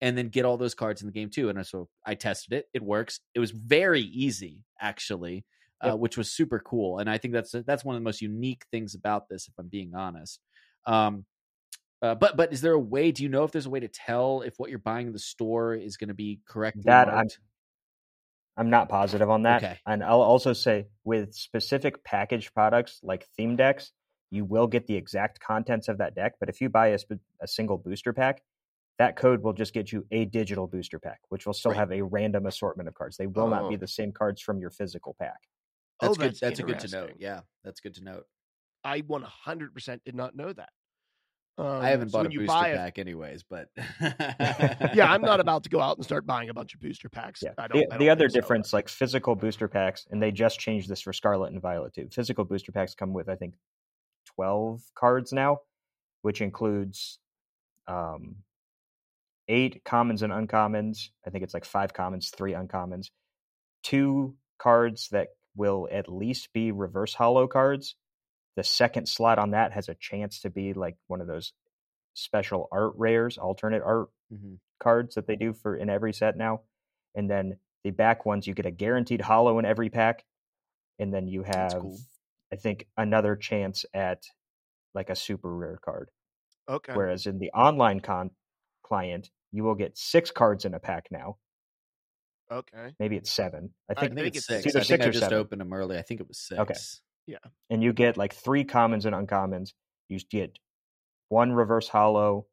and 0.00 0.18
then 0.18 0.28
get 0.28 0.44
all 0.44 0.56
those 0.56 0.74
cards 0.74 1.00
in 1.00 1.06
the 1.06 1.12
game 1.12 1.30
too. 1.30 1.48
And 1.48 1.64
so 1.64 1.88
i 2.04 2.16
tested 2.16 2.52
it. 2.52 2.66
It 2.74 2.82
works. 2.82 3.20
It 3.34 3.38
was 3.38 3.52
very 3.52 4.02
easy 4.02 4.64
actually 4.80 5.44
uh, 5.82 5.96
which 5.96 6.16
was 6.16 6.30
super 6.30 6.60
cool. 6.60 6.98
And 6.98 7.10
i 7.10 7.18
think 7.18 7.34
that's 7.34 7.54
that's 7.66 7.84
one 7.84 7.96
of 7.96 8.00
the 8.00 8.04
most 8.04 8.22
unique 8.22 8.64
things 8.70 8.94
about 8.94 9.28
this 9.28 9.48
if 9.48 9.54
i'm 9.58 9.68
being 9.68 9.94
honest. 9.94 10.40
Um, 10.86 11.24
uh, 12.02 12.14
but 12.14 12.36
but 12.36 12.52
is 12.52 12.60
there 12.60 12.72
a 12.72 12.78
way 12.78 13.12
do 13.12 13.22
you 13.22 13.28
know 13.28 13.44
if 13.44 13.52
there's 13.52 13.66
a 13.66 13.70
way 13.70 13.80
to 13.80 13.88
tell 13.88 14.42
if 14.42 14.58
what 14.58 14.68
you're 14.70 14.78
buying 14.78 15.06
in 15.06 15.12
the 15.12 15.18
store 15.18 15.74
is 15.74 15.96
going 15.96 16.08
to 16.08 16.14
be 16.14 16.40
correct? 16.46 16.82
That 16.84 17.08
I'm- 17.08 17.28
I'm 18.56 18.68
not 18.68 18.90
positive 18.90 19.30
on 19.30 19.44
that. 19.44 19.64
Okay. 19.64 19.78
And 19.86 20.04
I'll 20.04 20.20
also 20.20 20.52
say 20.52 20.88
with 21.04 21.34
specific 21.34 22.04
packaged 22.04 22.52
products 22.52 23.00
like 23.02 23.26
theme 23.34 23.56
decks, 23.56 23.92
you 24.30 24.44
will 24.44 24.66
get 24.66 24.86
the 24.86 24.94
exact 24.94 25.40
contents 25.40 25.88
of 25.88 25.98
that 25.98 26.14
deck. 26.14 26.34
But 26.38 26.50
if 26.50 26.60
you 26.60 26.68
buy 26.68 26.88
a, 26.88 26.98
sp- 27.00 27.24
a 27.40 27.48
single 27.48 27.78
booster 27.78 28.12
pack, 28.12 28.42
that 28.98 29.16
code 29.16 29.42
will 29.42 29.54
just 29.54 29.72
get 29.72 29.90
you 29.90 30.04
a 30.10 30.26
digital 30.26 30.66
booster 30.66 30.98
pack, 30.98 31.20
which 31.30 31.46
will 31.46 31.54
still 31.54 31.70
Right. 31.70 31.78
have 31.78 31.92
a 31.92 32.02
random 32.02 32.44
assortment 32.44 32.88
of 32.90 32.94
cards. 32.94 33.16
They 33.16 33.26
will 33.26 33.48
not 33.48 33.70
be 33.70 33.76
Oh. 33.76 33.78
the 33.78 33.88
same 33.88 34.12
cards 34.12 34.42
from 34.42 34.58
your 34.60 34.70
physical 34.70 35.16
pack. 35.18 35.40
that's 36.00 36.12
oh, 36.12 36.14
good 36.14 36.26
that's 36.32 36.40
that's 36.40 36.58
a 36.58 36.62
good 36.64 36.78
to 36.80 36.88
note 36.88 37.12
yeah 37.18 37.40
that's 37.64 37.80
good 37.80 37.94
to 37.94 38.02
note 38.04 38.26
I 38.84 39.00
100% 39.02 40.04
did 40.04 40.14
not 40.16 40.34
know 40.36 40.52
that. 40.52 40.70
Um, 41.58 41.66
i 41.66 41.90
haven't 41.90 42.08
so 42.08 42.18
bought 42.18 42.26
a 42.26 42.28
booster 42.30 42.46
buy 42.46 42.68
a- 42.68 42.76
pack 42.76 42.98
anyways 42.98 43.42
but 43.42 43.68
yeah, 44.00 45.12
I'm 45.12 45.20
not 45.20 45.38
about 45.38 45.64
to 45.64 45.68
go 45.68 45.80
out 45.80 45.96
and 45.98 46.04
start 46.04 46.24
buying 46.26 46.48
a 46.48 46.54
bunch 46.54 46.74
of 46.74 46.80
booster 46.80 47.08
packs. 47.10 47.42
Yeah. 47.42 47.50
I 47.58 47.68
don't, 47.68 47.80
The, 47.80 47.86
I 47.86 47.90
don't 47.90 47.98
the 47.98 48.10
other 48.10 48.20
think 48.24 48.30
so, 48.30 48.40
difference, 48.40 48.72
like 48.72 48.88
physical 48.88 49.34
booster 49.34 49.68
packs, 49.68 50.06
and 50.10 50.22
they 50.22 50.30
just 50.30 50.58
changed 50.58 50.88
this 50.88 51.02
for 51.02 51.12
Scarlet 51.12 51.52
and 51.52 51.60
Violet 51.60 51.92
too. 51.94 52.08
Physical 52.10 52.44
booster 52.44 52.72
packs 52.72 52.94
come 52.94 53.12
with, 53.12 53.28
I 53.28 53.36
think, 53.36 53.54
12 54.34 54.82
cards 54.94 55.32
now, 55.32 55.58
which 56.22 56.40
includes 56.40 57.18
um, 57.86 58.36
eight 59.48 59.82
commons 59.84 60.22
and 60.22 60.32
uncommons. 60.32 61.10
I 61.26 61.30
think 61.30 61.44
it's 61.44 61.54
like 61.54 61.64
five 61.66 61.92
commons, 61.92 62.30
three 62.34 62.52
uncommons, 62.52 63.10
two 63.82 64.34
cards 64.58 65.08
that 65.10 65.28
will 65.54 65.88
at 65.92 66.10
least 66.10 66.52
be 66.54 66.72
reverse 66.72 67.12
holo 67.14 67.46
cards. 67.46 67.96
The 68.56 68.64
second 68.64 69.06
slot 69.08 69.38
on 69.38 69.50
that 69.52 69.72
has 69.72 69.88
a 69.88 69.94
chance 69.94 70.40
to 70.40 70.50
be 70.50 70.72
like 70.74 70.96
one 71.06 71.20
of 71.20 71.26
those 71.26 71.52
special 72.14 72.68
art 72.72 72.92
rares, 72.96 73.38
alternate 73.38 73.82
art 73.82 74.08
Mhm. 74.32 74.58
cards 74.80 75.14
that 75.14 75.26
they 75.26 75.36
do 75.36 75.52
for 75.52 75.76
in 75.76 75.88
every 75.90 76.12
set 76.12 76.36
now. 76.36 76.62
And 77.14 77.30
then 77.30 77.58
the 77.84 77.90
back 77.90 78.24
ones, 78.26 78.46
you 78.46 78.54
get 78.54 78.66
a 78.66 78.70
guaranteed 78.70 79.20
holo 79.22 79.58
in 79.58 79.64
every 79.64 79.90
pack. 79.90 80.24
And 80.98 81.12
then 81.12 81.26
you 81.28 81.42
have, 81.42 81.72
cool. 81.80 81.98
I 82.52 82.56
think, 82.56 82.88
another 82.96 83.36
chance 83.36 83.84
at 83.94 84.24
like 84.94 85.08
a 85.10 85.16
super 85.16 85.54
rare 85.56 85.78
card. 85.82 86.10
okay. 86.68 86.92
Whereas 86.94 87.26
in 87.26 87.38
the 87.38 87.50
online 87.52 88.00
con 88.00 88.30
client, 88.82 89.30
you 89.52 89.64
will 89.64 89.74
get 89.74 89.96
six 89.98 90.30
cards 90.30 90.64
in 90.64 90.74
a 90.74 90.80
pack 90.80 91.08
now. 91.10 91.38
Okay. 92.50 92.94
Maybe 92.98 93.16
it's 93.16 93.30
seven. 93.32 93.74
I 93.88 93.94
I 93.96 93.96
I 93.96 94.00
think, 94.00 94.14
think, 94.14 94.24
think 94.24 94.36
it's 94.36 94.46
it's 94.50 94.64
six. 94.64 94.66
either 94.66 94.80
I 94.80 94.84
think 94.84 95.02
six 95.02 95.06
I 95.06 95.10
just 95.10 95.20
seven. 95.20 95.38
opened 95.38 95.60
them 95.60 95.72
early. 95.72 95.98
I 95.98 96.02
think 96.02 96.20
it 96.20 96.28
was 96.28 96.38
six. 96.38 96.58
Okay. 96.60 96.74
And 97.70 97.82
you 97.82 97.92
get 97.92 98.16
like 98.16 98.34
three 98.34 98.64
commons 98.64 99.06
and 99.06 99.14
uncommons. 99.14 99.72
You 100.08 100.18
get 100.30 100.58
one 101.28 101.52
reverse 101.52 101.88
holo 101.88 102.46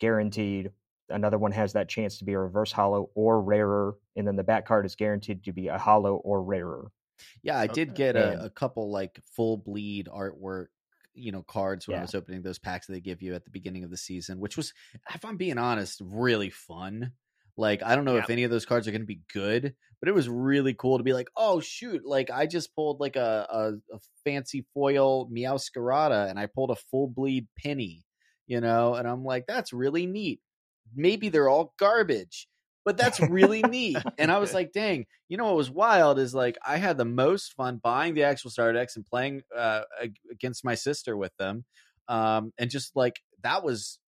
guaranteed. 0.00 0.70
Another 1.08 1.38
one 1.38 1.52
has 1.52 1.74
that 1.74 1.88
chance 1.88 2.18
to 2.18 2.24
be 2.24 2.32
a 2.32 2.38
reverse 2.38 2.72
holo 2.72 3.10
or 3.14 3.40
rarer, 3.42 3.96
and 4.16 4.26
then 4.26 4.36
the 4.36 4.42
back 4.42 4.66
card 4.66 4.86
is 4.86 4.96
guaranteed 4.96 5.44
to 5.44 5.52
be 5.52 5.68
a 5.68 5.78
holo 5.78 6.16
or 6.16 6.42
rarer. 6.42 6.90
Yeah, 7.42 7.58
I 7.58 7.66
did 7.66 7.94
get 7.94 8.16
a, 8.16 8.44
a 8.44 8.50
couple 8.50 8.90
like 8.90 9.20
full 9.36 9.58
bleed 9.58 10.08
artwork, 10.12 10.66
you 11.12 11.30
know, 11.30 11.42
cards 11.42 11.86
when 11.86 11.98
I 11.98 12.02
was 12.02 12.14
opening 12.14 12.42
those 12.42 12.58
packs 12.58 12.86
that 12.86 12.94
they 12.94 13.00
give 13.00 13.22
you 13.22 13.34
at 13.34 13.44
the 13.44 13.50
beginning 13.50 13.84
of 13.84 13.90
the 13.90 13.96
season, 13.96 14.40
which 14.40 14.56
was, 14.56 14.72
if 15.14 15.24
I'm 15.24 15.36
being 15.36 15.58
honest, 15.58 16.00
really 16.02 16.50
fun. 16.50 17.12
Like, 17.56 17.82
I 17.82 17.94
don't 17.94 18.04
know 18.04 18.16
if 18.16 18.30
any 18.30 18.44
of 18.44 18.50
those 18.50 18.66
cards 18.66 18.88
are 18.88 18.90
going 18.90 19.02
to 19.02 19.06
be 19.06 19.20
good, 19.32 19.74
but 20.00 20.08
it 20.08 20.14
was 20.14 20.28
really 20.28 20.74
cool 20.74 20.98
to 20.98 21.04
be 21.04 21.12
like, 21.12 21.28
oh 21.36 21.60
shoot, 21.60 22.04
like 22.04 22.30
I 22.30 22.46
just 22.46 22.74
pulled 22.74 23.00
like 23.00 23.16
a 23.16 23.46
a, 23.50 23.94
a 23.94 23.98
fancy 24.24 24.66
foil 24.74 25.30
Meowscarada 25.30 26.28
and 26.28 26.38
I 26.38 26.46
pulled 26.46 26.70
a 26.70 26.76
full 26.76 27.08
bleed 27.08 27.46
penny, 27.58 28.04
you 28.46 28.60
know, 28.60 28.94
and 28.96 29.08
I'm 29.08 29.24
like, 29.24 29.46
that's 29.46 29.72
really 29.72 30.06
neat. 30.06 30.40
Maybe 30.94 31.30
they're 31.30 31.48
all 31.48 31.72
garbage, 31.78 32.48
but 32.84 32.98
that's 32.98 33.18
really 33.18 33.62
neat. 33.62 33.96
And 34.18 34.30
I 34.30 34.38
was 34.38 34.52
like, 34.52 34.72
dang, 34.72 35.06
you 35.28 35.36
know 35.36 35.46
what 35.46 35.56
was 35.56 35.70
wild 35.70 36.18
is 36.18 36.34
like 36.34 36.58
I 36.66 36.76
had 36.76 36.98
the 36.98 37.06
most 37.06 37.54
fun 37.54 37.80
buying 37.82 38.14
the 38.14 38.24
actual 38.24 38.50
starter 38.50 38.78
decks 38.78 38.96
and 38.96 39.06
playing 39.06 39.42
uh, 39.56 39.82
against 40.30 40.64
my 40.64 40.74
sister 40.74 41.16
with 41.16 41.32
them. 41.38 41.64
Um, 42.08 42.52
and 42.58 42.68
just 42.70 42.94
like 42.94 43.20
that 43.42 43.64
was 43.64 43.98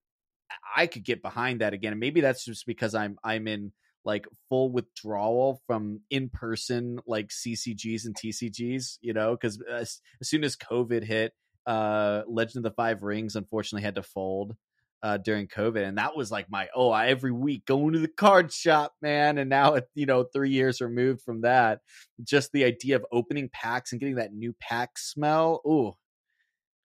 I 0.75 0.87
could 0.87 1.03
get 1.03 1.21
behind 1.21 1.61
that 1.61 1.73
again. 1.73 1.93
And 1.93 1.99
maybe 1.99 2.21
that's 2.21 2.45
just 2.45 2.65
because 2.65 2.95
I'm 2.95 3.17
I'm 3.23 3.47
in 3.47 3.71
like 4.05 4.25
full 4.49 4.71
withdrawal 4.71 5.61
from 5.67 5.99
in 6.09 6.29
person 6.29 6.99
like 7.05 7.27
CCGs 7.27 8.05
and 8.05 8.15
TCGs, 8.15 8.99
you 9.01 9.13
know, 9.13 9.31
because 9.31 9.61
as, 9.69 9.99
as 10.21 10.29
soon 10.29 10.45
as 10.45 10.55
COVID 10.55 11.03
hit, 11.03 11.33
uh, 11.65 12.21
Legend 12.27 12.65
of 12.65 12.71
the 12.71 12.75
Five 12.75 13.03
Rings 13.03 13.35
unfortunately 13.35 13.83
had 13.83 13.95
to 13.95 14.03
fold 14.03 14.55
uh, 15.03 15.17
during 15.17 15.47
COVID, 15.47 15.83
and 15.85 15.97
that 15.97 16.15
was 16.15 16.31
like 16.31 16.49
my 16.49 16.69
oh, 16.73 16.89
I, 16.89 17.07
every 17.07 17.31
week 17.31 17.65
going 17.65 17.93
to 17.93 17.99
the 17.99 18.07
card 18.07 18.51
shop, 18.51 18.93
man. 19.01 19.37
And 19.37 19.49
now, 19.49 19.77
you 19.93 20.05
know, 20.05 20.23
three 20.23 20.51
years 20.51 20.81
removed 20.81 21.21
from 21.21 21.41
that, 21.41 21.81
just 22.23 22.51
the 22.51 22.63
idea 22.63 22.95
of 22.95 23.05
opening 23.11 23.49
packs 23.51 23.91
and 23.91 23.99
getting 23.99 24.15
that 24.15 24.33
new 24.33 24.55
pack 24.59 24.97
smell, 24.97 25.61
ooh, 25.67 25.95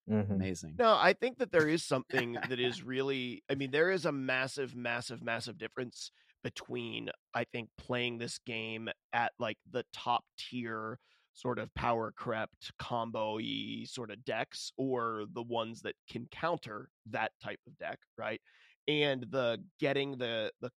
Mhm. 0.09 0.45
amazing. 0.45 0.79
No, 0.79 0.95
I 0.97 1.13
think 1.13 1.39
that 1.39 1.53
there 1.53 1.67
is 1.69 1.85
something 1.85 2.41
that 2.49 2.59
is 2.59 2.83
really, 2.83 3.43
I 3.51 3.55
mean, 3.55 3.71
there 3.71 3.91
is 3.91 4.07
a 4.07 4.13
massive, 4.13 4.75
massive, 4.75 5.23
massive 5.23 5.59
difference 5.59 6.11
between, 6.43 7.11
I 7.35 7.45
think, 7.45 7.71
playing 7.79 8.19
this 8.19 8.39
game 8.39 8.89
at 9.13 9.33
like 9.39 9.59
the 9.71 9.85
top 9.93 10.25
tier 10.39 10.99
sort 11.35 11.59
of 11.59 11.73
power 11.75 12.13
crept 12.13 12.73
combo 12.79 13.37
y 13.37 13.85
sort 13.87 14.11
of 14.11 14.25
decks 14.25 14.73
or 14.77 15.25
the 15.33 15.43
ones 15.43 15.83
that 15.83 15.95
can 16.11 16.27
counter 16.31 16.91
that 17.07 17.33
type 17.43 17.61
of 17.67 17.77
deck, 17.79 17.99
right? 18.19 18.41
And 18.89 19.27
the 19.31 19.63
getting 19.79 20.19
the, 20.19 20.53
the, 20.61 20.71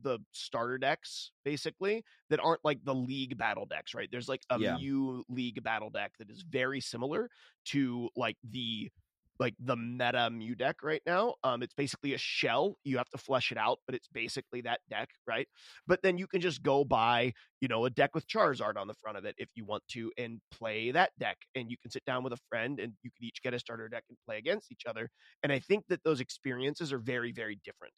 the 0.00 0.18
starter 0.32 0.78
decks 0.78 1.32
basically 1.44 2.04
that 2.30 2.40
aren't 2.40 2.64
like 2.64 2.84
the 2.84 2.94
league 2.94 3.36
battle 3.38 3.66
decks, 3.66 3.94
right? 3.94 4.08
There's 4.10 4.28
like 4.28 4.42
a 4.50 4.58
Yeah. 4.58 4.76
Mew 4.76 5.24
league 5.28 5.62
battle 5.62 5.90
deck 5.90 6.12
that 6.18 6.30
is 6.30 6.42
very 6.42 6.80
similar 6.80 7.28
to 7.66 8.08
like 8.16 8.36
the 8.42 8.90
like 9.38 9.54
the 9.58 9.76
meta 9.76 10.30
Mew 10.30 10.54
deck 10.54 10.76
right 10.82 11.02
now. 11.04 11.34
Um, 11.42 11.62
it's 11.62 11.74
basically 11.74 12.14
a 12.14 12.18
shell. 12.18 12.76
You 12.84 12.98
have 12.98 13.08
to 13.10 13.18
flesh 13.18 13.50
it 13.50 13.58
out, 13.58 13.80
but 13.86 13.94
it's 13.94 14.06
basically 14.06 14.60
that 14.62 14.80
deck, 14.88 15.08
right? 15.26 15.48
But 15.86 16.00
then 16.02 16.16
you 16.18 16.26
can 16.28 16.40
just 16.40 16.62
go 16.62 16.84
buy, 16.84 17.32
you 17.60 17.66
know, 17.66 17.84
a 17.84 17.90
deck 17.90 18.14
with 18.14 18.28
Charizard 18.28 18.76
on 18.76 18.86
the 18.86 18.94
front 18.94 19.18
of 19.18 19.24
it 19.24 19.34
if 19.38 19.48
you 19.56 19.64
want 19.64 19.82
to, 19.88 20.12
and 20.16 20.40
play 20.52 20.90
that 20.92 21.10
deck. 21.18 21.38
And 21.56 21.70
you 21.70 21.76
can 21.80 21.90
sit 21.90 22.04
down 22.04 22.22
with 22.22 22.32
a 22.34 22.38
friend, 22.48 22.78
and 22.78 22.92
you 23.02 23.10
can 23.16 23.24
each 23.26 23.42
get 23.42 23.54
a 23.54 23.58
starter 23.58 23.88
deck 23.88 24.04
and 24.08 24.18
play 24.26 24.38
against 24.38 24.70
each 24.70 24.84
other. 24.86 25.08
And 25.42 25.50
I 25.50 25.58
think 25.58 25.86
that 25.88 26.04
those 26.04 26.20
experiences 26.20 26.92
are 26.92 26.98
very, 26.98 27.32
very 27.32 27.58
different. 27.64 27.94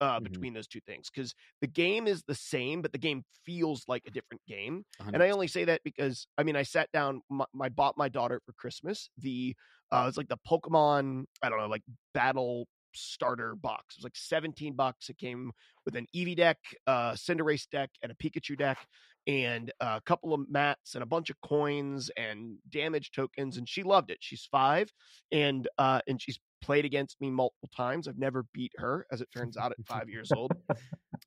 Uh, 0.00 0.20
Mhm. 0.20 0.22
between 0.22 0.54
those 0.54 0.68
two 0.68 0.80
things 0.86 1.10
because 1.10 1.34
the 1.60 1.66
game 1.66 2.06
is 2.06 2.22
the 2.22 2.34
same 2.34 2.82
but 2.82 2.92
the 2.92 2.98
game 2.98 3.24
feels 3.44 3.82
like 3.88 4.02
a 4.06 4.12
different 4.12 4.40
game 4.46 4.84
and 5.12 5.22
I 5.24 5.30
only 5.30 5.48
say 5.48 5.64
that 5.64 5.80
because 5.82 6.28
I 6.38 6.44
mean 6.44 6.54
I 6.54 6.62
sat 6.62 6.88
down. 6.92 7.20
My, 7.28 7.46
I 7.60 7.68
bought 7.68 7.96
my 7.96 8.08
daughter 8.08 8.40
for 8.46 8.52
Christmas 8.52 9.10
the 9.18 9.56
uh, 9.90 10.04
it's 10.08 10.16
like 10.16 10.28
the 10.28 10.38
Pokemon 10.48 11.24
I 11.42 11.48
don't 11.48 11.58
know 11.58 11.66
like 11.66 11.82
battle 12.14 12.68
starter 12.94 13.54
box. 13.56 13.96
It 13.96 13.98
was 14.00 14.04
like 14.04 14.16
seventeen 14.16 14.74
bucks. 14.74 15.08
It 15.10 15.18
came 15.18 15.50
with 15.84 15.96
an 15.96 16.06
Eevee 16.14 16.36
deck, 16.36 16.58
uh, 16.86 17.12
Cinderace 17.12 17.68
deck, 17.68 17.90
and 18.02 18.12
a 18.12 18.14
Pikachu 18.14 18.56
deck, 18.56 18.78
and 19.26 19.70
a 19.80 20.00
couple 20.04 20.32
of 20.32 20.48
mats 20.48 20.94
and 20.94 21.02
a 21.02 21.06
bunch 21.06 21.30
of 21.30 21.40
coins 21.40 22.10
and 22.16 22.58
damage 22.68 23.10
tokens. 23.12 23.56
And 23.56 23.68
she 23.68 23.82
loved 23.82 24.10
it. 24.10 24.18
She's 24.20 24.46
five, 24.50 24.90
and 25.32 25.68
uh, 25.78 26.00
and 26.06 26.20
she's 26.20 26.38
played 26.60 26.84
against 26.84 27.20
me 27.20 27.30
multiple 27.30 27.68
times. 27.76 28.08
I've 28.08 28.18
never 28.18 28.44
beat 28.52 28.72
her, 28.76 29.06
as 29.12 29.20
it 29.20 29.28
turns 29.34 29.56
out, 29.56 29.72
at 29.72 29.86
five 29.86 30.08
years 30.08 30.30
old. 30.32 30.52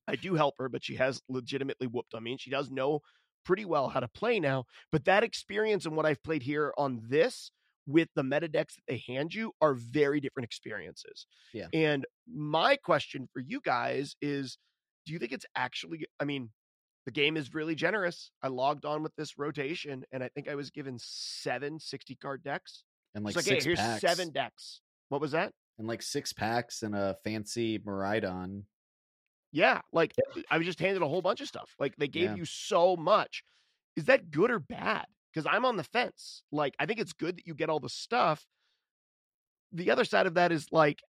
I 0.07 0.15
do 0.15 0.35
help 0.35 0.55
her, 0.59 0.69
but 0.69 0.83
she 0.83 0.95
has 0.95 1.21
legitimately 1.29 1.87
whooped 1.87 2.13
on 2.13 2.23
me, 2.23 2.31
and 2.31 2.41
she 2.41 2.49
does 2.49 2.69
know 2.69 2.99
pretty 3.45 3.65
well 3.65 3.89
how 3.89 3.99
to 3.99 4.07
play 4.07 4.39
now. 4.39 4.65
But 4.91 5.05
that 5.05 5.23
experience 5.23 5.85
and 5.85 5.95
what 5.95 6.05
I've 6.05 6.23
played 6.23 6.43
here 6.43 6.73
on 6.77 7.01
this 7.09 7.51
with 7.87 8.09
the 8.15 8.23
meta 8.23 8.47
decks 8.47 8.75
that 8.75 8.83
they 8.87 9.03
hand 9.07 9.33
you 9.33 9.51
are 9.61 9.73
very 9.73 10.19
different 10.19 10.45
experiences. 10.45 11.25
Yeah. 11.53 11.67
And 11.73 12.05
my 12.31 12.75
question 12.75 13.27
for 13.33 13.39
you 13.39 13.59
guys 13.63 14.15
is 14.21 14.57
do 15.05 15.13
you 15.13 15.19
think 15.19 15.31
it's 15.31 15.45
actually, 15.55 16.05
I 16.19 16.25
mean, 16.25 16.49
the 17.05 17.11
game 17.11 17.37
is 17.37 17.53
really 17.53 17.73
generous. 17.75 18.31
I 18.43 18.49
logged 18.49 18.85
on 18.85 19.01
with 19.01 19.15
this 19.15 19.37
rotation 19.37 20.03
and 20.11 20.23
I 20.23 20.29
think 20.29 20.47
I 20.47 20.55
was 20.55 20.69
given 20.69 20.97
seven 20.99 21.79
60 21.79 22.15
card 22.15 22.43
decks. 22.43 22.83
and 23.15 23.25
like 23.25 23.31
It's 23.31 23.37
like, 23.37 23.45
six 23.45 23.63
hey, 23.63 23.69
here's 23.69 23.79
packs, 23.79 24.01
seven 24.01 24.29
decks. 24.31 24.81
What 25.11 25.19
was 25.19 25.31
that? 25.33 25.51
and 25.77 25.87
like 25.87 26.01
six 26.03 26.31
packs 26.31 26.83
and 26.83 26.95
a 26.95 27.15
fancy 27.23 27.79
Miraidon. 27.79 28.63
Yeah, 29.51 29.81
like 29.91 30.13
I 30.49 30.57
was 30.57 30.65
just 30.67 30.79
handed 30.79 31.01
a 31.01 31.07
whole 31.07 31.21
bunch 31.21 31.41
of 31.41 31.47
stuff. 31.47 31.73
Like 31.79 31.95
they 31.97 32.07
gave 32.07 32.29
Yeah. 32.31 32.35
you 32.35 32.45
so 32.45 32.95
much. 32.95 33.43
Is 33.95 34.05
that 34.05 34.31
good 34.31 34.51
or 34.51 34.59
bad? 34.59 35.05
Because 35.33 35.47
I'm 35.51 35.65
on 35.65 35.75
the 35.77 35.83
fence. 35.83 36.43
Like 36.51 36.75
I 36.79 36.85
think 36.85 36.99
it's 36.99 37.13
good 37.13 37.37
that 37.37 37.47
you 37.47 37.55
get 37.55 37.69
all 37.69 37.79
the 37.79 37.89
stuff. 37.89 38.45
The 39.73 39.91
other 39.91 40.05
side 40.05 40.27
of 40.27 40.35
that 40.35 40.51
is 40.51 40.67
like, 40.71 41.01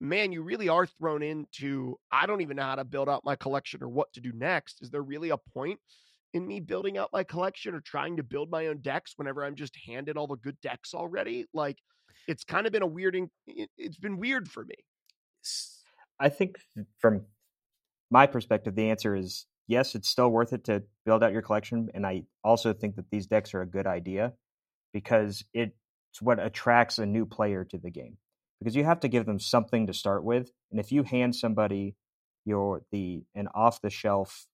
man, 0.00 0.30
you 0.30 0.42
really 0.42 0.68
are 0.68 0.86
thrown 0.86 1.22
into. 1.22 1.96
I 2.12 2.26
don't 2.26 2.42
even 2.42 2.56
know 2.58 2.64
how 2.64 2.76
to 2.76 2.84
build 2.84 3.08
out 3.08 3.24
my 3.24 3.34
collection 3.36 3.82
or 3.82 3.88
what 3.88 4.12
to 4.12 4.20
do 4.20 4.32
next. 4.32 4.82
Is 4.82 4.90
there 4.90 5.02
really 5.02 5.30
a 5.30 5.38
point 5.38 5.80
in 6.34 6.46
me 6.46 6.60
building 6.60 6.98
out 6.98 7.10
my 7.12 7.24
collection 7.24 7.74
or 7.74 7.80
trying 7.80 8.18
to 8.18 8.22
build 8.22 8.50
my 8.50 8.66
own 8.66 8.82
decks 8.82 9.14
whenever 9.16 9.42
I'm 9.44 9.54
just 9.56 9.76
handed 9.86 10.16
all 10.18 10.26
the 10.26 10.36
good 10.36 10.60
decks 10.60 10.92
already? 10.94 11.46
Like, 11.54 11.78
it's 12.28 12.44
kind 12.44 12.66
of 12.66 12.72
been 12.72 12.82
a 12.82 12.86
weird. 12.86 13.16
it- 13.16 13.70
It's 13.76 13.98
been 13.98 14.18
weird 14.18 14.48
for 14.48 14.64
me. 14.64 14.76
I 16.20 16.28
think 16.28 16.58
from 16.98 17.26
my 18.10 18.26
perspective, 18.26 18.74
the 18.74 18.90
answer 18.90 19.16
is 19.16 19.46
yes, 19.66 19.94
it's 19.94 20.08
still 20.08 20.30
worth 20.30 20.52
it 20.52 20.64
to 20.64 20.82
build 21.04 21.22
out 21.22 21.32
your 21.32 21.42
collection. 21.42 21.90
And 21.94 22.06
I 22.06 22.24
also 22.42 22.72
think 22.72 22.96
that 22.96 23.10
these 23.10 23.26
decks 23.26 23.52
are 23.54 23.60
a 23.62 23.66
good 23.66 23.86
idea 23.86 24.34
because 24.92 25.44
it's 25.52 25.72
what 26.20 26.38
attracts 26.40 26.98
a 26.98 27.06
new 27.06 27.26
player 27.26 27.64
to 27.64 27.78
the 27.78 27.90
game. 27.90 28.16
Because 28.60 28.74
you 28.74 28.84
have 28.84 29.00
to 29.00 29.08
give 29.08 29.26
them 29.26 29.38
something 29.38 29.86
to 29.86 29.92
start 29.92 30.24
with. 30.24 30.50
And 30.70 30.80
if 30.80 30.90
you 30.90 31.02
hand 31.04 31.36
somebody 31.36 31.94
your 32.44 32.82
the 32.90 33.24
an 33.34 33.48
off 33.54 33.80
the 33.82 33.90
shelf, 33.90 34.46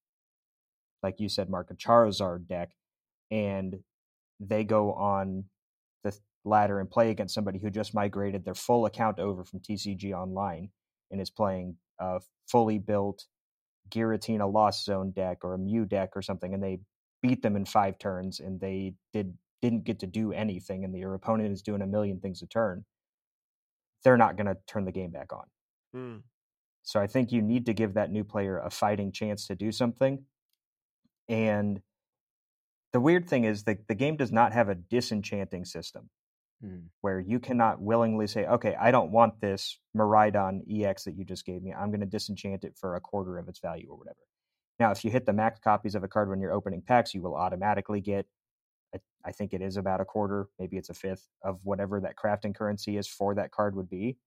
like 1.03 1.20
you 1.20 1.29
said, 1.29 1.49
Mark, 1.49 1.70
a 1.70 1.75
Charizard 1.75 2.47
deck, 2.49 2.72
and 3.31 3.83
they 4.41 4.64
go 4.64 4.93
on 4.93 5.45
the 6.03 6.16
ladder 6.45 6.80
and 6.80 6.90
play 6.90 7.11
against 7.11 7.34
somebody 7.34 7.59
who 7.59 7.70
just 7.70 7.95
migrated 7.95 8.45
their 8.45 8.55
full 8.55 8.86
account 8.86 9.18
over 9.18 9.45
from 9.45 9.61
TCG 9.61 10.12
Online 10.12 10.70
and 11.11 11.20
is 11.20 11.30
playing 11.30 11.76
a 11.99 12.20
fully 12.47 12.78
built 12.78 13.24
Giratina 13.90 14.51
Lost 14.51 14.84
Zone 14.84 15.12
deck 15.12 15.38
or 15.42 15.55
a 15.55 15.59
Mew 15.59 15.84
deck 15.84 16.11
or 16.14 16.22
something, 16.22 16.55
and 16.55 16.62
they 16.62 16.80
beat 17.22 17.42
them 17.42 17.57
in 17.57 17.64
five 17.64 17.99
turns, 17.99 18.40
and 18.40 18.61
they 18.61 18.95
did 19.12 19.34
didn't 19.62 19.84
get 19.84 20.01
to 20.01 20.07
do 20.07 20.32
anything, 20.32 20.84
and 20.84 20.95
your 20.97 21.14
opponent 21.14 21.53
is 21.53 21.62
doing 21.62 21.80
a 21.80 21.86
million 21.86 22.20
things 22.20 22.42
a 22.42 22.47
turn. 22.47 22.84
They're 24.03 24.18
not 24.18 24.36
going 24.36 24.47
to 24.47 24.59
turn 24.66 24.84
the 24.84 24.92
game 24.92 25.11
back 25.11 25.32
on. 25.32 25.47
Hmm. 25.95 26.16
So 26.82 27.01
I 27.01 27.07
think 27.07 27.32
you 27.32 27.40
need 27.40 27.64
to 27.66 27.72
give 27.72 27.95
that 27.95 28.11
new 28.11 28.24
player 28.24 28.59
a 28.59 28.68
fighting 28.68 29.11
chance 29.11 29.47
to 29.47 29.55
do 29.55 29.72
something. 29.72 30.24
And 31.30 31.80
the 32.92 33.01
weird 33.01 33.26
thing 33.26 33.45
is 33.45 33.64
that 33.64 33.88
the 33.88 33.95
game 33.95 34.16
does 34.16 34.30
not 34.30 34.53
have 34.53 34.68
a 34.68 34.74
disenchanting 34.74 35.64
system 35.64 36.11
Mhm. 36.65 36.91
where 37.03 37.21
you 37.21 37.39
cannot 37.41 37.81
willingly 37.83 38.27
say, 38.27 38.47
okay, 38.47 38.75
I 38.77 38.91
don't 38.91 39.12
want 39.12 39.41
this 39.41 39.79
Miraidon 39.97 40.62
EX 40.67 41.05
that 41.05 41.17
you 41.17 41.25
just 41.25 41.45
gave 41.45 41.62
me. 41.62 41.73
I'm 41.73 41.91
going 41.91 42.01
to 42.01 42.07
disenchant 42.07 42.65
it 42.65 42.77
for 42.79 42.97
a 42.97 43.01
quarter 43.01 43.39
of 43.39 43.49
its 43.49 43.61
value 43.61 43.89
or 43.91 43.99
whatever. 43.99 44.19
Now, 44.81 44.91
if 44.93 45.05
you 45.05 45.11
hit 45.11 45.27
the 45.27 45.33
max 45.35 45.61
copies 45.61 45.95
of 45.95 46.05
a 46.05 46.09
card 46.09 46.29
when 46.31 46.41
you're 46.41 46.53
opening 46.53 46.83
packs, 46.83 47.15
you 47.15 47.23
will 47.23 47.37
automatically 47.37 48.01
get, 48.01 48.27
I, 48.95 49.01
I 49.25 49.33
think 49.33 49.53
it 49.55 49.62
is 49.62 49.77
about 49.77 50.01
a 50.01 50.05
quarter, 50.05 50.49
maybe 50.59 50.77
it's 50.77 50.91
a 50.91 50.95
fifth 50.95 51.29
of 51.43 51.61
whatever 51.65 52.01
that 52.01 52.17
crafting 52.17 52.55
currency 52.55 52.97
is 52.97 53.09
for 53.09 53.35
that 53.35 53.51
card 53.51 53.77
would 53.77 53.89
be. 53.91 54.19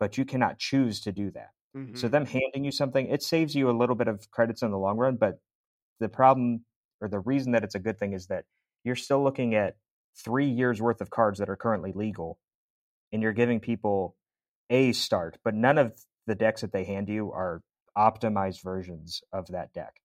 But 0.00 0.18
you 0.18 0.24
cannot 0.26 0.58
choose 0.58 1.00
to 1.02 1.12
do 1.12 1.30
that. 1.32 1.50
So 1.94 2.08
Mhm. 2.08 2.10
them 2.10 2.26
handing 2.26 2.64
you 2.64 2.72
something, 2.72 3.08
it 3.08 3.22
saves 3.22 3.54
you 3.54 3.70
a 3.70 3.78
little 3.78 3.96
bit 3.96 4.08
of 4.08 4.30
credits 4.30 4.62
in 4.62 4.70
the 4.72 4.78
long 4.78 4.98
run, 4.98 5.16
but 5.16 5.40
the 6.00 6.08
problem 6.08 6.64
or 7.00 7.08
the 7.08 7.20
reason 7.20 7.52
that 7.52 7.64
it's 7.64 7.74
a 7.74 7.80
good 7.80 7.98
thing 7.98 8.12
is 8.12 8.28
that 8.28 8.46
you're 8.84 8.96
still 8.96 9.22
looking 9.22 9.54
at 9.54 9.76
three 10.24 10.48
years 10.48 10.80
worth 10.80 11.00
of 11.00 11.10
cards 11.10 11.38
that 11.38 11.48
are 11.48 11.56
currently 11.56 11.92
legal, 11.92 12.38
and 13.12 13.22
you're 13.22 13.32
giving 13.32 13.60
people 13.60 14.16
a 14.70 14.92
start, 14.92 15.38
but 15.44 15.54
none 15.54 15.78
of 15.78 15.92
the 16.26 16.34
decks 16.34 16.62
that 16.62 16.72
they 16.72 16.84
hand 16.84 17.08
you 17.08 17.30
are 17.32 17.62
optimized 17.96 18.62
versions 18.62 19.22
of 19.32 19.46
that 19.48 19.72
deck. 19.72 20.00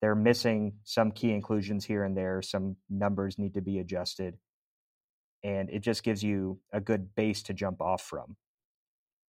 They're 0.00 0.14
missing 0.14 0.74
some 0.84 1.12
key 1.12 1.32
inclusions 1.32 1.84
here 1.84 2.04
and 2.04 2.16
there, 2.16 2.42
some 2.42 2.76
numbers 2.88 3.38
need 3.38 3.54
to 3.54 3.60
be 3.60 3.78
adjusted, 3.78 4.38
and 5.42 5.70
it 5.70 5.80
just 5.80 6.02
gives 6.02 6.22
you 6.22 6.58
a 6.72 6.80
good 6.80 7.14
base 7.14 7.42
to 7.44 7.54
jump 7.54 7.80
off 7.80 8.02
from 8.02 8.36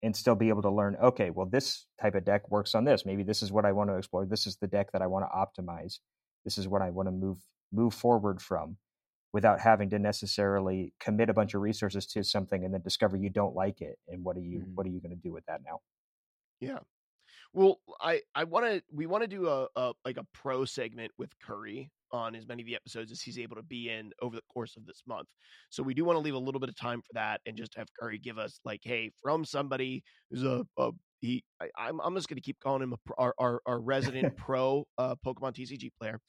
and 0.02 0.16
still 0.16 0.34
be 0.34 0.48
able 0.48 0.62
to 0.62 0.70
learn 0.70 0.96
okay 1.02 1.30
well 1.30 1.46
this 1.46 1.86
type 2.00 2.14
of 2.14 2.24
deck 2.24 2.50
works 2.50 2.74
on 2.74 2.84
this. 2.84 3.04
Maybe 3.04 3.22
this 3.22 3.42
is 3.42 3.52
what 3.52 3.64
i 3.64 3.72
want 3.72 3.90
to 3.90 3.96
explore. 3.96 4.26
This 4.26 4.46
is 4.46 4.56
the 4.56 4.66
deck 4.66 4.92
that 4.92 5.02
i 5.02 5.06
want 5.06 5.26
to 5.26 5.62
optimize. 5.62 5.98
This 6.44 6.58
is 6.58 6.66
what 6.66 6.82
i 6.82 6.90
want 6.90 7.08
to 7.08 7.12
move 7.12 7.38
move 7.72 7.94
forward 7.94 8.40
from 8.40 8.76
without 9.32 9.60
having 9.60 9.90
to 9.90 9.98
necessarily 9.98 10.92
commit 11.00 11.30
a 11.30 11.34
bunch 11.34 11.54
of 11.54 11.60
resources 11.60 12.06
to 12.06 12.24
something 12.24 12.64
and 12.64 12.74
then 12.74 12.82
discover 12.82 13.16
you 13.16 13.30
don't 13.30 13.54
like 13.54 13.80
it 13.80 13.98
and 14.08 14.24
what 14.24 14.36
are 14.36 14.40
you 14.42 14.60
Mhm. 14.60 14.74
what 14.74 14.86
are 14.86 14.90
you 14.90 15.00
going 15.00 15.10
to 15.10 15.16
do 15.16 15.32
with 15.32 15.44
that 15.46 15.60
now 15.64 15.80
yeah 16.60 16.78
Well, 17.52 17.80
I 18.00 18.22
I 18.34 18.44
want 18.44 18.66
to 18.66 18.82
we 18.92 19.06
want 19.06 19.22
to 19.22 19.28
do 19.28 19.48
a, 19.48 19.68
a 19.76 19.92
like 20.04 20.16
a 20.18 20.26
pro 20.34 20.64
segment 20.64 21.12
with 21.18 21.30
Curry 21.40 21.90
on 22.12 22.34
as 22.34 22.46
many 22.46 22.62
of 22.62 22.66
the 22.66 22.74
episodes 22.76 23.12
as 23.12 23.20
he's 23.22 23.38
able 23.38 23.56
to 23.56 23.62
be 23.62 23.88
in 23.90 24.12
over 24.22 24.34
the 24.36 24.42
course 24.52 24.76
of 24.76 24.84
this 24.86 25.02
month. 25.06 25.28
So 25.70 25.82
we 25.82 25.94
do 25.94 26.04
want 26.04 26.16
to 26.16 26.20
leave 26.20 26.34
a 26.34 26.38
little 26.38 26.60
bit 26.60 26.68
of 26.68 26.76
time 26.76 27.00
for 27.02 27.12
that 27.14 27.40
and 27.46 27.56
just 27.56 27.76
have 27.76 27.88
Curry 27.98 28.18
give 28.18 28.38
us 28.38 28.60
like, 28.64 28.80
hey, 28.84 29.10
from 29.22 29.44
somebody 29.44 30.02
who's 30.30 30.42
a, 30.44 30.64
a 30.78 30.90
he, 31.20 31.44
I, 31.60 31.66
am 31.66 31.70
I'm, 31.78 32.00
I'm 32.00 32.14
just 32.16 32.28
going 32.28 32.36
to 32.36 32.42
keep 32.42 32.58
calling 32.60 32.82
him 32.82 32.94
a, 32.94 32.96
our, 33.18 33.34
our, 33.38 33.60
our 33.66 33.80
resident 33.80 34.36
pro 34.36 34.86
uh, 34.98 35.14
Pokemon 35.24 35.54
TCG 35.54 35.90
player. 36.00 36.20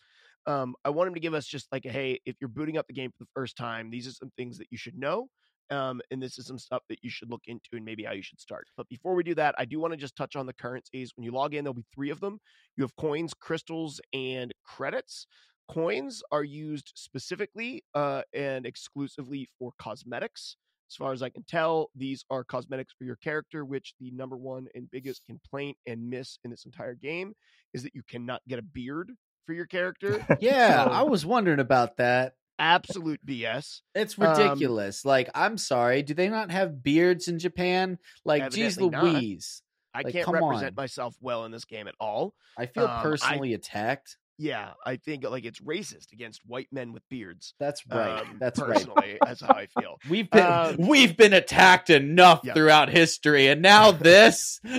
Um, 0.47 0.75
I 0.83 0.89
want 0.89 1.07
him 1.07 1.13
to 1.13 1.19
give 1.19 1.33
us 1.33 1.45
just 1.45 1.71
like, 1.71 1.85
hey, 1.85 2.19
if 2.25 2.35
you're 2.41 2.47
booting 2.47 2.77
up 2.77 2.87
the 2.87 2.93
game 2.93 3.11
for 3.11 3.23
the 3.23 3.29
first 3.35 3.57
time, 3.57 3.89
these 3.91 4.07
are 4.07 4.11
some 4.11 4.31
things 4.37 4.57
that 4.57 4.67
you 4.71 4.77
should 4.77 4.97
know. 4.97 5.27
Um, 5.69 6.01
and 6.11 6.21
this 6.21 6.37
is 6.37 6.47
some 6.47 6.59
stuff 6.59 6.83
that 6.89 6.99
you 7.01 7.09
should 7.09 7.29
look 7.29 7.43
into 7.47 7.69
and 7.73 7.85
maybe 7.85 8.03
how 8.03 8.11
you 8.11 8.21
should 8.21 8.41
start. 8.41 8.67
But 8.75 8.89
before 8.89 9.15
we 9.15 9.23
do 9.23 9.33
that, 9.35 9.55
I 9.57 9.63
do 9.63 9.79
want 9.79 9.93
to 9.93 9.97
just 9.97 10.17
touch 10.17 10.35
on 10.35 10.45
the 10.45 10.53
currencies. 10.53 11.13
When 11.15 11.23
you 11.23 11.31
log 11.31 11.53
in, 11.53 11.63
there'll 11.63 11.73
be 11.73 11.85
three 11.95 12.09
of 12.09 12.19
them. 12.19 12.39
You 12.75 12.83
have 12.83 12.95
coins, 12.97 13.33
crystals, 13.33 14.01
and 14.13 14.53
credits. 14.65 15.27
Coins 15.69 16.21
are 16.31 16.43
used 16.43 16.91
specifically 16.95 17.85
uh, 17.95 18.23
and 18.33 18.65
exclusively 18.65 19.47
for 19.57 19.71
cosmetics. 19.79 20.57
As 20.89 20.95
far 20.97 21.13
as 21.13 21.23
I 21.23 21.29
can 21.29 21.45
tell, 21.47 21.89
these 21.95 22.25
are 22.29 22.43
cosmetics 22.43 22.93
for 22.97 23.05
your 23.05 23.15
character, 23.15 23.63
which 23.63 23.93
the 24.01 24.11
number 24.11 24.35
one 24.35 24.67
and 24.75 24.91
biggest 24.91 25.23
complaint 25.25 25.77
and 25.87 26.09
miss 26.09 26.37
in 26.43 26.51
this 26.51 26.65
entire 26.65 26.95
game 26.95 27.33
is 27.73 27.83
that 27.83 27.95
you 27.95 28.01
cannot 28.09 28.41
get 28.49 28.59
a 28.59 28.61
beard 28.61 29.13
for 29.45 29.53
your 29.53 29.65
character. 29.65 30.25
Yeah, 30.39 30.85
So- 30.85 30.91
I 30.91 31.01
was 31.03 31.25
wondering 31.25 31.59
about 31.59 31.97
that. 31.97 32.33
Absolute 32.59 33.25
BS. 33.25 33.81
It's 33.95 34.19
Um, 34.19 34.27
ridiculous. 34.27 35.03
like, 35.03 35.29
I'm 35.33 35.57
sorry, 35.57 36.03
do 36.03 36.13
they 36.13 36.29
not 36.29 36.51
have 36.51 36.83
beards 36.83 37.27
in 37.27 37.39
Japan? 37.39 37.97
Like, 38.23 38.51
geez 38.51 38.77
Evidently 38.77 38.89
not. 39.11 39.21
Louise. 39.21 39.61
I 39.95 40.01
Like, 40.03 40.13
can't 40.13 40.27
represent 40.27 40.77
on. 40.77 40.81
myself 40.83 41.15
well 41.19 41.45
in 41.45 41.51
this 41.51 41.65
game 41.65 41.87
at 41.87 41.95
all. 41.99 42.33
I 42.57 42.67
feel 42.67 42.83
Um, 42.85 42.91
I- 42.91 43.01
personally 43.01 43.53
attacked. 43.55 44.17
Yeah, 44.37 44.71
I 44.85 44.95
think 44.95 45.23
like 45.23 45.43
it's 45.45 45.59
racist 45.59 46.13
against 46.13 46.41
white 46.47 46.67
men 46.71 46.93
with 46.93 47.03
beards. 47.09 47.53
That's 47.59 47.85
right. 47.85 48.21
Um, 48.21 48.37
That's 48.39 48.59
right. 48.59 48.87
that's 49.23 49.41
how 49.41 49.53
I 49.53 49.67
feel. 49.79 49.97
We've 50.09 50.29
been 50.31 50.43
Um, 50.45 50.75
we've 50.87 51.15
been 51.15 51.33
attacked 51.33 51.91
enough 51.91 52.41
Yeah. 52.43 52.53
throughout 52.53 52.89
history, 52.89 53.47
and 53.47 53.61
now 53.61 53.91
this. 53.91 54.59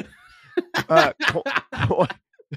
Uh, 0.89 1.13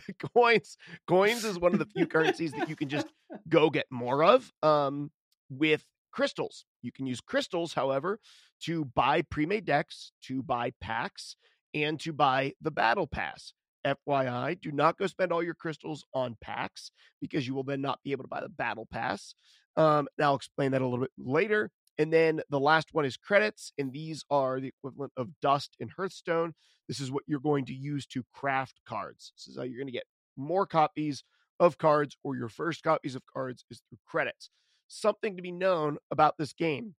coins, 0.35 0.77
coins 1.07 1.43
is 1.45 1.59
one 1.59 1.73
of 1.73 1.79
the 1.79 1.85
few 1.85 2.07
currencies 2.07 2.51
that 2.53 2.69
you 2.69 2.75
can 2.75 2.89
just 2.89 3.07
go 3.49 3.69
get 3.69 3.85
more 3.89 4.23
of. 4.23 4.51
Um, 4.63 5.11
with 5.49 5.85
crystals, 6.11 6.65
you 6.81 6.91
can 6.91 7.05
use 7.05 7.21
crystals, 7.21 7.73
however, 7.73 8.19
to 8.63 8.85
buy 8.85 9.21
pre-made 9.21 9.65
decks, 9.65 10.11
to 10.23 10.41
buy 10.41 10.71
packs, 10.81 11.35
and 11.73 11.99
to 11.99 12.13
buy 12.13 12.53
the 12.61 12.71
battle 12.71 13.07
pass. 13.07 13.53
FYI, 13.85 14.59
do 14.59 14.71
not 14.71 14.97
go 14.97 15.05
spend 15.05 15.31
all 15.31 15.43
your 15.43 15.53
crystals 15.53 16.03
on 16.13 16.37
packs 16.41 16.89
because 17.21 17.47
you 17.47 17.53
will 17.53 17.63
then 17.63 17.81
not 17.81 17.99
be 18.03 18.11
able 18.11 18.23
to 18.23 18.27
buy 18.27 18.41
the 18.41 18.49
battle 18.49 18.87
pass. 18.91 19.35
Um, 19.77 20.07
and 20.17 20.25
I'll 20.25 20.35
explain 20.35 20.71
that 20.71 20.81
a 20.81 20.87
little 20.87 21.05
bit 21.05 21.11
later. 21.19 21.69
And 21.97 22.11
then 22.11 22.41
the 22.49 22.59
last 22.59 22.89
one 22.93 23.05
is 23.05 23.15
credits, 23.15 23.71
and 23.77 23.93
these 23.93 24.25
are 24.29 24.59
the 24.59 24.69
equivalent 24.69 25.13
of 25.15 25.29
dust 25.41 25.75
in 25.79 25.89
Hearthstone. 25.89 26.53
This 26.87 26.99
is 26.99 27.11
what 27.11 27.23
you're 27.27 27.39
going 27.39 27.65
to 27.65 27.73
use 27.73 28.05
to 28.07 28.23
craft 28.33 28.79
cards. 28.85 29.31
This 29.35 29.47
is 29.47 29.57
how 29.57 29.63
you're 29.63 29.77
going 29.77 29.87
to 29.87 29.93
get 29.93 30.05
more 30.37 30.65
copies 30.65 31.23
of 31.59 31.77
cards, 31.77 32.17
or 32.23 32.35
your 32.35 32.49
first 32.49 32.83
copies 32.83 33.15
of 33.15 33.23
cards 33.25 33.63
is 33.71 33.81
through 33.87 33.99
credits. 34.05 34.49
Something 34.87 35.35
to 35.37 35.41
be 35.41 35.51
known 35.51 35.97
about 36.11 36.37
this 36.37 36.53
game 36.53 36.95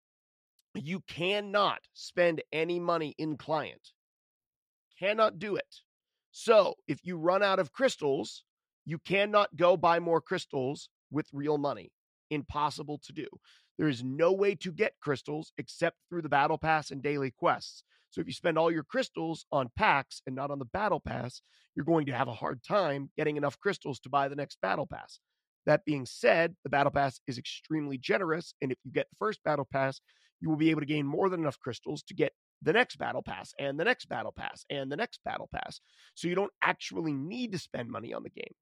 you 0.82 1.01
cannot 1.07 1.80
spend 1.95 2.43
any 2.53 2.78
money 2.78 3.14
in 3.18 3.37
client, 3.37 3.93
cannot 4.99 5.39
do 5.39 5.57
it. 5.57 5.80
So 6.30 6.74
if 6.87 7.01
you 7.03 7.16
run 7.16 7.43
out 7.43 7.59
of 7.59 7.72
crystals, 7.72 8.45
you 8.84 8.99
cannot 8.99 9.57
go 9.57 9.76
buy 9.76 9.99
more 10.01 10.20
crystals 10.20 10.89
with 11.11 11.26
real 11.32 11.59
money. 11.59 11.93
Impossible 12.30 13.01
to 13.07 13.12
do. 13.12 13.26
There 13.78 13.89
is 13.89 14.03
no 14.03 14.32
way 14.32 14.55
to 14.57 14.72
get 14.72 14.95
crystals 15.01 15.53
except 15.59 15.97
through 16.09 16.22
the 16.22 16.28
battle 16.28 16.59
pass 16.59 16.91
and 16.91 17.03
daily 17.03 17.30
quests. 17.30 17.84
So 18.11 18.21
if 18.21 18.27
you 18.27 18.33
spend 18.33 18.59
all 18.59 18.71
your 18.71 18.85
crystals 18.85 19.45
on 19.53 19.71
packs 19.77 20.23
and 20.27 20.35
not 20.35 20.51
on 20.51 20.59
the 20.59 20.65
battle 20.65 21.01
pass, 21.01 21.43
you're 21.75 21.85
going 21.85 22.07
to 22.07 22.13
have 22.13 22.29
a 22.29 22.35
hard 22.35 22.63
time 22.63 23.11
getting 23.17 23.37
enough 23.37 23.59
crystals 23.61 24.01
to 24.01 24.09
buy 24.09 24.29
the 24.29 24.37
next 24.37 24.59
battle 24.63 24.87
pass. 24.87 25.21
That 25.67 25.85
being 25.85 26.07
said, 26.07 26.55
the 26.63 26.71
battle 26.71 26.93
pass 26.93 27.21
is 27.27 27.39
extremely 27.39 27.99
generous. 27.99 28.55
And 28.63 28.71
if 28.71 28.79
you 28.85 28.93
get 28.93 29.09
the 29.11 29.17
first 29.19 29.43
battle 29.45 29.67
pass, 29.71 30.01
you 30.41 30.49
will 30.49 30.57
be 30.57 30.71
able 30.71 30.81
to 30.81 30.87
gain 30.87 31.07
more 31.07 31.29
than 31.29 31.41
enough 31.41 31.59
crystals 31.59 32.03
to 32.05 32.15
get 32.15 32.33
the 32.63 32.73
next 32.73 32.97
battle 32.97 33.23
pass 33.23 33.53
and 33.59 33.79
the 33.79 33.85
next 33.85 34.07
battle 34.09 34.33
pass 34.33 34.65
and 34.71 34.91
the 34.91 34.97
next 34.97 35.21
battle 35.25 35.49
pass. 35.53 35.81
So 36.15 36.29
you 36.29 36.35
don't 36.35 36.53
actually 36.63 37.13
need 37.13 37.53
to 37.53 37.59
spend 37.59 37.91
money 37.91 38.15
on 38.15 38.23
the 38.23 38.31
game. 38.31 38.55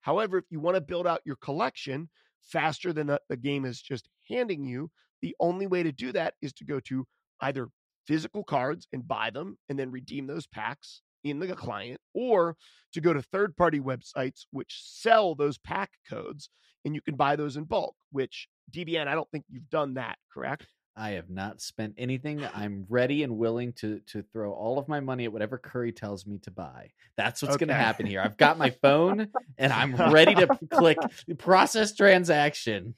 However, 0.00 0.38
if 0.38 0.44
you 0.50 0.60
want 0.60 0.76
to 0.76 0.80
build 0.80 1.06
out 1.06 1.20
your 1.24 1.36
collection 1.36 2.08
faster 2.42 2.92
than 2.92 3.08
the, 3.08 3.20
the 3.28 3.36
game 3.36 3.64
is 3.64 3.80
just 3.80 4.08
handing 4.28 4.64
you, 4.64 4.90
the 5.22 5.36
only 5.40 5.66
way 5.66 5.82
to 5.82 5.92
do 5.92 6.12
that 6.12 6.34
is 6.40 6.52
to 6.54 6.64
go 6.64 6.80
to 6.80 7.06
either 7.42 7.68
physical 8.08 8.42
cards 8.42 8.88
and 8.92 9.06
buy 9.06 9.28
them 9.30 9.58
and 9.68 9.78
then 9.78 9.92
redeem 9.92 10.26
those 10.26 10.46
packs 10.46 11.02
in 11.22 11.38
the 11.38 11.54
client 11.54 12.00
or 12.14 12.56
to 12.92 13.00
go 13.02 13.12
to 13.12 13.20
third 13.20 13.54
party 13.54 13.78
websites 13.78 14.46
which 14.50 14.80
sell 14.82 15.34
those 15.34 15.58
pack 15.58 15.90
codes 16.08 16.48
and 16.86 16.94
you 16.94 17.02
can 17.02 17.16
buy 17.16 17.36
those 17.36 17.56
in 17.56 17.64
bulk 17.64 17.94
which 18.10 18.48
dbn 18.72 19.06
i 19.06 19.14
don't 19.14 19.30
think 19.30 19.44
you've 19.50 19.68
done 19.68 19.94
that 19.94 20.16
correct 20.32 20.66
I 20.98 21.10
have 21.10 21.30
not 21.30 21.60
spent 21.60 21.94
anything. 21.96 22.44
I'm 22.54 22.84
ready 22.88 23.22
and 23.22 23.38
willing 23.38 23.72
to 23.74 24.00
to 24.08 24.24
throw 24.32 24.52
all 24.52 24.80
of 24.80 24.88
my 24.88 24.98
money 24.98 25.26
at 25.26 25.32
whatever 25.32 25.56
Curry 25.56 25.92
tells 25.92 26.26
me 26.26 26.38
to 26.38 26.50
buy. 26.50 26.90
That's 27.16 27.40
what's 27.40 27.56
going 27.56 27.68
to 27.68 27.74
happen 27.74 28.04
here. 28.04 28.20
I've 28.20 28.36
got 28.36 28.58
my 28.58 28.70
phone 28.82 29.28
and 29.58 29.72
I'm 29.72 29.94
ready 30.12 30.34
to 30.34 30.48
click 30.72 30.98
process 31.38 31.94
transaction. 31.94 32.96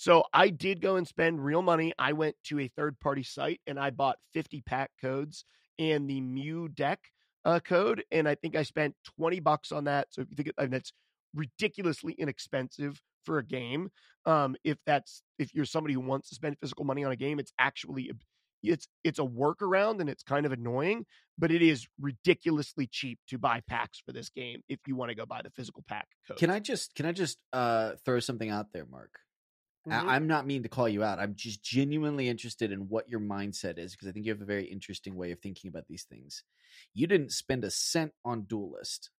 So 0.00 0.24
I 0.32 0.48
did 0.48 0.80
go 0.80 0.96
and 0.96 1.06
spend 1.06 1.44
real 1.44 1.60
money. 1.60 1.92
I 1.98 2.14
went 2.14 2.34
to 2.44 2.58
a 2.58 2.68
third 2.68 2.98
party 3.00 3.22
site 3.22 3.60
and 3.66 3.78
I 3.78 3.90
bought 3.90 4.16
50 4.32 4.62
pack 4.62 4.92
codes 4.98 5.44
and 5.78 6.08
the 6.08 6.22
Mew 6.22 6.68
deck 6.68 7.00
uh, 7.44 7.60
code. 7.60 8.02
And 8.10 8.26
I 8.26 8.34
think 8.34 8.56
I 8.56 8.62
spent 8.62 8.94
20 9.18 9.40
bucks 9.40 9.72
on 9.72 9.84
that. 9.84 10.06
So 10.08 10.22
if 10.22 10.30
you 10.30 10.36
think 10.36 10.48
it, 10.48 10.54
I 10.56 10.62
mean, 10.62 10.70
that's 10.70 10.94
ridiculously 11.34 12.14
inexpensive 12.14 12.98
for 13.26 13.36
a 13.36 13.44
game. 13.44 13.90
Um, 14.24 14.56
if 14.64 14.78
that's 14.86 15.22
if 15.38 15.54
you're 15.54 15.66
somebody 15.66 15.92
who 15.92 16.00
wants 16.00 16.30
to 16.30 16.34
spend 16.34 16.56
physical 16.62 16.86
money 16.86 17.04
on 17.04 17.12
a 17.12 17.16
game, 17.16 17.38
it's 17.38 17.52
actually 17.58 18.10
it's 18.62 18.88
it's 19.04 19.18
a 19.18 19.22
workaround 19.22 20.00
and 20.00 20.08
it's 20.08 20.22
kind 20.22 20.46
of 20.46 20.52
annoying, 20.52 21.04
but 21.36 21.50
it 21.50 21.60
is 21.60 21.86
ridiculously 22.00 22.86
cheap 22.90 23.18
to 23.28 23.36
buy 23.36 23.60
packs 23.68 24.02
for 24.06 24.12
this 24.12 24.30
game 24.30 24.62
if 24.70 24.78
you 24.86 24.96
want 24.96 25.10
to 25.10 25.14
go 25.14 25.26
buy 25.26 25.42
the 25.44 25.50
physical 25.50 25.84
pack 25.86 26.08
code. 26.26 26.38
Can 26.38 26.48
I 26.48 26.58
just 26.58 26.94
can 26.94 27.04
I 27.04 27.12
just 27.12 27.36
uh 27.52 27.92
throw 28.06 28.18
something 28.18 28.48
out 28.48 28.68
there, 28.72 28.86
Mark? 28.86 29.10
Mhm. 29.90 30.08
I- 30.08 30.16
I'm 30.16 30.26
not 30.26 30.46
mean 30.46 30.62
to 30.62 30.68
call 30.68 30.88
you 30.88 31.02
out. 31.04 31.18
I'm 31.18 31.34
just 31.34 31.62
genuinely 31.62 32.28
interested 32.28 32.72
in 32.72 32.88
what 32.88 33.08
your 33.08 33.20
mindset 33.20 33.78
is 33.78 33.92
because 33.92 34.08
I 34.08 34.12
think 34.12 34.26
you 34.26 34.32
have 34.32 34.42
a 34.42 34.46
very 34.46 34.66
interesting 34.66 35.16
way 35.16 35.32
of 35.32 35.40
thinking 35.40 35.68
about 35.68 35.86
these 35.88 36.04
things. 36.04 36.44
You 36.94 37.06
didn't 37.06 37.32
spend 37.32 37.64
a 37.64 37.70
cent 37.70 38.14
on 38.24 38.44
Duelist, 38.44 39.10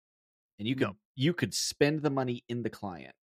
and 0.59 0.67
you 0.67 0.75
could 0.75 0.89
No. 0.89 0.97
you 1.15 1.33
could 1.33 1.53
spend 1.53 2.01
the 2.03 2.09
money 2.09 2.43
in 2.49 2.63
the 2.63 2.69
client, 2.69 3.15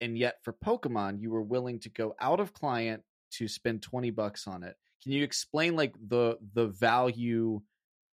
and 0.00 0.18
yet 0.18 0.42
for 0.44 0.52
Pokemon, 0.52 1.20
you 1.20 1.30
were 1.30 1.42
willing 1.42 1.80
to 1.80 1.90
go 1.90 2.14
out 2.20 2.40
of 2.40 2.52
client 2.52 3.04
to 3.32 3.48
spend 3.48 3.82
twenty 3.82 4.10
bucks 4.10 4.46
on 4.46 4.62
it. 4.64 4.76
Can 5.02 5.12
you 5.12 5.24
explain 5.24 5.76
like 5.76 5.94
the 6.08 6.38
the 6.54 6.68
value 6.68 7.62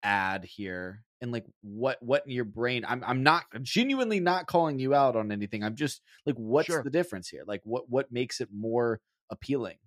add 0.04 0.46
here 0.46 1.06
and 1.22 1.32
like 1.32 1.46
what 1.62 2.02
what 2.02 2.26
in 2.26 2.32
your 2.32 2.46
brain 2.46 2.86
i'm 2.88 3.04
i'm 3.06 3.24
not 3.24 3.46
I'm 3.54 3.64
genuinely 3.64 4.20
not 4.20 4.48
calling 4.48 4.80
you 4.80 4.94
out 4.96 5.16
on 5.16 5.32
anything 5.32 5.64
i'm 5.64 5.76
just 5.76 6.02
like 6.26 6.36
what's 6.36 6.68
Sure. 6.68 6.84
the 6.84 6.90
difference 6.90 7.30
here 7.30 7.44
like 7.48 7.62
what 7.64 7.90
what 7.90 8.12
makes 8.12 8.42
it 8.42 8.50
more 8.54 9.02
appealing 9.30 9.78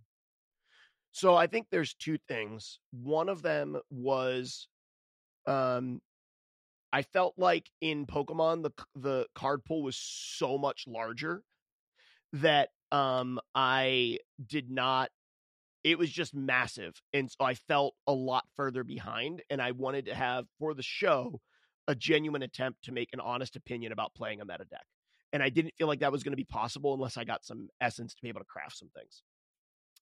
So 1.13 1.35
I 1.37 1.47
think 1.47 1.69
there's 1.71 1.95
two 1.95 2.19
things. 2.29 2.81
One 2.91 3.29
of 3.29 3.43
them 3.43 3.81
was 3.91 4.69
um 5.47 6.01
I 6.93 7.03
felt 7.03 7.35
like 7.39 7.71
in 7.81 8.07
Pokemon 8.07 8.63
the 8.63 8.71
the 8.95 9.27
card 9.35 9.65
pool 9.65 9.83
was 9.83 9.97
so 9.97 10.59
much 10.59 10.87
larger 10.87 11.43
that 12.35 12.71
um 12.93 13.41
I 13.55 14.19
did 14.45 14.71
not 14.71 15.11
it 15.85 15.99
was 15.99 16.11
just 16.11 16.35
massive 16.35 17.01
and 17.13 17.31
so 17.31 17.45
I 17.45 17.55
felt 17.55 17.95
a 18.07 18.13
lot 18.13 18.45
further 18.57 18.83
behind 18.83 19.43
and 19.51 19.61
I 19.63 19.71
wanted 19.73 20.07
to 20.07 20.15
have 20.15 20.47
for 20.59 20.75
the 20.75 20.83
show 20.83 21.41
a 21.89 21.95
genuine 21.95 22.43
attempt 22.43 22.85
to 22.85 22.93
make 22.93 23.11
an 23.13 23.21
honest 23.21 23.57
opinion 23.57 23.93
about 23.93 24.15
playing 24.15 24.41
a 24.41 24.45
meta 24.45 24.65
deck. 24.71 24.87
And 25.33 25.43
I 25.43 25.49
didn't 25.49 25.75
feel 25.77 25.87
like 25.87 26.01
that 26.01 26.13
was 26.13 26.23
going 26.23 26.33
to 26.33 26.37
be 26.37 26.45
possible 26.45 26.95
unless 26.95 27.17
I 27.17 27.25
got 27.25 27.45
some 27.45 27.69
essence 27.81 28.15
to 28.15 28.23
be 28.23 28.29
able 28.29 28.41
to 28.41 28.47
craft 28.47 28.79
some 28.79 28.91
things. 28.97 29.23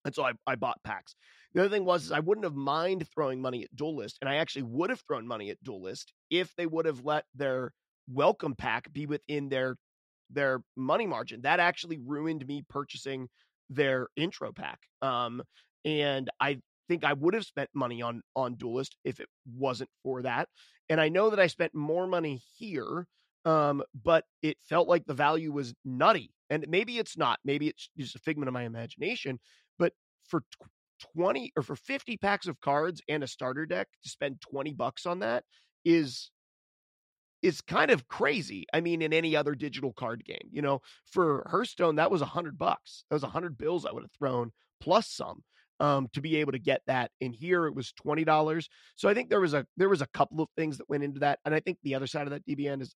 And 0.05 0.15
so 0.15 0.25
I, 0.25 0.33
I 0.47 0.57
bought 0.57 0.83
packs. 0.83 1.15
The 1.55 1.61
other 1.61 1.69
thing 1.69 1.85
was 1.85 2.13
I 2.13 2.19
wouldn't 2.19 2.45
have 2.45 2.55
mind 2.55 3.07
throwing 3.15 3.41
money 3.41 3.63
at 3.63 3.75
Duelist, 3.75 4.19
and 4.21 4.29
I 4.29 4.37
actually 4.37 4.65
would 4.65 4.91
have 4.91 5.01
thrown 5.07 5.27
money 5.27 5.51
at 5.51 5.63
Duelist 5.63 6.13
if 6.29 6.55
they 6.57 6.67
would 6.67 6.87
have 6.87 7.05
let 7.05 7.25
their 7.35 7.73
welcome 8.13 8.55
pack 8.55 8.93
be 8.93 9.07
within 9.07 9.49
their 9.49 9.77
their 10.29 10.63
money 10.77 11.07
margin. 11.07 11.43
That 11.43 11.61
actually 11.61 11.99
ruined 12.05 12.47
me 12.47 12.65
purchasing 12.69 13.29
their 13.71 14.09
intro 14.17 14.53
pack. 14.53 14.81
Um, 15.03 15.43
and 15.85 16.31
I 16.41 16.61
think 16.89 17.05
I 17.05 17.13
would 17.13 17.35
have 17.35 17.45
spent 17.45 17.71
money 17.75 18.03
on 18.03 18.23
on 18.37 18.55
Duelist 18.55 18.97
if 19.05 19.21
it 19.21 19.29
wasn't 19.47 19.91
for 20.03 20.23
that. 20.23 20.49
And 20.89 21.01
I 21.01 21.09
know 21.09 21.31
that 21.31 21.41
I 21.41 21.47
spent 21.47 21.75
more 21.75 22.07
money 22.07 22.43
here, 22.57 23.07
um, 23.45 23.83
but 24.05 24.25
it 24.43 24.59
felt 24.69 24.89
like 24.89 25.05
the 25.07 25.15
value 25.15 25.53
was 25.53 25.75
nutty 25.85 26.31
and 26.51 26.67
maybe 26.69 26.99
it's 26.99 27.17
not. 27.17 27.39
Maybe 27.45 27.69
it's 27.69 27.89
just 27.97 28.15
a 28.15 28.19
figment 28.19 28.49
of 28.49 28.53
my 28.53 28.65
imagination. 28.65 29.41
But 29.79 29.95
for 30.29 30.45
20 31.17 31.53
or 31.57 31.63
for 31.63 31.77
50 31.77 32.19
packs 32.19 32.47
of 32.47 32.61
cards 32.61 33.01
and 33.09 33.25
a 33.25 33.27
starter 33.27 33.65
deck 33.65 33.89
to 34.03 34.09
spend 34.09 34.43
20 34.43 34.75
bucks 34.75 35.07
on 35.07 35.21
that 35.21 35.45
is 35.85 36.31
is 37.41 37.61
kind 37.61 37.91
of 37.91 38.07
crazy. 38.07 38.67
I 38.73 38.81
mean, 38.81 39.03
in 39.03 39.13
any 39.13 39.35
other 39.35 39.55
digital 39.55 39.93
card 39.93 40.25
game, 40.25 40.49
you 40.53 40.63
know, 40.63 40.81
for 41.07 41.45
Hearthstone, 41.51 41.97
that 41.97 42.11
was 42.11 42.23
a 42.23 42.27
hundred 42.27 42.57
bucks. 42.57 43.05
That 43.09 43.17
was 43.17 43.25
a 43.25 43.29
hundred 43.29 43.59
bills 43.59 43.85
I 43.85 43.93
would 43.93 44.05
have 44.05 44.13
thrown 44.13 44.53
plus 44.81 45.09
some 45.09 45.43
um, 45.83 46.09
to 46.15 46.21
be 46.23 46.37
able 46.37 46.53
to 46.53 46.59
get 46.59 46.81
that. 46.87 47.11
In 47.21 47.33
here, 47.33 47.67
it 47.67 47.75
was 47.75 47.93
twenty 47.93 48.25
dollars. 48.25 48.69
So 48.97 49.09
I 49.09 49.15
think 49.15 49.29
there 49.29 49.41
was 49.41 49.53
a 49.53 49.67
there 49.77 49.89
was 49.89 50.01
a 50.01 50.07
couple 50.15 50.41
of 50.43 50.49
things 50.57 50.79
that 50.79 50.89
went 50.89 51.03
into 51.05 51.21
that, 51.21 51.41
and 51.45 51.55
I 51.55 51.61
think 51.61 51.79
the 51.83 51.95
other 51.97 52.07
side 52.07 52.27
of 52.27 52.31
that 52.31 52.47
DBN 52.47 52.81
is 52.81 52.95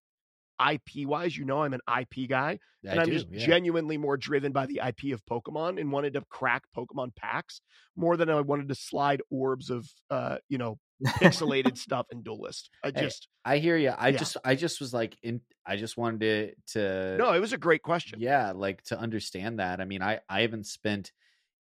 IP 0.59 1.05
wise. 1.07 1.37
You 1.37 1.45
know, 1.45 1.61
I'm 1.63 1.73
an 1.73 1.81
IP 1.99 2.27
guy, 2.29 2.57
and 2.83 2.99
I 2.99 3.03
I'm 3.03 3.09
do, 3.09 3.13
just 3.13 3.27
yeah. 3.29 3.45
genuinely 3.45 3.97
more 3.97 4.17
driven 4.17 4.51
by 4.53 4.65
the 4.65 4.81
IP 4.85 5.13
of 5.13 5.23
Pokemon 5.25 5.79
and 5.79 5.91
wanted 5.91 6.13
to 6.13 6.23
crack 6.29 6.63
Pokemon 6.75 7.15
packs 7.15 7.61
more 7.95 8.17
than 8.17 8.29
I 8.29 8.41
wanted 8.41 8.69
to 8.69 8.75
slide 8.75 9.21
orbs 9.29 9.69
of 9.69 9.87
uh, 10.09 10.37
you 10.49 10.57
know 10.57 10.79
pixelated 11.05 11.77
stuff 11.87 12.07
in 12.11 12.23
Duelist. 12.23 12.69
I 12.83 12.91
Hey, 12.95 13.01
just 13.01 13.27
I 13.45 13.57
hear 13.59 13.77
you. 13.77 13.89
I 13.89 14.09
Yeah. 14.09 14.17
just 14.17 14.37
I 14.43 14.55
just 14.55 14.79
was 14.79 14.93
like 14.93 15.15
in 15.21 15.41
I 15.65 15.75
just 15.75 15.97
wanted 15.97 16.21
to 16.21 16.53
to 16.73 17.17
no, 17.17 17.33
it 17.33 17.39
was 17.39 17.53
a 17.53 17.57
great 17.57 17.83
question. 17.83 18.19
yeah, 18.19 18.51
like 18.55 18.81
to 18.85 18.97
understand 18.97 19.59
that. 19.59 19.79
I 19.81 19.85
mean, 19.85 20.01
I 20.01 20.21
I 20.29 20.41
haven't 20.41 20.65
spent 20.65 21.11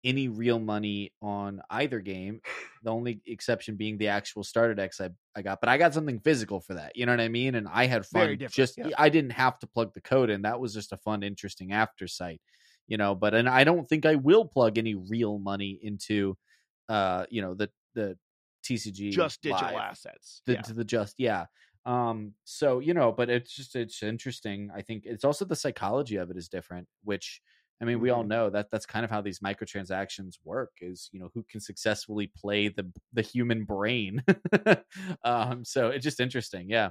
any 0.04 0.28
real 0.28 0.58
money 0.58 1.12
on 1.22 1.60
either 1.70 2.00
game. 2.00 2.40
The 2.82 2.90
only 2.90 3.22
exception 3.26 3.76
being 3.76 3.96
the 3.96 4.08
actual 4.08 4.44
starter 4.44 4.74
decks 4.74 5.00
I 5.00 5.10
I 5.34 5.42
got, 5.42 5.60
but 5.60 5.70
I 5.70 5.78
got 5.78 5.94
something 5.94 6.20
physical 6.20 6.60
for 6.60 6.74
that. 6.74 6.96
You 6.96 7.06
know 7.06 7.12
what 7.12 7.20
I 7.20 7.28
mean? 7.28 7.54
And 7.54 7.66
I 7.66 7.86
had 7.86 8.04
fun. 8.04 8.38
Just 8.50 8.76
yeah. 8.76 8.90
I 8.98 9.08
didn't 9.08 9.30
have 9.30 9.58
to 9.60 9.66
plug 9.66 9.94
the 9.94 10.02
code 10.02 10.30
in. 10.30 10.42
That 10.42 10.60
was 10.60 10.74
just 10.74 10.92
a 10.92 10.98
fun, 10.98 11.22
interesting 11.22 11.72
after 11.72 12.06
sight. 12.06 12.40
You 12.86 12.98
know, 12.98 13.14
but 13.14 13.34
and 13.34 13.48
I 13.48 13.64
don't 13.64 13.88
think 13.88 14.04
I 14.04 14.16
will 14.16 14.44
plug 14.44 14.76
any 14.76 14.94
real 14.94 15.38
money 15.38 15.78
into 15.82 16.36
uh, 16.88 17.24
you 17.30 17.42
know, 17.42 17.54
the 17.54 17.70
the 17.94 18.18
TCG 18.64 19.10
just 19.10 19.42
digital 19.42 19.72
Live 19.72 19.76
assets. 19.76 20.42
the, 20.46 20.54
yeah. 20.54 20.60
to 20.62 20.72
the 20.72 20.84
just 20.84 21.14
yeah 21.18 21.46
um 21.86 22.32
so 22.44 22.78
you 22.78 22.94
know 22.94 23.12
but 23.12 23.28
it's 23.28 23.54
just 23.54 23.76
it's 23.76 24.02
interesting 24.02 24.70
i 24.74 24.80
think 24.80 25.02
it's 25.04 25.22
also 25.22 25.44
the 25.44 25.54
psychology 25.54 26.16
of 26.16 26.30
it 26.30 26.36
is 26.38 26.48
different 26.48 26.88
which 27.02 27.42
i 27.80 27.84
mean 27.84 28.00
we 28.00 28.10
all 28.10 28.22
Mhm. 28.22 28.28
know 28.28 28.50
that 28.50 28.70
that's 28.70 28.86
kind 28.86 29.04
of 29.04 29.10
how 29.10 29.20
these 29.20 29.40
microtransactions 29.40 30.34
work 30.44 30.72
is 30.80 31.08
you 31.12 31.20
know 31.20 31.30
who 31.34 31.42
can 31.44 31.60
successfully 31.60 32.26
play 32.36 32.68
the 32.68 32.90
the 33.12 33.22
human 33.22 33.64
brain 33.64 34.22
um 35.24 35.64
so 35.64 35.88
it's 35.88 36.04
just 36.04 36.20
interesting 36.20 36.68
yeah 36.70 36.90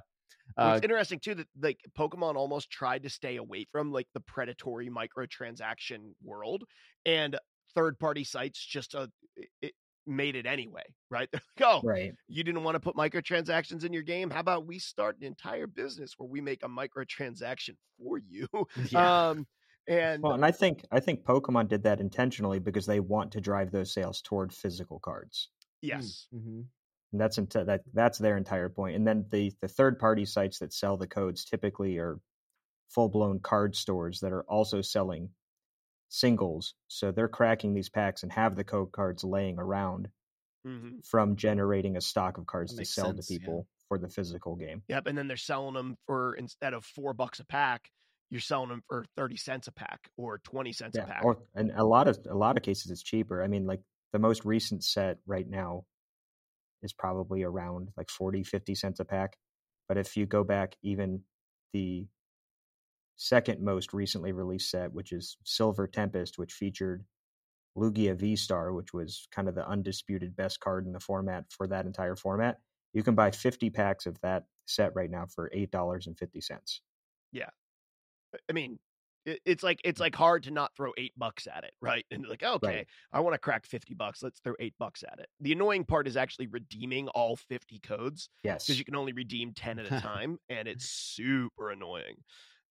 uh 0.57 0.79
it's 0.79 0.81
interesting 0.81 1.19
too 1.19 1.36
that 1.36 1.47
like 1.59 1.79
Pokemon 1.97 2.36
almost 2.36 2.69
tried 2.69 3.03
to 3.03 3.09
stay 3.09 3.36
away 3.38 3.65
from 3.71 3.91
like 3.91 4.07
the 4.13 4.19
predatory 4.21 4.89
microtransaction 4.89 6.13
world, 6.21 6.63
and 7.05 7.38
third 7.75 7.99
party 7.99 8.23
sites 8.23 8.63
just 8.63 8.95
uh, 8.95 9.07
it- 9.36 9.49
it 9.61 9.73
made 10.05 10.36
it 10.36 10.45
anyway, 10.45 10.84
right? 11.09 11.29
They're 11.31 11.41
like, 11.57 11.67
oh, 11.67 11.84
right. 11.84 12.15
you 12.27 12.43
didn't 12.43 12.63
want 12.63 12.75
to 12.75 12.79
put 12.79 12.95
microtransactions 12.95 13.84
in 13.86 13.93
your 13.93 14.03
game. 14.03 14.29
How 14.29 14.39
about 14.41 14.65
we 14.65 14.79
start 14.79 15.17
an 15.17 15.23
entire 15.23 15.67
business 15.67 16.13
where 16.17 16.29
we 16.29 16.41
make 16.41 16.63
a 16.63 16.67
microtransaction 16.67 17.75
for 17.97 18.17
you? 18.17 18.47
yeah. 18.75 19.13
Um, 19.29 19.47
and 19.88 20.23
Well, 20.23 20.34
and 20.34 20.45
I 20.45 20.51
think 20.51 20.86
I 20.91 20.99
think 20.99 21.23
Pokemon 21.25 21.67
did 21.67 21.84
that 21.84 21.99
intentionally 21.99 22.59
because 22.59 22.86
they 22.86 22.99
want 22.99 23.34
to 23.34 23.41
drive 23.41 23.71
those 23.71 23.93
sales 23.93 24.21
toward 24.21 24.53
physical 24.53 24.99
cards. 24.99 25.49
yes, 25.81 26.29
Mhm. 26.34 26.67
And 27.11 27.21
that's 27.21 27.38
enti- 27.38 27.65
that 27.65 27.84
that's 27.93 28.17
their 28.17 28.38
entire 28.38 28.69
point. 28.69 28.95
And 28.95 29.05
then 29.07 29.27
the 29.29 29.53
the 29.61 29.67
third 29.67 29.99
party 29.99 30.25
sites 30.25 30.59
that 30.59 30.73
sell 30.73 30.97
the 30.97 31.07
codes 31.07 31.45
typically 31.45 31.97
are 31.99 32.19
full 32.89 33.09
blown 33.09 33.39
card 33.41 33.75
stores 33.75 34.21
that 34.21 34.34
are 34.34 34.43
also 34.45 34.81
selling 34.81 35.36
singles. 36.09 36.75
So 36.88 37.11
they're 37.11 37.27
cracking 37.29 37.73
these 37.73 37.89
packs 37.89 38.23
and 38.23 38.31
have 38.34 38.55
the 38.55 38.63
code 38.63 38.91
cards 38.93 39.23
laying 39.23 39.59
around 39.59 40.11
Mhm. 40.65 41.03
from 41.03 41.36
generating 41.38 41.97
a 41.97 42.01
stock 42.01 42.38
of 42.38 42.47
cards 42.47 42.75
to 42.75 42.86
sell 42.86 43.13
sense, 43.13 43.27
to 43.27 43.34
yeah. 43.39 43.39
people 43.39 43.67
for 43.88 43.97
the 43.99 44.09
physical 44.09 44.55
game. 44.55 44.84
yep. 44.88 45.07
And 45.07 45.17
then 45.17 45.27
they're 45.27 45.38
selling 45.38 45.73
them 45.75 45.97
for 46.05 46.36
instead 46.36 46.73
of 46.73 46.86
four 46.86 47.13
bucks 47.13 47.39
a 47.39 47.45
pack, 47.45 47.91
you're 48.30 48.41
selling 48.41 48.69
them 48.69 48.84
for 48.88 49.05
thirty 49.15 49.38
cents 49.38 49.67
a 49.67 49.71
pack 49.71 50.09
or 50.17 50.39
twenty 50.39 50.74
cents 50.74 50.97
a 50.97 51.03
pack. 51.03 51.24
or 51.24 51.38
and 51.55 51.71
a 51.76 51.86
lot 51.86 52.07
of 52.07 52.17
a 52.30 52.36
lot 52.36 52.57
of 52.57 52.63
cases 52.63 52.91
it's 52.91 53.03
cheaper. 53.03 53.43
I 53.43 53.47
mean, 53.47 53.65
like 53.65 53.82
the 54.11 54.19
most 54.19 54.45
recent 54.45 54.84
set 54.84 55.17
right 55.26 55.47
now 55.47 55.86
is 56.84 56.93
probably 56.93 57.43
around 57.43 57.89
like 57.97 58.09
40, 58.09 58.43
50 58.43 58.76
cents 58.76 58.99
a 58.99 59.05
pack. 59.05 59.38
But 59.88 59.97
if 59.97 60.15
you 60.15 60.26
go 60.26 60.43
back 60.43 60.76
even 60.84 61.21
the 61.71 62.07
second 63.15 63.61
most 63.61 63.93
recently 63.93 64.32
released 64.32 64.69
set, 64.69 64.93
which 64.93 65.11
is 65.11 65.38
Silver 65.43 65.88
Tempest, 65.88 66.38
which 66.38 66.53
featured 66.53 67.05
Lugia 67.78 68.15
V 68.15 68.36
Star, 68.36 68.71
which 68.74 68.93
was 68.93 69.28
kind 69.32 69.47
of 69.47 69.55
the 69.55 69.67
undisputed 69.67 70.36
best 70.36 70.59
card 70.59 70.86
in 70.86 70.93
the 70.93 70.99
format 70.99 71.45
for 71.49 71.67
that 71.67 71.86
entire 71.86 72.15
format, 72.15 72.57
you 72.93 73.01
can 73.03 73.15
buy 73.15 73.32
50 73.32 73.69
packs 73.71 74.05
of 74.05 74.19
that 74.21 74.43
set 74.65 74.91
right 74.95 75.09
now 75.09 75.26
for 75.34 75.49
$8.50. 75.55 76.80
I 78.49 78.53
mean, 78.53 78.79
it, 79.25 79.39
it's 79.45 79.63
like 79.63 79.79
it's 79.84 79.99
like 79.99 80.15
hard 80.15 80.43
to 80.43 80.51
not 80.51 80.75
throw 80.75 80.91
eight 80.97 81.13
bucks 81.17 81.47
at 81.47 81.63
it, 81.63 81.71
right? 81.81 82.05
And 82.11 82.27
like, 82.27 82.43
okay, 82.43 82.86
I 83.11 83.19
want 83.21 83.34
to 83.34 83.38
crack 83.39 83.65
fifty 83.65 83.93
bucks. 83.93 84.21
Let's 84.21 84.39
throw 84.39 84.53
eight 84.59 84.75
bucks 84.79 85.03
at 85.03 85.19
it. 85.19 85.27
The 85.39 85.53
annoying 85.53 85.86
part 85.86 86.07
is 86.07 86.17
actually 86.17 86.47
redeeming 86.47 87.07
all 87.09 87.36
fifty 87.36 87.79
codes 87.79 88.29
Yes. 88.43 88.65
because 88.65 88.77
you 88.79 88.86
can 88.86 88.95
only 88.95 89.13
redeem 89.13 89.53
ten 89.53 89.79
at 89.79 89.91
a 89.91 90.01
time, 90.01 90.38
and 90.49 90.67
it's 90.67 90.89
super 90.89 91.71
annoying. 91.71 92.15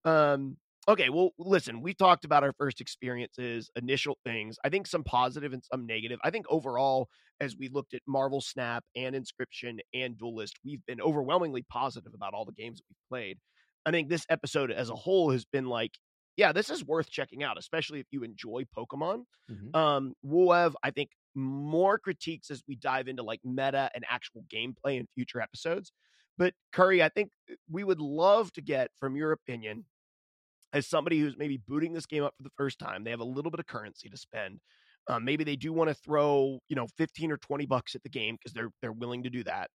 Um. 0.05 0.57
Okay, 0.85 1.07
well, 1.07 1.29
listen, 1.39 1.79
we 1.81 1.93
talked 1.93 2.25
about 2.25 2.43
our 2.43 2.51
first 2.51 2.81
experiences, 2.81 3.69
initial 3.77 4.17
things. 4.25 4.57
I 4.65 4.69
think 4.69 4.85
some 4.85 5.05
positive 5.05 5.53
and 5.53 5.63
some 5.63 5.85
negative. 5.85 6.19
I 6.25 6.29
think 6.29 6.45
overall, 6.49 7.07
as 7.39 7.55
we 7.55 7.69
looked 7.69 7.93
at 7.93 8.01
Marvel 8.05 8.41
Snap 8.41 8.83
and 8.93 9.15
Inscription 9.15 9.79
and 9.93 10.17
Duelist, 10.17 10.59
we've 10.65 10.85
been 10.85 10.99
overwhelmingly 10.99 11.63
positive 11.69 12.13
about 12.13 12.33
all 12.33 12.43
the 12.43 12.51
games 12.51 12.79
that 12.79 12.83
we've 12.89 13.09
played. 13.09 13.37
I 13.85 13.91
think 13.91 14.09
this 14.09 14.25
episode 14.29 14.71
as 14.71 14.89
a 14.89 14.95
whole 14.95 15.31
has 15.31 15.45
been 15.45 15.65
like, 15.65 15.91
yeah, 16.37 16.51
this 16.51 16.69
is 16.69 16.83
worth 16.85 17.09
checking 17.09 17.43
out, 17.43 17.57
especially 17.57 17.99
if 17.99 18.07
you 18.11 18.23
enjoy 18.23 18.63
Pokemon. 18.75 19.25
Mhm. 19.51 19.75
Um, 19.75 20.13
we'll 20.23 20.51
have, 20.53 20.75
I 20.83 20.91
think, 20.91 21.11
more 21.35 21.97
critiques 21.99 22.49
as 22.51 22.63
we 22.67 22.75
dive 22.75 23.07
into 23.07 23.23
like 23.23 23.41
meta 23.43 23.89
and 23.93 24.05
actual 24.07 24.43
gameplay 24.51 24.97
in 24.99 25.07
future 25.15 25.41
episodes. 25.41 25.91
But 26.37 26.53
Curry, 26.71 27.03
I 27.03 27.09
think 27.09 27.31
uh, 27.51 27.55
we 27.69 27.83
would 27.83 27.99
love 28.01 28.51
to 28.53 28.61
get 28.61 28.89
from 28.99 29.15
your 29.15 29.31
opinion 29.31 29.85
as 30.71 30.87
somebody 30.87 31.19
who's 31.19 31.37
maybe 31.37 31.57
booting 31.57 31.93
this 31.93 32.05
game 32.05 32.23
up 32.23 32.33
for 32.37 32.43
the 32.43 32.49
first 32.57 32.79
time. 32.79 33.03
They 33.03 33.11
have 33.11 33.19
a 33.19 33.25
little 33.25 33.51
bit 33.51 33.59
of 33.59 33.67
currency 33.67 34.09
to 34.09 34.17
spend. 34.17 34.59
Um, 35.07 35.25
maybe 35.25 35.43
they 35.43 35.55
do 35.55 35.73
want 35.73 35.89
to 35.89 35.93
throw, 35.93 36.59
you 36.69 36.75
know, 36.75 36.87
15 36.97 37.31
or 37.31 37.37
20 37.37 37.65
bucks 37.65 37.93
at 37.95 38.03
the 38.03 38.09
game 38.09 38.35
because 38.35 38.53
they're 38.53 38.71
they're 38.81 38.91
willing 38.93 39.23
to 39.23 39.29
do 39.29 39.43
that. 39.43 39.69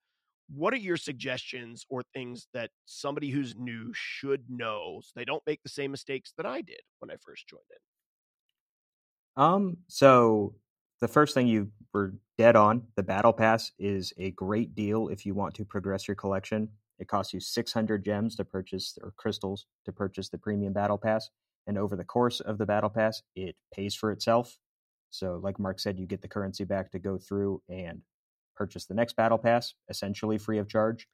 What 0.52 0.72
are 0.72 0.78
your 0.78 0.96
suggestions 0.96 1.84
or 1.90 2.02
things 2.14 2.48
that 2.54 2.70
somebody 2.86 3.30
who's 3.30 3.54
new 3.56 3.92
should 3.94 4.44
know 4.48 5.00
so 5.02 5.12
they 5.14 5.24
don't 5.24 5.42
make 5.46 5.62
the 5.62 5.68
same 5.68 5.90
mistakes 5.90 6.32
that 6.36 6.46
I 6.46 6.62
did 6.62 6.80
when 7.00 7.10
I 7.10 7.16
first 7.20 7.48
joined 7.48 7.62
in? 7.70 9.42
Um, 9.42 9.76
so 9.88 10.54
the 11.00 11.08
first 11.08 11.34
thing 11.34 11.46
you 11.46 11.70
were 11.92 12.14
dead 12.38 12.56
on, 12.56 12.82
the 12.96 13.02
battle 13.02 13.32
pass 13.32 13.72
is 13.78 14.12
a 14.18 14.30
great 14.32 14.74
deal 14.74 15.08
if 15.08 15.24
you 15.24 15.34
want 15.34 15.54
to 15.54 15.64
progress 15.64 16.08
your 16.08 16.14
collection. 16.14 16.68
It 16.98 17.08
costs 17.08 17.32
you 17.32 17.40
600 17.40 18.04
gems 18.04 18.34
to 18.36 18.44
purchase 18.44 18.98
or 19.02 19.12
crystals 19.16 19.66
to 19.84 19.92
purchase 19.92 20.28
the 20.28 20.38
premium 20.38 20.72
battle 20.72 20.98
pass, 20.98 21.30
and 21.66 21.78
over 21.78 21.94
the 21.94 22.04
course 22.04 22.40
of 22.40 22.58
the 22.58 22.66
battle 22.66 22.90
pass, 22.90 23.22
it 23.36 23.54
pays 23.72 23.94
for 23.94 24.10
itself. 24.10 24.58
So 25.10 25.40
like 25.42 25.58
Mark 25.58 25.78
said, 25.78 25.98
you 25.98 26.06
get 26.06 26.22
the 26.22 26.28
currency 26.28 26.64
back 26.64 26.90
to 26.92 26.98
go 26.98 27.18
through 27.18 27.62
and 27.68 28.02
purchase 28.58 28.86
the 28.86 28.94
next 28.94 29.14
battle 29.14 29.38
pass 29.38 29.74
essentially 29.88 30.36
free 30.36 30.58
of 30.58 30.68
charge. 30.68 31.06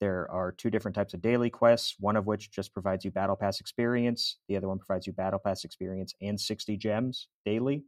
There 0.00 0.30
are 0.30 0.52
two 0.52 0.68
different 0.68 0.94
types 0.94 1.14
of 1.14 1.22
daily 1.22 1.48
quests, 1.48 1.96
one 1.98 2.16
of 2.16 2.26
which 2.26 2.50
just 2.50 2.74
provides 2.74 3.04
you 3.04 3.10
battle 3.10 3.34
pass 3.34 3.60
experience, 3.60 4.36
the 4.46 4.56
other 4.56 4.68
one 4.68 4.78
provides 4.78 5.06
you 5.06 5.14
battle 5.14 5.38
pass 5.38 5.64
experience 5.64 6.14
and 6.20 6.38
60 6.38 6.76
gems 6.76 7.28
daily. 7.46 7.84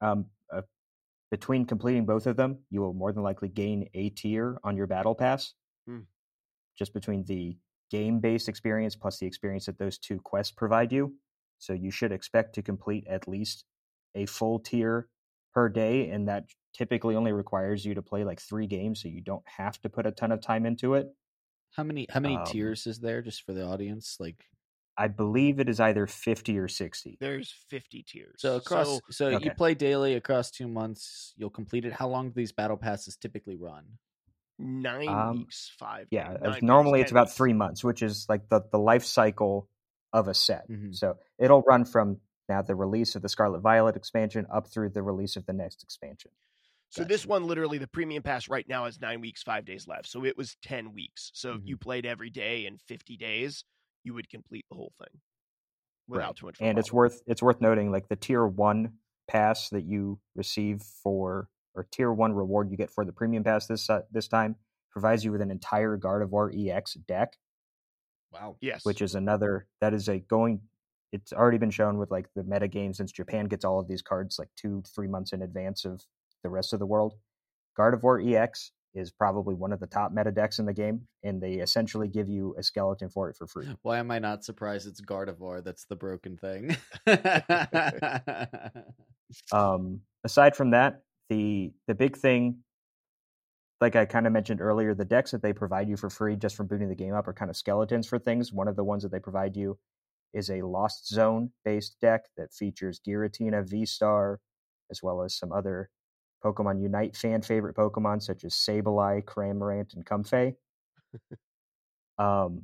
Um, 0.00 0.26
uh, 0.54 0.62
between 1.32 1.64
completing 1.64 2.06
both 2.06 2.28
of 2.28 2.36
them, 2.36 2.58
you 2.70 2.80
will 2.80 2.94
more 2.94 3.12
than 3.12 3.24
likely 3.24 3.48
gain 3.48 3.88
a 3.94 4.10
tier 4.10 4.58
on 4.62 4.76
your 4.76 4.86
battle 4.86 5.16
pass. 5.16 5.54
Hmm. 5.88 6.00
Just 6.78 6.94
between 6.94 7.24
the 7.24 7.56
game 7.90 8.20
based 8.20 8.48
experience 8.48 8.94
plus 8.94 9.18
the 9.18 9.26
experience 9.26 9.66
that 9.66 9.78
those 9.78 9.98
two 9.98 10.20
quests 10.20 10.52
provide 10.52 10.92
you. 10.92 11.14
So 11.58 11.72
you 11.72 11.90
should 11.90 12.12
expect 12.12 12.54
to 12.54 12.62
complete 12.62 13.06
at 13.08 13.26
least 13.26 13.64
a 14.14 14.26
full 14.26 14.60
tier 14.60 15.08
per 15.54 15.68
day, 15.68 16.10
and 16.10 16.28
that 16.28 16.44
typically 16.74 17.14
only 17.16 17.32
requires 17.32 17.84
you 17.84 17.94
to 17.94 18.02
play 18.02 18.24
like 18.24 18.40
three 18.40 18.66
games, 18.66 19.00
so 19.02 19.08
you 19.08 19.20
don't 19.20 19.44
have 19.46 19.80
to 19.82 19.88
put 19.88 20.06
a 20.06 20.12
ton 20.12 20.32
of 20.32 20.40
time 20.42 20.66
into 20.66 20.94
it. 20.94 21.06
how 21.76 21.82
many 21.84 22.06
how 22.10 22.20
many 22.20 22.36
Um, 22.36 22.44
tiers 22.46 22.86
is 22.86 23.00
there 23.00 23.22
just 23.22 23.42
for 23.44 23.52
the 23.52 23.64
audience 23.64 24.16
like 24.20 24.44
I 24.96 25.08
believe 25.08 25.58
it 25.58 25.68
is 25.68 25.80
either 25.80 26.06
50 26.06 26.56
or 26.56 26.68
60. 26.68 27.16
There's 27.20 27.50
50 27.68 28.04
tiers. 28.06 28.36
so 28.38 28.56
across 28.56 29.00
so, 29.10 29.28
you 29.30 29.36
okay. 29.36 29.50
play 29.50 29.74
daily 29.74 30.14
across 30.14 30.50
two 30.52 30.68
months 30.68 31.32
you'll 31.36 31.50
complete 31.50 31.84
it 31.84 31.92
how 31.92 32.08
long 32.08 32.28
do 32.28 32.34
these 32.36 32.52
battle 32.52 32.76
passes 32.76 33.16
typically 33.16 33.56
run 33.56 33.98
nine 34.58 35.08
Um, 35.08 35.38
weeks, 35.38 35.72
five. 35.78 36.06
Yeah, 36.10 36.28
nine 36.28 36.46
uh, 36.46 36.50
weeks, 36.50 36.62
normally 36.62 37.00
it's 37.00 37.10
about 37.10 37.26
weeks. 37.26 37.36
three 37.36 37.52
months, 37.54 37.82
which 37.82 38.02
is 38.02 38.26
like 38.28 38.48
the, 38.48 38.60
the 38.70 38.78
life 38.78 39.04
cycle 39.04 39.68
of 40.12 40.28
a 40.28 40.34
set. 40.34 40.68
Mhm. 40.70 40.94
So 40.94 41.18
it'll 41.38 41.62
run 41.62 41.84
from 41.84 42.20
now 42.48 42.62
the 42.62 42.74
release 42.74 43.14
of 43.14 43.22
the 43.22 43.28
Scarlet 43.28 43.60
Violet 43.60 43.96
expansion 43.96 44.46
up 44.52 44.66
through 44.68 44.90
the 44.90 45.02
release 45.02 45.36
of 45.36 45.46
the 45.46 45.52
next 45.52 45.82
expansion. 45.82 46.30
So 46.90 47.02
this 47.02 47.26
one, 47.26 47.44
literally, 47.44 47.78
the 47.78 47.88
premium 47.88 48.22
pass 48.22 48.48
right 48.48 48.68
now 48.68 48.84
is 48.84 49.00
nine 49.00 49.20
weeks, 49.20 49.42
five 49.42 49.64
days 49.64 49.88
left. 49.88 50.06
So 50.08 50.24
it 50.24 50.36
was 50.36 50.56
ten 50.62 50.92
weeks. 50.92 51.30
So 51.34 51.54
Mm-hmm. 51.54 51.66
you 51.66 51.76
played 51.76 52.06
every 52.06 52.30
day 52.30 52.66
in 52.66 52.78
fifty 52.78 53.16
days, 53.16 53.64
you 54.04 54.14
would 54.14 54.28
complete 54.28 54.64
the 54.70 54.76
whole 54.76 54.92
thing 54.98 55.20
without 56.06 56.26
Right. 56.28 56.36
too 56.36 56.46
much. 56.46 56.56
and 56.60 56.78
it's 56.78 56.92
worth 56.92 57.22
it's 57.26 57.42
worth 57.42 57.60
noting 57.60 57.90
like 57.90 58.08
the 58.08 58.16
tier 58.16 58.46
one 58.46 58.92
pass 59.26 59.70
that 59.70 59.82
you 59.84 60.20
receive 60.36 60.82
for 60.82 61.48
or 61.74 61.88
tier 61.90 62.12
one 62.12 62.32
reward 62.34 62.70
you 62.70 62.76
get 62.76 62.90
for 62.90 63.04
the 63.04 63.12
premium 63.12 63.42
pass 63.42 63.66
this 63.66 63.88
uh, 63.90 64.02
this 64.12 64.28
time 64.28 64.54
provides 64.92 65.24
you 65.24 65.32
with 65.32 65.40
an 65.40 65.50
entire 65.50 65.98
Gardevoir 65.98 66.52
EX 66.54 66.94
deck, 66.94 67.38
Wow. 68.30 68.56
yes, 68.60 68.84
which 68.84 69.02
is 69.02 69.14
another 69.16 69.66
that 69.80 69.94
is 69.94 70.08
a 70.08 70.18
going. 70.20 70.60
It's 71.14 71.32
already 71.32 71.58
been 71.58 71.70
shown 71.70 71.96
with 71.98 72.10
like 72.10 72.26
the 72.34 72.42
meta 72.42 72.66
game 72.66 72.92
since 72.92 73.12
Japan 73.12 73.46
gets 73.46 73.64
all 73.64 73.78
of 73.78 73.86
these 73.86 74.02
cards 74.02 74.36
like 74.36 74.48
two 74.56 74.82
three 74.94 75.06
months 75.06 75.32
in 75.32 75.42
advance 75.42 75.84
of 75.84 76.02
the 76.42 76.50
rest 76.50 76.72
of 76.72 76.80
the 76.80 76.86
world. 76.86 77.14
Gardevoir 77.78 78.34
EX 78.34 78.72
is 78.94 79.12
probably 79.12 79.54
one 79.54 79.72
of 79.72 79.78
the 79.78 79.86
top 79.86 80.12
meta 80.12 80.32
decks 80.32 80.58
in 80.58 80.66
the 80.66 80.72
game, 80.72 81.06
and 81.22 81.40
they 81.40 81.54
essentially 81.54 82.08
give 82.08 82.28
you 82.28 82.54
a 82.58 82.62
skeleton 82.62 83.08
for 83.08 83.30
it 83.30 83.36
for 83.36 83.46
free. 83.46 83.68
Why 83.82 83.98
am 83.98 84.10
I 84.10 84.18
not 84.18 84.44
surprised 84.44 84.88
it's 84.88 85.00
Gardevoir 85.00 85.62
that's 85.62 85.84
the 85.86 85.96
broken 85.96 86.36
thing? 86.36 86.76
Um, 89.52 90.00
aside 90.22 90.56
from 90.56 90.70
that, 90.70 91.02
the 91.28 91.72
the 91.86 91.94
big 91.94 92.16
thing, 92.16 92.58
like 93.80 93.96
I 93.96 94.04
kind 94.04 94.26
of 94.26 94.32
mentioned 94.32 94.60
earlier, 94.60 94.94
the 94.94 95.04
decks 95.04 95.30
that 95.32 95.42
they 95.42 95.52
provide 95.52 95.88
you 95.88 95.96
for 95.96 96.10
free 96.10 96.36
just 96.36 96.56
from 96.56 96.66
booting 96.66 96.88
the 96.88 96.94
game 96.94 97.14
up 97.14 97.26
are 97.28 97.32
kind 97.32 97.50
of 97.50 97.56
skeletons 97.56 98.06
for 98.06 98.18
things. 98.18 98.52
One 98.52 98.68
of 98.68 98.76
the 98.76 98.84
ones 98.84 99.02
that 99.02 99.12
they 99.12 99.18
provide 99.18 99.56
you 99.56 99.78
is 100.34 100.50
a 100.50 100.62
Lost 100.62 101.06
Zone 101.08 101.50
based 101.64 101.96
deck 102.02 102.26
that 102.36 102.52
features 102.52 103.00
Giratina, 103.06 103.66
V 103.66 103.86
Star, 103.86 104.40
as 104.90 105.02
well 105.02 105.22
as 105.22 105.34
some 105.34 105.52
other 105.52 105.90
Pokemon 106.44 106.82
Unite 106.82 107.16
fan 107.16 107.40
favorite 107.40 107.76
Pokemon 107.76 108.22
such 108.22 108.44
as 108.44 108.52
Sableye, 108.52 109.24
Cramorant, 109.24 109.94
and 109.94 110.04
Comfey. 110.04 110.56
um, 112.18 112.62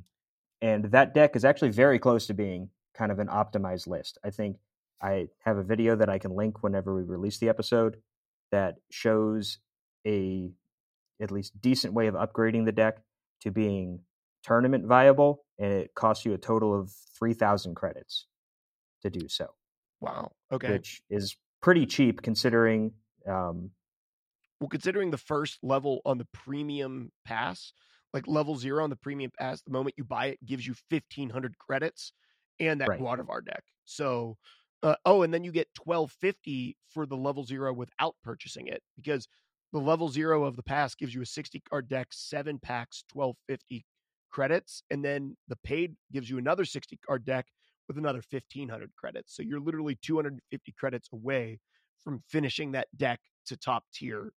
and 0.61 0.85
that 0.91 1.15
deck 1.15 1.35
is 1.35 1.43
actually 1.43 1.71
very 1.71 1.97
close 1.97 2.27
to 2.27 2.33
being 2.33 2.69
kind 2.93 3.11
of 3.11 3.19
an 3.19 3.27
optimized 3.27 3.87
list. 3.87 4.19
I 4.23 4.29
think 4.29 4.57
I 5.01 5.29
have 5.39 5.57
a 5.57 5.63
video 5.63 5.95
that 5.95 6.09
I 6.09 6.19
can 6.19 6.35
link 6.35 6.61
whenever 6.61 6.93
we 6.93 7.01
release 7.01 7.39
the 7.39 7.49
episode 7.49 7.97
that 8.51 8.75
shows 8.91 9.57
a 10.05 10.51
at 11.21 11.31
least 11.31 11.59
decent 11.61 11.93
way 11.93 12.07
of 12.07 12.15
upgrading 12.15 12.65
the 12.65 12.71
deck 12.71 13.01
to 13.41 13.51
being 13.51 14.01
tournament 14.43 14.85
viable, 14.85 15.43
and 15.61 15.71
it 15.71 15.93
costs 15.95 16.25
you 16.25 16.33
a 16.33 16.37
total 16.37 16.77
of 16.77 16.91
three 17.17 17.33
thousand 17.33 17.75
credits 17.75 18.25
to 19.03 19.09
do 19.09 19.29
so, 19.29 19.47
wow. 20.01 20.31
Okay. 20.51 20.71
which 20.71 21.01
is 21.09 21.37
pretty 21.61 21.85
cheap 21.85 22.21
considering. 22.21 22.91
Um, 23.27 23.71
Well, 24.59 24.69
considering 24.69 25.11
the 25.11 25.17
first 25.17 25.59
level 25.63 26.01
on 26.05 26.17
the 26.17 26.27
premium 26.33 27.11
pass, 27.25 27.73
like 28.13 28.27
level 28.27 28.57
zero 28.57 28.83
on 28.83 28.89
the 28.89 28.95
premium 28.95 29.31
pass, 29.37 29.61
the 29.61 29.71
moment 29.71 29.95
you 29.97 30.03
buy 30.03 30.27
it 30.27 30.45
gives 30.45 30.65
you 30.65 30.73
fifteen 30.89 31.29
hundred 31.29 31.57
credits 31.57 32.13
and 32.59 32.81
that 32.81 32.89
Right. 32.89 32.99
Gardevoir 32.99 33.45
deck. 33.45 33.63
So, 33.85 34.37
uh, 34.83 34.95
oh, 35.05 35.21
and 35.21 35.33
then 35.33 35.43
you 35.43 35.51
get 35.51 35.73
twelve 35.75 36.11
fifty 36.11 36.77
for 36.89 37.05
the 37.05 37.17
level 37.17 37.43
zero 37.43 37.71
without 37.73 38.15
purchasing 38.23 38.67
it 38.67 38.81
because 38.95 39.27
the 39.73 39.79
level 39.79 40.09
zero 40.09 40.43
of 40.43 40.55
the 40.55 40.63
pass 40.63 40.95
gives 40.95 41.13
you 41.15 41.21
a 41.21 41.25
sixty 41.25 41.59
card 41.59 41.87
deck, 41.87 42.07
seven 42.11 42.59
packs, 42.59 43.03
twelve 43.11 43.37
fifty 43.47 43.85
credits, 44.31 44.83
and 44.89 45.03
then 45.03 45.35
the 45.47 45.57
paid 45.57 45.95
gives 46.11 46.29
you 46.29 46.37
another 46.37 46.65
sixty 46.65 46.97
card 47.05 47.25
deck 47.25 47.45
with 47.87 47.97
another 47.97 48.21
fifteen 48.21 48.69
hundred 48.69 48.91
credits. 48.95 49.35
So 49.35 49.43
you're 49.43 49.59
literally 49.59 49.97
two 50.01 50.15
hundred 50.15 50.33
and 50.33 50.41
fifty 50.49 50.71
credits 50.71 51.09
away 51.13 51.59
from 52.03 52.23
finishing 52.29 52.71
that 52.71 52.87
deck 52.97 53.19
to 53.45 53.57
top 53.57 53.83
tier 53.93 54.31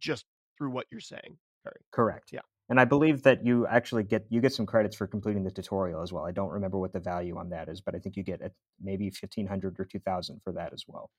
just 0.00 0.24
through 0.58 0.70
what 0.70 0.86
you're 0.90 1.00
saying. 1.00 1.38
Curry. 1.64 1.80
Correct. 1.92 2.30
Yeah. 2.32 2.40
And 2.68 2.80
I 2.80 2.84
believe 2.84 3.22
that 3.22 3.44
you 3.46 3.66
actually 3.68 4.02
get 4.02 4.26
you 4.28 4.40
get 4.40 4.52
some 4.52 4.66
credits 4.66 4.96
for 4.96 5.06
completing 5.06 5.44
the 5.44 5.50
tutorial 5.50 6.02
as 6.02 6.12
well. 6.12 6.24
I 6.26 6.32
don't 6.32 6.50
remember 6.50 6.78
what 6.78 6.92
the 6.92 6.98
value 7.00 7.36
on 7.36 7.48
that 7.50 7.68
is, 7.68 7.80
but 7.80 7.94
I 7.94 7.98
think 7.98 8.16
you 8.16 8.22
get 8.24 8.40
a, 8.40 8.50
maybe 8.80 9.10
fifteen 9.10 9.46
hundred 9.46 9.78
or 9.78 9.84
two 9.84 10.00
thousand 10.00 10.40
for 10.42 10.52
that 10.52 10.72
as 10.72 10.84
well. 10.88 11.10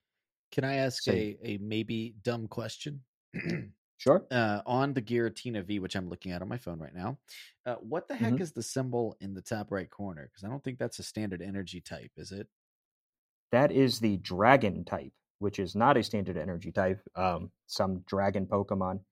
Can 0.51 0.63
I 0.63 0.75
ask 0.75 1.03
So- 1.03 1.11
a, 1.11 1.37
a 1.43 1.57
maybe 1.61 2.15
dumb 2.23 2.47
question? 2.47 3.01
Sure. 3.97 4.27
uh, 4.31 4.61
on 4.65 4.93
the 4.93 5.01
Giratina 5.01 5.63
V, 5.63 5.79
which 5.79 5.95
I'm 5.95 6.09
looking 6.09 6.31
at 6.31 6.41
on 6.41 6.47
my 6.49 6.57
phone 6.57 6.79
right 6.79 6.93
now, 6.93 7.19
uh, 7.65 7.75
what 7.75 8.07
the 8.07 8.15
heck 8.15 8.33
Mhm. 8.33 8.41
is 8.41 8.51
the 8.53 8.63
symbol 8.63 9.15
in 9.19 9.33
the 9.33 9.41
top 9.41 9.71
right 9.71 9.89
corner? 9.89 10.27
Because 10.27 10.43
I 10.43 10.49
don't 10.49 10.63
think 10.63 10.79
that's 10.79 10.99
a 10.99 11.03
standard 11.03 11.41
energy 11.41 11.81
type, 11.81 12.11
is 12.17 12.31
it? 12.31 12.49
That 13.51 13.71
is 13.71 13.99
the 13.99 14.17
dragon 14.17 14.83
type, 14.85 15.13
which 15.39 15.59
is 15.59 15.75
not 15.75 15.97
a 15.97 16.03
standard 16.03 16.37
energy 16.37 16.71
type. 16.71 17.01
Um, 17.15 17.51
some 17.65 17.99
dragon 18.01 18.45
Pokemon 18.45 19.03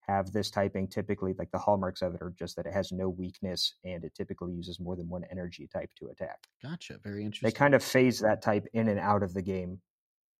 have 0.00 0.32
this 0.32 0.50
typing. 0.50 0.88
Typically, 0.88 1.34
like 1.34 1.50
the 1.52 1.58
hallmarks 1.58 2.02
of 2.02 2.14
it 2.14 2.22
are 2.22 2.30
just 2.30 2.56
that 2.56 2.66
it 2.66 2.72
has 2.72 2.92
no 2.92 3.08
weakness 3.08 3.74
and 3.84 4.04
it 4.04 4.14
typically 4.14 4.52
uses 4.54 4.80
more 4.80 4.96
than 4.96 5.08
one 5.08 5.24
energy 5.24 5.68
type 5.68 5.90
to 5.96 6.08
attack. 6.08 6.48
Gotcha. 6.62 6.98
Very 6.98 7.24
interesting. 7.24 7.48
They 7.50 7.52
kind 7.56 7.74
of 7.74 7.82
phase 7.84 8.20
that 8.20 8.42
type 8.42 8.66
in 8.72 8.88
and 8.88 9.00
out 9.00 9.22
of 9.22 9.34
the 9.34 9.42
game 9.42 9.82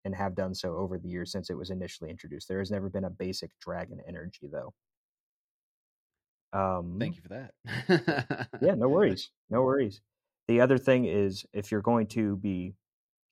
and 0.04 0.14
have 0.14 0.34
done 0.34 0.54
so 0.54 0.76
over 0.76 0.98
the 0.98 1.08
years 1.08 1.30
since 1.30 1.50
it 1.50 1.56
was 1.56 1.70
initially 1.70 2.10
introduced. 2.10 2.48
There 2.48 2.58
has 2.58 2.70
never 2.70 2.88
been 2.88 3.04
a 3.04 3.10
basic 3.10 3.50
dragon 3.60 4.00
energy 4.06 4.48
though. 4.50 4.72
Um, 6.52 6.96
Thank 6.98 7.16
you 7.16 7.22
for 7.22 7.28
that. 7.28 8.48
yeah, 8.60 8.74
no 8.74 8.88
worries. 8.90 9.30
No 9.48 9.62
worries. 9.62 10.00
The 10.48 10.60
other 10.60 10.78
thing 10.78 11.06
is 11.06 11.46
if 11.52 11.70
you're 11.70 11.80
going 11.80 12.08
to 12.08 12.36
be 12.36 12.74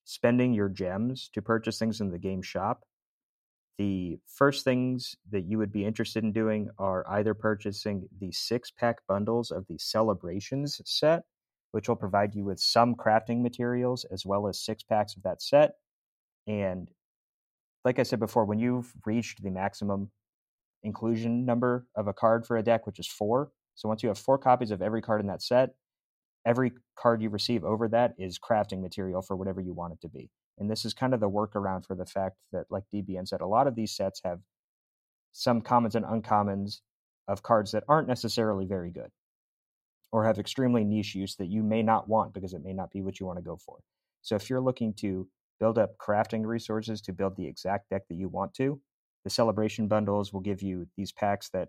spending 0.05 0.55
your 0.55 0.69
gems 0.69 1.29
to 1.35 1.43
purchase 1.43 1.79
things 1.79 2.01
in 2.01 2.11
the 2.11 2.19
game 2.19 2.43
shop, 2.43 2.85
the 3.79 4.19
first 4.27 4.65
things 4.65 5.17
that 5.31 5.45
you 5.45 5.59
would 5.59 5.73
be 5.73 5.85
interested 5.85 6.23
in 6.23 6.33
doing 6.33 6.69
are 6.79 7.05
either 7.09 7.33
purchasing 7.35 8.07
the 8.21 8.31
six 8.33 8.71
pack 8.71 8.99
bundles 9.09 9.51
of 9.51 9.67
the 9.69 9.79
celebrations 9.79 10.81
set, 10.85 11.23
which 11.73 11.89
will 11.89 11.97
provide 11.97 12.35
you 12.35 12.45
with 12.45 12.61
some 12.61 12.95
crafting 12.95 13.41
materials 13.41 14.05
as 14.11 14.27
well 14.27 14.47
as 14.49 14.61
six 14.61 14.83
packs 14.83 15.17
of 15.17 15.23
that 15.23 15.41
set. 15.41 15.73
And 16.51 16.91
like 17.85 18.01
I 18.01 18.03
said 18.03 18.19
before, 18.19 18.45
when 18.45 18.59
you've 18.59 18.93
reached 19.07 19.41
the 19.41 19.51
maximum 19.51 20.11
inclusion 20.83 21.45
number 21.47 21.87
of 21.95 22.09
a 22.09 22.13
card 22.13 22.45
for 22.45 22.57
a 22.57 22.63
deck, 22.63 22.87
which 22.87 22.99
is 22.99 23.07
four, 23.07 23.53
so 23.77 23.89
once 23.89 24.03
you 24.03 24.09
have 24.09 24.19
four 24.19 24.37
copies 24.37 24.73
of 24.73 24.83
every 24.83 25.01
card 25.01 25.21
in 25.21 25.29
that 25.29 25.43
set, 25.43 25.71
every 26.45 26.73
card 26.99 27.23
you 27.23 27.31
receive 27.31 27.65
over 27.65 27.87
that 27.89 28.15
is 28.19 28.37
crafting 28.37 28.81
material 28.81 29.23
for 29.23 29.37
whatever 29.37 29.61
you 29.61 29.73
want 29.73 29.93
it 29.93 30.01
to 30.01 30.09
be. 30.09 30.29
And 30.59 30.69
this 30.69 30.85
is 30.85 30.93
kind 30.93 31.15
of 31.15 31.21
the 31.21 31.31
workaround 31.31 31.87
for 31.87 31.95
the 31.95 32.05
fact 32.05 32.37
that, 32.53 32.67
like 32.69 32.83
DBN 32.93 33.29
said, 33.29 33.43
a 33.43 33.47
lot 33.47 33.69
of 33.69 33.77
these 33.77 33.93
sets 33.93 34.21
have 34.25 34.41
some 35.33 35.61
commons 35.61 35.95
and 35.95 36.05
uncommons 36.05 36.81
of 37.29 37.45
cards 37.45 37.71
that 37.71 37.85
aren't 37.87 38.09
necessarily 38.09 38.67
very 38.67 38.91
good 38.91 39.13
or 40.11 40.25
have 40.25 40.41
extremely 40.41 40.83
niche 40.83 41.15
use 41.15 41.37
that 41.37 41.47
you 41.47 41.63
may 41.63 41.85
not 41.85 42.09
want 42.09 42.35
because 42.35 42.55
it 42.55 42.65
may 42.65 42.73
not 42.73 42.91
be 42.91 43.03
what 43.03 43.21
you 43.21 43.27
want 43.27 43.39
to 43.39 43.45
go 43.45 43.57
for. 43.57 43.79
So 44.23 44.35
if 44.35 44.51
you're 44.51 44.61
looking 44.61 44.93
to 44.95 45.29
build 45.61 45.79
up 45.79 45.97
crafting 45.99 46.45
resources 46.45 47.01
to 47.03 47.13
build 47.13 47.37
the 47.37 47.47
exact 47.47 47.91
deck 47.91 48.03
that 48.09 48.17
you 48.17 48.29
want 48.29 48.55
to, 48.55 48.81
the 49.25 49.31
celebration 49.31 49.87
bundles 49.87 50.33
will 50.33 50.41
give 50.41 50.63
you 50.63 50.89
these 50.97 51.13
packs 51.13 51.51
that 51.51 51.69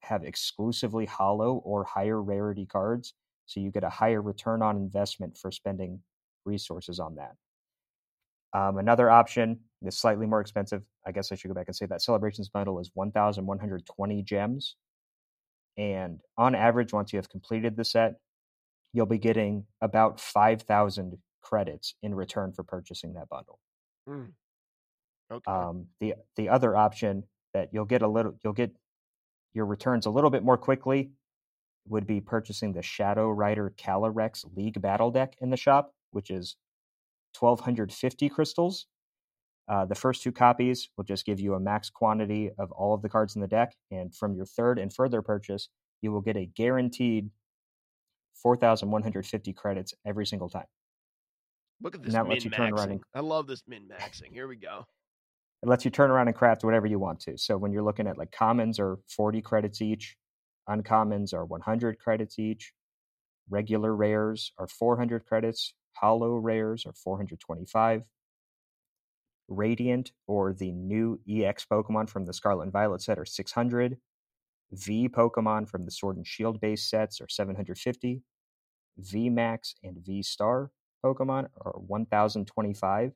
have 0.00 0.22
exclusively 0.22 1.06
holo 1.06 1.54
or 1.64 1.84
higher 1.84 2.22
rarity 2.22 2.66
cards 2.66 3.14
so 3.46 3.60
you 3.60 3.70
get 3.70 3.84
a 3.84 3.90
higher 3.90 4.22
return 4.22 4.62
on 4.62 4.76
investment 4.76 5.36
for 5.36 5.50
spending 5.50 6.00
resources 6.44 7.00
on 7.00 7.16
that. 7.16 7.32
Um, 8.58 8.78
another 8.78 9.10
option 9.10 9.60
is 9.82 9.98
slightly 9.98 10.26
more 10.26 10.40
expensive. 10.40 10.82
I 11.06 11.12
guess 11.12 11.32
I 11.32 11.34
should 11.34 11.48
go 11.48 11.54
back 11.54 11.66
and 11.66 11.74
say 11.74 11.86
that 11.86 12.02
celebrations 12.02 12.48
bundle 12.48 12.78
is 12.78 12.90
1,120 12.94 14.22
gems. 14.22 14.76
And 15.76 16.20
on 16.38 16.54
average, 16.54 16.92
once 16.92 17.12
you 17.12 17.16
have 17.16 17.28
completed 17.28 17.76
the 17.76 17.84
set, 17.84 18.14
you'll 18.92 19.06
be 19.06 19.18
getting 19.18 19.64
about 19.80 20.20
5,000 20.20 21.18
credits 21.44 21.94
in 22.02 22.14
return 22.14 22.52
for 22.52 22.64
purchasing 22.64 23.14
that 23.14 23.28
bundle. 23.28 23.60
Mm. 24.08 24.32
Okay. 25.32 25.50
Um, 25.50 25.86
the 26.00 26.14
the 26.36 26.48
other 26.48 26.76
option 26.76 27.24
that 27.52 27.68
you'll 27.72 27.84
get 27.84 28.02
a 28.02 28.08
little 28.08 28.34
you'll 28.42 28.52
get 28.52 28.74
your 29.52 29.66
returns 29.66 30.06
a 30.06 30.10
little 30.10 30.30
bit 30.30 30.42
more 30.42 30.56
quickly 30.56 31.10
would 31.86 32.06
be 32.06 32.20
purchasing 32.20 32.72
the 32.72 32.82
Shadow 32.82 33.30
Rider 33.30 33.72
Calyrex 33.76 34.44
League 34.56 34.80
Battle 34.80 35.10
deck 35.10 35.34
in 35.40 35.50
the 35.50 35.56
shop, 35.56 35.92
which 36.10 36.30
is 36.30 36.56
1,250 37.38 38.28
crystals. 38.28 38.86
Uh, 39.68 39.84
the 39.84 39.94
first 39.94 40.22
two 40.22 40.32
copies 40.32 40.88
will 40.96 41.04
just 41.04 41.24
give 41.24 41.40
you 41.40 41.54
a 41.54 41.60
max 41.60 41.90
quantity 41.90 42.50
of 42.58 42.70
all 42.72 42.94
of 42.94 43.02
the 43.02 43.08
cards 43.08 43.34
in 43.34 43.40
the 43.40 43.48
deck, 43.48 43.74
and 43.90 44.14
from 44.14 44.34
your 44.34 44.46
third 44.46 44.78
and 44.78 44.92
further 44.92 45.22
purchase, 45.22 45.68
you 46.02 46.10
will 46.12 46.20
get 46.20 46.36
a 46.36 46.46
guaranteed 46.46 47.30
4,150 48.34 49.52
credits 49.54 49.94
every 50.04 50.26
single 50.26 50.48
time. 50.48 50.66
Look 51.80 51.94
at 51.94 52.00
and 52.00 52.06
this 52.06 52.14
that 52.14 52.22
min 52.24 52.30
lets 52.30 52.44
you 52.44 52.50
turn 52.50 52.72
around 52.72 52.90
and- 52.92 53.02
I 53.14 53.20
love 53.20 53.46
this 53.46 53.62
min 53.66 53.88
maxing. 53.88 54.32
Here 54.32 54.48
we 54.48 54.56
go. 54.56 54.86
it 55.62 55.68
lets 55.68 55.84
you 55.84 55.90
turn 55.90 56.10
around 56.10 56.28
and 56.28 56.36
craft 56.36 56.62
whatever 56.64 56.86
you 56.86 56.98
want 56.98 57.20
to. 57.20 57.38
So 57.38 57.56
when 57.56 57.72
you're 57.72 57.82
looking 57.82 58.06
at 58.06 58.18
like 58.18 58.30
commons 58.32 58.78
are 58.78 58.98
40 59.08 59.40
credits 59.42 59.80
each, 59.80 60.16
uncommons 60.68 61.32
are 61.32 61.44
100 61.44 61.98
credits 61.98 62.38
each, 62.38 62.72
Regular 63.50 63.94
rares 63.94 64.52
are 64.58 64.66
400 64.66 65.26
credits. 65.26 65.74
Holo 65.96 66.36
rares 66.36 66.86
are 66.86 66.94
425. 66.94 68.04
Radiant 69.48 70.12
or 70.26 70.54
the 70.54 70.72
new 70.72 71.20
EX 71.28 71.66
Pokemon 71.66 72.08
from 72.08 72.24
the 72.24 72.32
Scarlet 72.32 72.62
and 72.62 72.72
Violet 72.72 73.02
set 73.02 73.18
are 73.18 73.26
600. 73.26 73.98
V 74.72 75.08
Pokemon 75.08 75.68
from 75.68 75.84
the 75.84 75.90
Sword 75.90 76.16
and 76.16 76.26
Shield 76.26 76.58
base 76.60 76.88
sets 76.88 77.20
are 77.20 77.28
750. 77.28 78.22
V 78.96 79.28
Max 79.28 79.74
and 79.82 79.98
V 79.98 80.22
Star 80.22 80.70
Pokemon 81.04 81.48
are 81.60 81.72
1025. 81.86 83.12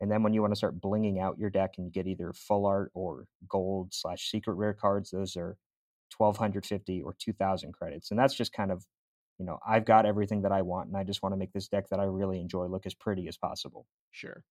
And 0.00 0.10
then 0.10 0.22
when 0.22 0.32
you 0.34 0.40
want 0.40 0.52
to 0.52 0.56
start 0.56 0.80
blinging 0.80 1.20
out 1.20 1.38
your 1.38 1.50
deck 1.50 1.74
and 1.76 1.86
you 1.86 1.92
get 1.92 2.06
either 2.06 2.32
full 2.32 2.66
art 2.66 2.90
or 2.94 3.26
gold 3.48 3.92
slash 3.92 4.30
secret 4.30 4.54
rare 4.54 4.74
cards, 4.74 5.10
those 5.10 5.36
are 5.36 5.56
1250 6.16 7.02
or 7.02 7.14
2000 7.18 7.72
credits. 7.72 8.10
And 8.10 8.18
that's 8.18 8.34
just 8.34 8.52
kind 8.52 8.70
of, 8.70 8.84
you 9.38 9.46
know, 9.46 9.58
I've 9.66 9.84
got 9.84 10.06
everything 10.06 10.42
that 10.42 10.52
I 10.52 10.62
want 10.62 10.88
and 10.88 10.96
I 10.96 11.04
just 11.04 11.22
want 11.22 11.32
to 11.32 11.36
make 11.36 11.52
this 11.52 11.68
deck 11.68 11.88
that 11.90 12.00
I 12.00 12.04
really 12.04 12.40
enjoy 12.40 12.66
look 12.66 12.86
as 12.86 12.94
pretty 12.94 13.28
as 13.28 13.36
possible. 13.36 13.86
Sure. 14.10 14.42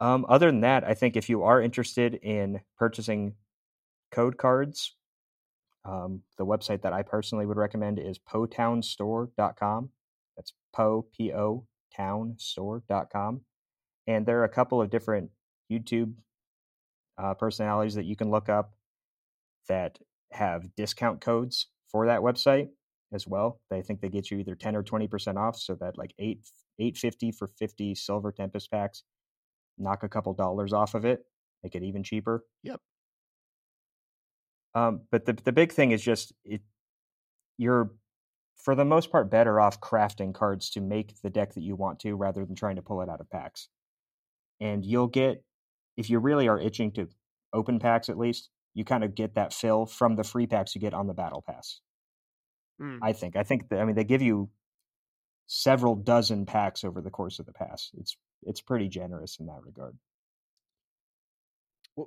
Um, 0.00 0.26
other 0.28 0.46
than 0.46 0.62
that, 0.62 0.82
I 0.82 0.94
think 0.94 1.16
if 1.16 1.28
you 1.28 1.44
are 1.44 1.62
interested 1.62 2.14
in 2.14 2.60
purchasing 2.76 3.34
code 4.10 4.36
cards, 4.36 4.96
um, 5.84 6.22
the 6.38 6.46
website 6.46 6.82
that 6.82 6.92
I 6.92 7.02
personally 7.02 7.46
would 7.46 7.56
recommend 7.56 8.00
is 8.00 8.18
potownstore.com. 8.18 9.90
Po, 10.72 11.06
P-O, 11.16 11.66
townstore.com. 11.96 13.40
And 14.06 14.26
there 14.26 14.40
are 14.40 14.44
a 14.44 14.48
couple 14.48 14.82
of 14.82 14.90
different 14.90 15.30
YouTube 15.70 16.14
uh, 17.18 17.34
personalities 17.34 17.94
that 17.94 18.04
you 18.04 18.16
can 18.16 18.30
look 18.30 18.48
up 18.48 18.72
that 19.68 19.98
have 20.32 20.74
discount 20.76 21.20
codes 21.20 21.68
for 21.90 22.06
that 22.06 22.20
website 22.20 22.68
as 23.12 23.26
well. 23.26 23.60
They 23.70 23.82
think 23.82 24.00
they 24.00 24.08
get 24.08 24.30
you 24.30 24.38
either 24.38 24.54
10 24.54 24.74
or 24.74 24.82
20% 24.82 25.36
off. 25.36 25.56
So 25.56 25.74
that 25.76 25.98
like 25.98 26.14
8 26.18 26.40
850 26.78 27.32
for 27.32 27.46
50 27.46 27.94
silver 27.94 28.32
tempest 28.32 28.70
packs, 28.70 29.04
knock 29.78 30.02
a 30.02 30.08
couple 30.08 30.32
dollars 30.32 30.72
off 30.72 30.94
of 30.94 31.04
it, 31.04 31.24
make 31.62 31.74
it 31.74 31.82
even 31.82 32.02
cheaper. 32.02 32.44
Yep. 32.62 32.80
Um, 34.74 35.02
but 35.10 35.26
the 35.26 35.34
the 35.34 35.52
big 35.52 35.70
thing 35.70 35.90
is 35.90 36.02
just 36.02 36.32
it, 36.44 36.62
you're 37.58 37.92
for 38.62 38.74
the 38.74 38.84
most 38.84 39.10
part 39.10 39.30
better 39.30 39.60
off 39.60 39.80
crafting 39.80 40.32
cards 40.32 40.70
to 40.70 40.80
make 40.80 41.20
the 41.22 41.30
deck 41.30 41.54
that 41.54 41.62
you 41.62 41.74
want 41.74 41.98
to 42.00 42.14
rather 42.14 42.44
than 42.44 42.54
trying 42.54 42.76
to 42.76 42.82
pull 42.82 43.02
it 43.02 43.08
out 43.08 43.20
of 43.20 43.28
packs. 43.28 43.68
And 44.60 44.84
you'll 44.84 45.08
get 45.08 45.42
if 45.96 46.08
you 46.08 46.20
really 46.20 46.48
are 46.48 46.60
itching 46.60 46.92
to 46.92 47.08
open 47.52 47.78
packs 47.78 48.08
at 48.08 48.16
least, 48.16 48.48
you 48.74 48.84
kind 48.84 49.04
of 49.04 49.14
get 49.14 49.34
that 49.34 49.52
fill 49.52 49.84
from 49.84 50.16
the 50.16 50.24
free 50.24 50.46
packs 50.46 50.74
you 50.74 50.80
get 50.80 50.94
on 50.94 51.06
the 51.06 51.14
battle 51.14 51.44
pass. 51.46 51.80
Mm. 52.80 53.00
I 53.02 53.12
think. 53.12 53.36
I 53.36 53.42
think 53.42 53.68
that, 53.68 53.80
I 53.80 53.84
mean 53.84 53.96
they 53.96 54.04
give 54.04 54.22
you 54.22 54.48
several 55.46 55.96
dozen 55.96 56.46
packs 56.46 56.84
over 56.84 57.00
the 57.00 57.10
course 57.10 57.40
of 57.40 57.46
the 57.46 57.52
pass. 57.52 57.90
It's 57.98 58.16
it's 58.44 58.60
pretty 58.60 58.88
generous 58.88 59.38
in 59.40 59.46
that 59.46 59.62
regard. 59.62 59.96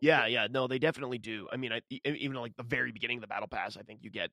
Yeah, 0.01 0.25
yeah, 0.25 0.47
no, 0.49 0.67
they 0.67 0.79
definitely 0.79 1.19
do. 1.19 1.47
I 1.51 1.57
mean, 1.57 1.71
I 1.71 1.81
even 2.03 2.37
like 2.37 2.55
the 2.57 2.63
very 2.63 2.91
beginning 2.91 3.17
of 3.17 3.21
the 3.21 3.27
battle 3.27 3.47
pass, 3.47 3.77
I 3.77 3.83
think 3.83 3.99
you 4.01 4.09
get 4.09 4.31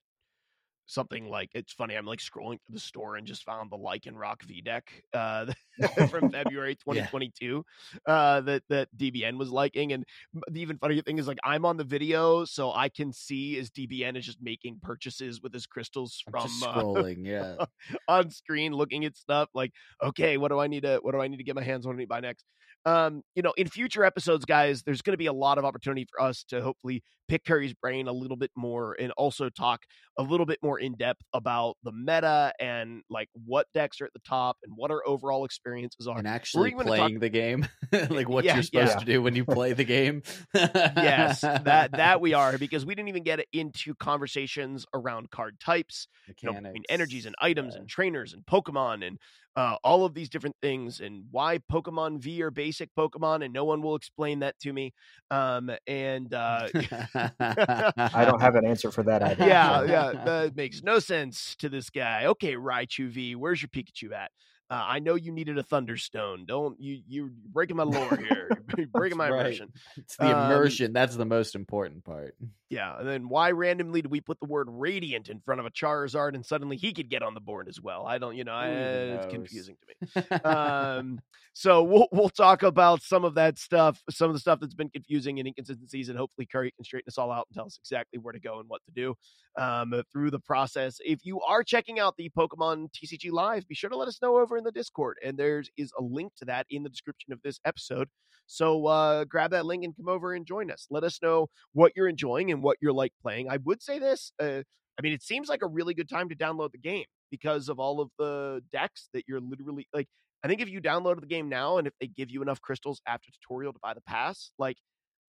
something 0.93 1.29
like 1.29 1.51
it's 1.55 1.73
funny. 1.73 1.95
I'm 1.95 2.07
like 2.07 2.21
scrolling 2.21 2.59
through 2.61 2.75
the 2.75 2.81
store 2.81 3.17
and 3.17 3.27
just 3.27 3.45
found 3.45 3.71
the 3.71 3.79
Lycanroc 3.79 4.43
V 4.43 4.61
deck 4.61 5.03
uh, 5.15 5.47
from 6.11 6.31
February 6.33 6.75
2022 6.75 7.65
uh, 8.07 8.41
that 8.43 8.63
that 8.69 8.89
DBN 8.97 9.39
was 9.39 9.51
liking, 9.51 9.93
and 9.93 10.05
the 10.51 10.61
even 10.61 10.79
funnier 10.79 11.03
thing 11.03 11.19
is 11.19 11.27
like 11.27 11.39
I'm 11.45 11.65
on 11.65 11.77
the 11.77 11.85
video, 11.85 12.45
so 12.45 12.73
I 12.73 12.89
can 12.89 13.13
see 13.13 13.59
as 13.59 13.71
DBN 13.71 14.17
is 14.17 14.27
just 14.27 14.43
making 14.43 14.81
purchases 14.83 15.41
with 15.41 15.53
his 15.53 15.67
crystals 15.67 16.23
from 16.31 16.45
uh, 16.45 16.47
scrolling, 16.83 17.25
yeah. 17.25 17.65
on 18.09 18.31
screen 18.31 18.73
looking 18.73 19.05
at 19.05 19.17
stuff 19.17 19.49
like 19.55 19.73
okay 20.03 20.37
what 20.37 20.49
do 20.49 20.59
i 20.59 20.67
need 20.67 20.83
to 20.83 20.99
what 21.03 21.13
do 21.13 21.21
i 21.21 21.29
need 21.29 21.37
to 21.37 21.45
get 21.45 21.55
my 21.55 21.63
hands 21.63 21.87
on 21.87 21.97
to 21.97 22.07
buy 22.07 22.21
next 22.21 22.45
um 22.85 23.23
you 23.35 23.43
know 23.43 23.53
in 23.57 23.69
future 23.69 24.05
episodes 24.05 24.45
guys 24.45 24.83
there's 24.83 25.03
going 25.03 25.13
to 25.13 25.19
be 25.19 25.27
a 25.27 25.33
lot 25.33 25.59
of 25.59 25.65
opportunity 25.65 26.07
for 26.11 26.21
us 26.21 26.45
to 26.49 26.61
hopefully 26.61 27.03
pick 27.29 27.45
perry's 27.45 27.75
brain 27.75 28.09
a 28.09 28.13
little 28.13 28.37
bit 28.37 28.51
more 28.57 28.97
and 28.99 29.13
also 29.13 29.49
talk 29.49 29.83
a 30.19 30.23
little 30.23 30.47
bit 30.47 30.59
more 30.63 30.79
in 30.79 30.95
depth 30.97 31.23
about 31.33 31.77
the 31.85 31.93
meta 31.93 32.53
and 32.59 33.03
like 33.09 33.29
what 33.47 33.67
decks 33.73 34.01
are 34.01 34.07
at 34.07 34.13
the 34.13 34.21
top 34.27 34.57
and 34.65 34.73
what 34.77 34.91
our 34.91 35.03
overall 35.07 35.45
experiences 35.63 36.07
are 36.07 36.19
And 36.19 36.27
actually 36.27 36.71
even 36.71 36.79
gonna 36.79 36.91
playing 36.91 37.19
the 37.21 37.29
game, 37.29 37.67
like 38.11 38.29
what 38.29 38.45
Yeah, 38.45 38.55
you're 38.55 38.63
supposed 38.63 38.93
yeah. 38.93 38.99
to 38.99 39.05
do 39.05 39.23
when 39.23 39.35
you 39.35 39.45
play 39.45 39.73
the 39.73 39.85
game. 39.85 40.23
yes 40.55 41.49
that 41.59 41.93
that 41.93 42.21
we 42.21 42.35
are 42.35 42.59
because 42.59 42.85
we 42.85 42.95
didn't 42.95 43.09
even 43.09 43.23
get 43.23 43.45
into 43.53 43.95
conversations 43.95 44.87
around 44.95 45.31
card 45.31 45.59
types 45.61 46.09
you 46.41 46.51
know, 46.53 46.53
between 46.53 46.83
energies 46.89 47.27
and 47.27 47.35
items 47.41 47.75
uh, 47.75 47.81
and 47.81 47.89
trainers 47.89 48.33
and 48.33 48.45
Pokemon 48.47 49.07
and 49.07 49.19
uh, 49.57 49.77
all 49.85 50.05
of 50.05 50.15
these 50.15 50.29
different 50.31 50.57
things 50.63 51.01
and 51.01 51.25
why 51.31 51.59
Pokemon 51.71 52.21
V 52.21 52.43
are 52.43 52.51
basic 52.51 52.91
Pokemon 52.99 53.45
and 53.45 53.53
no 53.53 53.65
one 53.65 53.83
will 53.83 53.95
explain 53.97 54.41
that 54.41 54.59
to 54.61 54.73
me. 54.73 54.93
Um, 55.31 55.71
and 55.87 56.33
uh, 56.33 56.69
I 57.41 58.25
don't 58.25 58.41
have 58.41 58.55
an 58.55 58.65
answer 58.65 58.91
for 58.91 59.03
that 59.05 59.23
either. 59.23 59.45
yeah, 59.47 59.83
yeah, 59.85 60.13
that 60.25 60.57
makes 60.57 60.83
no 60.83 60.99
sense 60.99 61.55
to 61.57 61.69
this 61.69 61.91
guy. 61.91 62.27
Okay, 62.27 62.55
Raichu 62.55 63.09
V, 63.09 63.35
where's 63.37 63.63
your 63.63 63.69
Pikachu 63.69 64.13
at? 64.13 64.31
Uh, 64.73 64.87
I 64.89 65.01
know 65.01 65.17
you 65.17 65.33
needed 65.33 65.59
a 65.59 65.63
Thunderstone. 65.63 66.47
Don't 66.47 66.81
you? 66.81 67.03
You're 67.07 67.29
breaking 67.49 67.77
my 67.77 67.83
lore 67.83 68.17
here. 68.17 68.49
You're 68.79 68.87
breaking 68.95 69.19
my 69.19 69.27
That's 69.27 69.35
right. 69.35 69.41
immersion. 69.45 69.73
It's 69.99 70.17
the 70.17 70.35
Um, 70.35 70.51
immersion. 70.51 70.95
That's 70.95 71.15
the 71.15 71.27
most 71.27 71.55
important 71.55 72.05
part. 72.05 72.37
Yeah, 72.71 72.99
and 72.99 73.07
then 73.07 73.29
why 73.29 73.51
randomly 73.51 74.01
do 74.01 74.09
we 74.09 74.23
put 74.23 74.41
the 74.41 74.47
word 74.47 74.69
radiant 74.71 75.29
in 75.29 75.41
front 75.41 75.61
of 75.61 75.67
a 75.67 75.71
Charizard 75.71 76.35
and 76.35 76.47
suddenly 76.47 76.79
he 76.79 76.95
could 76.95 77.11
get 77.11 77.23
on 77.23 77.35
the 77.35 77.41
board 77.41 77.69
as 77.69 77.83
well? 77.83 78.07
I 78.07 78.17
don't, 78.17 78.35
you 78.35 78.45
know, 78.45 78.53
I, 78.55 78.69
it's 78.69 79.27
confusing 79.27 79.77
to 79.77 80.23
me. 80.23 80.37
um, 80.45 81.21
so 81.53 81.83
we'll 81.83 82.09
we'll 82.11 82.31
talk 82.31 82.63
about 82.63 83.03
some 83.03 83.27
of 83.27 83.35
that 83.35 83.59
stuff, 83.59 84.03
some 84.09 84.31
of 84.31 84.35
the 84.35 84.41
stuff 84.41 84.59
that's 84.59 84.73
been 84.73 84.89
confusing 84.89 85.39
and 85.39 85.47
inconsistencies, 85.47 86.09
and 86.09 86.17
hopefully 86.17 86.47
Curry 86.51 86.71
can 86.71 86.83
straighten 86.87 87.11
us 87.11 87.19
all 87.19 87.31
out 87.31 87.47
and 87.51 87.55
tell 87.55 87.67
us 87.67 87.79
exactly 87.79 88.19
where 88.19 88.33
to 88.33 88.41
go 88.41 88.59
and 88.61 88.71
what 88.71 88.81
to 88.87 88.91
do 88.93 89.15
um, 89.59 90.03
through 90.11 90.31
the 90.31 90.41
process. 90.41 90.97
If 91.05 91.27
you 91.27 91.43
are 91.43 91.63
checking 91.63 92.01
out 92.01 92.17
the 92.17 92.31
Pokemon 92.31 92.89
TCG 92.95 93.31
Live, 93.33 93.69
be 93.69 93.75
sure 93.75 93.91
to 93.91 93.99
let 93.99 94.09
us 94.09 94.23
know 94.23 94.39
over 94.39 94.62
in 94.63 94.65
the 94.65 94.73
Discord, 94.73 95.19
and 95.25 95.37
there's 95.37 95.71
is 95.77 95.93
a 95.99 96.03
link 96.03 96.33
to 96.37 96.45
that 96.47 96.67
in 96.71 96.83
the 96.83 96.89
description 96.89 97.33
of 97.33 97.41
this 97.43 97.61
episode. 97.65 98.09
So 98.47 98.87
uh, 98.87 99.25
grab 99.25 99.53
that 99.53 99.67
link 99.67 99.85
and 99.85 99.97
come 99.97 100.09
over 100.09 100.35
and 100.35 100.47
join 100.47 100.71
us. 100.71 100.87
Let 100.91 101.05
us 101.05 101.19
know 101.23 101.49
what 101.73 101.93
you're 101.97 102.09
enjoying 102.09 102.51
and 102.51 102.63
what 102.63 102.77
you're 102.81 102.93
like 102.93 103.13
playing. 103.23 103.49
I 103.51 103.59
would 103.59 103.83
say 103.83 103.99
this. 103.99 104.33
Uh, 104.41 104.63
I 104.99 105.03
mean, 105.03 105.13
it 105.13 105.23
seems 105.23 105.49
like 105.49 105.63
a 105.63 105.67
really 105.67 105.95
good 105.95 106.09
time 106.09 106.29
to 106.29 106.35
download 106.35 106.73
the 106.73 106.79
game 106.79 107.05
because 107.31 107.69
of 107.69 107.79
all 107.79 108.01
of 108.01 108.11
the 108.19 108.63
decks 108.73 109.09
that 109.15 109.25
you're 109.27 109.41
literally 109.41 109.87
like. 109.93 110.09
I 110.45 110.49
think 110.49 110.61
if 110.61 110.69
you 110.69 110.81
downloaded 110.81 111.21
the 111.21 111.27
game 111.27 111.49
now 111.49 111.79
and 111.79 111.87
if 111.87 111.93
they 112.01 112.09
give 112.09 112.29
you 112.29 112.43
enough 112.43 112.61
crystals 112.61 113.01
after 113.07 113.31
tutorial 113.31 113.73
to 113.73 113.79
buy 113.81 113.95
the 113.95 114.01
pass, 114.01 114.51
like 114.59 114.77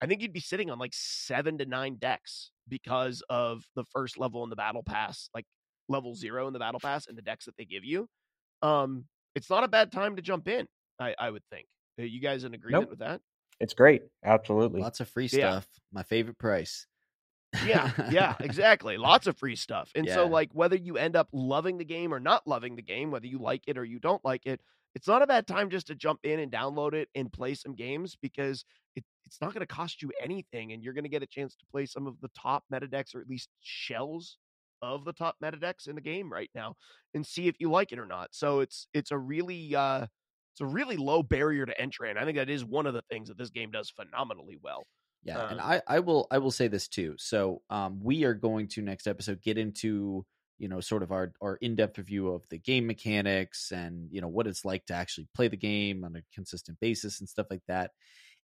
I 0.03 0.07
think 0.07 0.20
you'd 0.20 0.33
be 0.33 0.41
sitting 0.41 0.70
on 0.70 0.78
like 0.78 0.95
seven 0.95 1.59
to 1.59 1.66
nine 1.66 1.97
decks 2.01 2.51
because 2.66 3.22
of 3.30 3.62
the 3.76 3.85
first 3.93 4.18
level 4.18 4.43
in 4.43 4.51
the 4.51 4.57
battle 4.57 4.83
pass, 4.83 5.28
like 5.33 5.45
level 5.89 6.14
zero 6.16 6.49
in 6.49 6.53
the 6.53 6.59
battle 6.59 6.80
pass 6.80 7.07
and 7.07 7.16
the 7.16 7.22
decks 7.22 7.45
that 7.45 7.57
they 7.57 7.64
give 7.64 7.85
you. 7.85 8.09
Um, 8.62 9.05
it's 9.35 9.51
not 9.51 9.64
a 9.64 9.68
bad 9.68 9.93
time 9.93 10.16
to 10.16 10.22
jump 10.22 10.49
in. 10.49 10.66
I, 11.01 11.14
I 11.18 11.30
would 11.30 11.45
think. 11.51 11.66
Are 11.99 12.05
you 12.05 12.20
guys 12.20 12.45
in 12.45 12.55
agreement 12.55 12.85
Nope. 12.85 12.91
with 12.91 12.99
that? 13.01 13.20
It's 13.61 13.74
great. 13.74 14.03
Absolutely. 14.24 14.80
Lots 14.80 15.01
of 15.01 15.09
free 15.09 15.28
Yeah. 15.33 15.61
stuff. 15.61 15.68
My 15.93 16.03
favorite 16.03 16.39
price. 16.39 16.87
yeah 17.66 17.91
yeah 18.11 18.35
exactly 18.41 18.97
lots 18.97 19.26
of 19.26 19.37
free 19.37 19.55
stuff 19.57 19.91
and 19.95 20.09
so 20.09 20.26
like 20.26 20.49
whether 20.55 20.74
you 20.74 20.97
end 20.97 21.14
up 21.14 21.28
loving 21.35 21.76
the 21.76 21.85
game 21.85 22.14
or 22.14 22.18
not 22.18 22.47
loving 22.47 22.76
the 22.76 22.83
game 22.83 23.11
whether 23.11 23.26
you 23.26 23.39
like 23.39 23.62
it 23.66 23.76
or 23.76 23.85
you 23.85 23.99
don't 23.99 24.24
like 24.24 24.47
it 24.47 24.59
it's 24.95 25.07
not 25.07 25.20
a 25.20 25.26
bad 25.26 25.47
time 25.47 25.68
just 25.68 25.87
to 25.89 25.95
jump 25.95 26.18
in 26.22 26.41
and 26.41 26.51
download 26.51 26.95
it 26.95 27.11
and 27.14 27.30
play 27.30 27.53
some 27.53 27.74
games 27.74 28.16
because 28.22 28.64
it, 28.97 29.05
it's 29.26 29.39
not 29.43 29.53
going 29.53 29.61
to 29.61 29.66
cost 29.66 30.01
you 30.01 30.11
anything 30.22 30.72
and 30.72 30.83
you're 30.83 30.95
going 30.95 31.05
to 31.05 31.11
get 31.11 31.22
a 31.22 31.26
chance 31.26 31.55
to 31.55 31.66
play 31.70 31.85
some 31.85 32.07
of 32.07 32.18
the 32.22 32.30
top 32.35 32.64
meta 32.70 32.89
decks 32.89 33.14
or 33.14 33.20
at 33.20 33.28
least 33.28 33.51
shells 33.61 34.39
of 34.83 35.05
the 35.05 35.12
top 35.12 35.37
meta 35.41 35.57
decks 35.57 35.87
in 35.87 35.95
the 35.95 36.01
game 36.01 36.30
right 36.30 36.51
now 36.55 36.74
and 37.14 37.26
see 37.26 37.49
if 37.49 37.57
you 37.61 37.70
like 37.70 37.93
it 37.93 37.99
or 37.99 38.07
not 38.07 38.28
so 38.33 38.61
it's 38.61 38.89
it's 38.93 39.11
a 39.11 39.18
really 39.18 39.74
uh 39.74 40.07
it's 40.53 40.61
a 40.61 40.66
really 40.66 40.97
low 40.97 41.22
barrier 41.22 41.64
to 41.64 41.80
entry 41.80 42.11
and 42.11 42.18
i 42.18 42.24
think 42.24 42.37
that 42.37 42.51
is 42.51 42.64
one 42.64 42.87
of 42.87 42.95
the 42.95 43.03
things 43.11 43.28
that 43.28 43.39
this 43.39 43.51
game 43.51 43.70
does 43.70 43.91
phenomenally 43.91 44.59
well 44.62 44.85
Yeah, 45.24 45.49
and 45.49 45.61
Um, 45.61 45.66
I, 45.70 45.83
I 45.87 46.01
will 46.01 46.26
I 46.30 46.39
will 46.39 46.51
say 46.51 46.68
this 46.68 46.89
too. 46.89 47.14
So 47.18 47.62
um, 47.70 48.01
we 48.03 48.24
are 48.24 48.35
going 48.35 48.68
to 48.68 48.83
next 48.83 49.07
episode 49.07 49.41
get 49.41 49.57
into 49.57 50.26
you 50.59 50.68
know 50.68 50.80
sort 50.80 51.03
of 51.03 51.12
our 51.12 51.33
our 51.41 51.57
in 51.57 51.76
depth 51.76 51.99
review 51.99 52.28
of 52.28 52.49
the 52.49 52.59
game 52.59 52.87
mechanics 52.87 53.72
and 53.72 54.09
you 54.11 54.20
know 54.20 54.28
what 54.28 54.47
it's 54.47 54.64
like 54.64 54.85
to 54.87 54.95
actually 54.95 55.28
play 55.35 55.49
the 55.49 55.57
game 55.57 56.05
on 56.05 56.16
a 56.16 56.22
consistent 56.35 56.78
basis 56.80 57.20
and 57.20 57.28
stuff 57.28 57.47
like 57.51 57.62
that. 57.68 57.93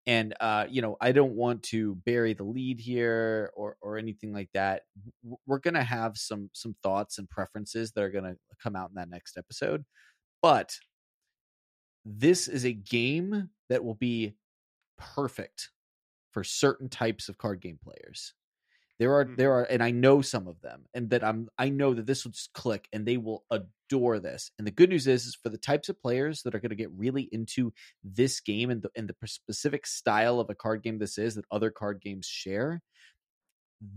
And 0.06 0.34
uh, 0.40 0.66
you 0.70 0.80
know 0.80 0.96
I 1.00 1.12
don't 1.12 1.34
want 1.34 1.62
to 1.64 1.96
bury 1.96 2.32
the 2.32 2.44
lead 2.44 2.80
here 2.80 3.50
or 3.54 3.76
or 3.82 3.98
anything 3.98 4.32
like 4.32 4.48
that. 4.54 4.82
We're 5.46 5.58
gonna 5.58 5.84
have 5.84 6.16
some 6.16 6.50
some 6.54 6.74
thoughts 6.82 7.18
and 7.18 7.28
preferences 7.28 7.92
that 7.92 8.02
are 8.02 8.10
gonna 8.10 8.36
come 8.62 8.74
out 8.74 8.88
in 8.88 8.94
that 8.94 9.10
next 9.10 9.36
episode, 9.36 9.84
but 10.40 10.74
this 12.04 12.48
is 12.48 12.64
a 12.64 12.72
game 12.72 13.50
that 13.68 13.84
will 13.84 13.94
be 13.94 14.34
perfect 14.96 15.70
for 16.32 16.42
certain 16.42 16.88
types 16.88 17.28
of 17.28 17.36
card 17.36 17.60
game 17.60 17.78
players 17.82 18.32
There 18.98 19.12
are 19.14 19.24
Mhm. 19.24 19.36
there 19.36 19.52
are 19.52 19.64
and 19.64 19.82
I 19.82 19.92
know 19.92 20.22
some 20.22 20.48
of 20.48 20.60
them 20.60 20.86
and 20.94 21.10
that 21.10 21.22
I'm 21.24 21.48
I 21.58 21.68
know 21.70 21.94
that 21.94 22.06
this 22.06 22.24
will 22.24 22.32
just 22.32 22.52
click 22.52 22.88
and 22.92 23.06
they 23.06 23.16
will 23.16 23.44
adore 23.50 24.18
this. 24.18 24.50
And 24.58 24.66
the 24.66 24.72
good 24.72 24.88
news 24.90 25.06
is 25.06 25.26
is 25.26 25.36
for 25.36 25.50
the 25.50 25.58
types 25.58 25.88
of 25.88 26.00
players 26.00 26.42
that 26.42 26.54
are 26.54 26.60
going 26.60 26.70
to 26.70 26.76
get 26.76 26.90
really 26.92 27.28
into 27.32 27.72
this 28.02 28.40
game 28.40 28.70
and 28.70 28.82
the 28.82 28.90
and 28.96 29.08
the 29.08 29.16
specific 29.28 29.86
style 29.86 30.40
of 30.40 30.50
a 30.50 30.54
card 30.54 30.82
game 30.82 30.98
this 30.98 31.16
is 31.18 31.36
that 31.36 31.44
other 31.50 31.70
card 31.70 32.00
games 32.00 32.26
share, 32.26 32.82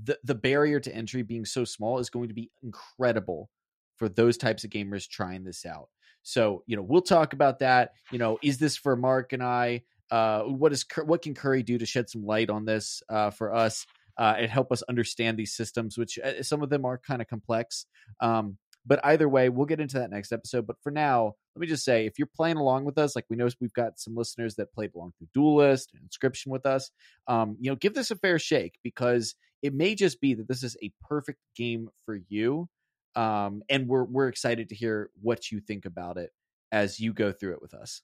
the 0.04 0.20
the 0.24 0.36
barrier 0.36 0.80
to 0.80 0.93
entry 0.95 1.24
being 1.24 1.45
so 1.45 1.66
small 1.66 1.99
is 1.99 2.10
going 2.10 2.28
to 2.28 2.34
be 2.34 2.52
incredible 2.64 3.49
for 3.97 4.08
those 4.10 4.38
types 4.38 4.64
of 4.64 4.70
gamers 4.70 5.08
trying 5.08 5.43
this 5.43 5.66
out. 5.66 5.89
So, 6.24 6.64
you 6.68 6.76
know, 6.76 6.84
we'll 6.84 7.02
talk 7.02 7.34
about 7.34 7.60
that. 7.60 7.93
You 8.12 8.20
know, 8.20 8.38
is 8.43 8.60
this 8.60 8.78
for 8.78 8.95
Mark 8.95 9.34
and 9.34 9.43
I? 9.43 9.84
Uh, 10.12 10.43
what 10.43 10.72
is 10.72 10.84
Cur- 10.84 11.06
what 11.06 11.22
can 11.22 11.34
Curry 11.34 11.64
do 11.64 11.78
to 11.78 11.86
shed 11.86 12.10
some 12.10 12.24
light 12.26 12.49
on 12.49 12.66
this 12.66 13.02
uh, 13.10 13.32
for 13.32 13.54
us 13.54 13.86
uh, 14.18 14.36
and 14.38 14.49
help 14.49 14.72
us 14.72 14.82
understand 14.84 15.38
these 15.38 15.55
systems, 15.55 15.97
which 15.97 16.20
uh, 16.20 16.43
some 16.43 16.62
of 16.62 16.70
them 16.70 16.86
are 16.86 16.97
kind 16.97 17.22
of 17.22 17.28
complex. 17.28 17.86
Um, 18.20 18.57
but 18.86 18.99
either 19.05 19.30
way, 19.30 19.49
we'll 19.49 19.68
get 19.68 19.80
into 19.80 19.99
that 19.99 20.09
next 20.09 20.32
episode. 20.32 20.66
But 20.66 20.78
for 20.82 20.91
now, 20.91 21.34
let 21.55 21.62
me 21.62 21.68
just 21.68 21.86
say, 21.86 22.05
if 22.05 22.18
you're 22.18 22.30
playing 22.36 22.57
along 22.57 22.86
with 22.86 22.97
us, 22.97 23.16
like 23.16 23.26
we 23.30 23.36
know 23.36 23.47
we've 23.59 23.74
got 23.74 23.99
some 23.99 24.16
listeners 24.16 24.55
that 24.55 24.74
played 24.74 24.91
along 24.95 25.14
through 25.18 25.28
Duelist 25.34 25.91
and 25.93 26.01
Inscription 26.03 26.51
with 26.51 26.66
us, 26.66 26.89
um, 27.28 27.57
you 27.59 27.70
know, 27.70 27.76
give 27.76 27.93
this 27.93 28.12
a 28.12 28.16
fair 28.16 28.39
shake 28.39 28.80
because 28.84 29.36
it 29.62 29.74
may 29.74 29.93
just 29.93 30.20
be 30.20 30.34
that 30.34 30.47
this 30.47 30.64
is 30.64 30.76
a 30.82 30.91
perfect 31.07 31.39
game 31.55 31.89
for 32.05 32.20
you. 32.30 32.68
Um, 33.16 33.62
and 33.70 33.88
we're 33.88 34.05
we're 34.05 34.30
excited 34.30 34.70
to 34.70 34.76
hear 34.76 35.09
what 35.22 35.51
you 35.51 35.59
think 35.59 35.86
about 35.86 36.18
it 36.18 36.32
as 36.72 36.99
you 36.99 37.14
go 37.14 37.32
through 37.32 37.53
it 37.53 37.62
with 37.62 37.74
us. 37.74 38.01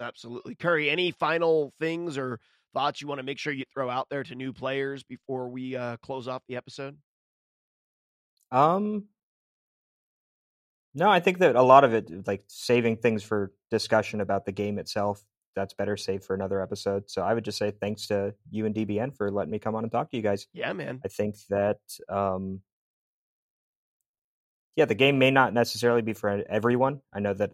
Absolutely. 0.00 0.54
Curry, 0.54 0.90
any 0.90 1.10
final 1.10 1.72
things 1.80 2.18
or 2.18 2.38
thoughts 2.74 3.00
you 3.00 3.08
want 3.08 3.18
to 3.18 3.24
make 3.24 3.38
sure 3.38 3.52
you 3.52 3.64
throw 3.72 3.90
out 3.90 4.06
there 4.10 4.22
to 4.24 4.34
new 4.34 4.52
players 4.52 5.02
before 5.02 5.48
we 5.48 5.76
uh, 5.76 5.96
close 5.98 6.28
off 6.28 6.42
the 6.48 6.56
episode? 6.56 6.96
Um, 8.50 9.04
no, 10.94 11.10
I 11.10 11.20
think 11.20 11.38
that 11.38 11.56
a 11.56 11.62
lot 11.62 11.84
of 11.84 11.94
it, 11.94 12.26
like 12.26 12.44
saving 12.48 12.96
things 12.96 13.22
for 13.22 13.52
discussion 13.70 14.20
about 14.20 14.46
the 14.46 14.52
game 14.52 14.78
itself, 14.78 15.22
that's 15.54 15.74
better 15.74 15.96
saved 15.96 16.24
for 16.24 16.34
another 16.34 16.62
episode. 16.62 17.10
So 17.10 17.22
I 17.22 17.34
would 17.34 17.44
just 17.44 17.58
say 17.58 17.72
thanks 17.72 18.06
to 18.08 18.34
you 18.50 18.66
and 18.66 18.74
DBN 18.74 19.16
for 19.16 19.30
letting 19.30 19.50
me 19.50 19.58
come 19.58 19.74
on 19.74 19.82
and 19.82 19.92
talk 19.92 20.10
to 20.10 20.16
you 20.16 20.22
guys. 20.22 20.46
Yeah, 20.52 20.72
man. 20.72 21.00
I 21.04 21.08
think 21.08 21.36
that, 21.50 21.78
um, 22.08 22.60
yeah, 24.76 24.84
the 24.84 24.94
game 24.94 25.18
may 25.18 25.30
not 25.30 25.52
necessarily 25.52 26.02
be 26.02 26.12
for 26.12 26.42
everyone. 26.48 27.00
I 27.12 27.20
know 27.20 27.34
that 27.34 27.50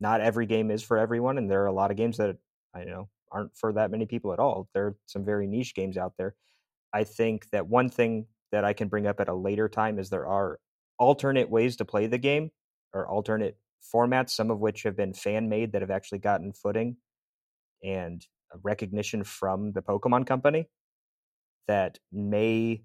not 0.00 0.22
every 0.22 0.46
game 0.46 0.70
is 0.70 0.82
for 0.82 0.96
everyone, 0.96 1.36
and 1.36 1.50
there 1.50 1.62
are 1.62 1.66
a 1.66 1.72
lot 1.72 1.90
of 1.90 1.98
games 1.98 2.16
that 2.16 2.36
I 2.74 2.84
know 2.84 3.08
aren't 3.32 3.56
for 3.56 3.72
that 3.72 3.90
many 3.90 4.06
people 4.06 4.32
at 4.32 4.38
all. 4.38 4.68
There 4.74 4.86
are 4.86 4.96
some 5.06 5.24
very 5.24 5.46
niche 5.46 5.74
games 5.74 5.96
out 5.96 6.14
there. 6.18 6.34
I 6.92 7.04
think 7.04 7.50
that 7.50 7.68
one 7.68 7.88
thing 7.88 8.26
that 8.52 8.64
I 8.64 8.72
can 8.72 8.88
bring 8.88 9.06
up 9.06 9.20
at 9.20 9.28
a 9.28 9.34
later 9.34 9.68
time 9.68 9.98
is 9.98 10.10
there 10.10 10.26
are 10.26 10.58
alternate 10.98 11.50
ways 11.50 11.76
to 11.76 11.84
play 11.84 12.06
the 12.06 12.18
game 12.18 12.50
or 12.92 13.08
alternate 13.08 13.56
formats, 13.94 14.30
some 14.30 14.50
of 14.50 14.58
which 14.58 14.82
have 14.82 14.96
been 14.96 15.14
fan 15.14 15.48
made 15.48 15.72
that 15.72 15.82
have 15.82 15.90
actually 15.90 16.18
gotten 16.18 16.52
footing 16.52 16.96
and 17.82 18.26
recognition 18.62 19.24
from 19.24 19.72
the 19.72 19.82
Pokemon 19.82 20.26
Company 20.26 20.68
that 21.68 21.98
may 22.12 22.82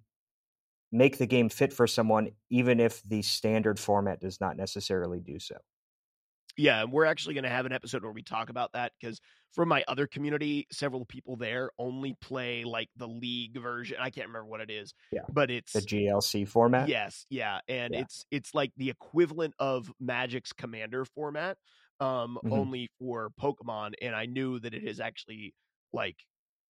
make 0.92 1.18
the 1.18 1.26
game 1.26 1.50
fit 1.50 1.74
for 1.74 1.88
someone, 1.88 2.30
even 2.50 2.80
if 2.80 3.02
the 3.04 3.22
standard 3.22 3.80
format 3.80 4.22
does 4.22 4.40
not 4.40 4.56
necessarily 4.56 5.20
do 5.20 5.40
so. 5.40 5.56
Yeah, 6.58 6.82
and 6.84 6.92
we're 6.92 7.06
actually 7.06 7.34
going 7.34 7.44
to 7.44 7.50
have 7.50 7.66
an 7.66 7.74
episode 7.74 8.04
where 8.04 8.12
we 8.12 8.24
talk 8.24 8.50
about 8.50 8.72
that 8.74 8.94
because 9.00 9.20
from 9.54 9.70
my 9.70 9.84
other 9.88 10.08
community, 10.08 10.68
several 10.72 11.06
people 11.06 11.36
there 11.36 11.72
only 11.78 12.14
play 12.22 12.64
like 12.64 12.90
the 12.96 13.08
league 13.08 13.58
version. 13.58 13.98
I 14.00 14.10
can't 14.10 14.28
remember 14.28 14.48
what 14.48 14.62
it 14.62 14.72
is. 14.72 14.94
Yeah, 15.12 15.26
but 15.28 15.52
it's 15.52 15.74
the 15.74 15.82
GLC 15.82 16.46
format. 16.46 16.92
Yes, 16.92 17.26
yeah, 17.30 17.62
and 17.68 17.94
Yeah. 17.94 18.02
it's 18.02 18.26
it's 18.32 18.54
like 18.54 18.72
the 18.78 18.90
equivalent 18.90 19.54
of 19.60 19.92
Magic's 20.00 20.54
Commander 20.54 21.06
format, 21.06 21.58
um, 22.00 22.38
Mhm. 22.44 22.66
only 22.66 22.90
for 23.00 23.32
Pokemon. 23.40 23.94
And 24.02 24.16
I 24.16 24.26
knew 24.26 24.60
that 24.60 24.74
it 24.74 24.84
is 24.84 25.00
actually 25.00 25.56
like 25.94 26.18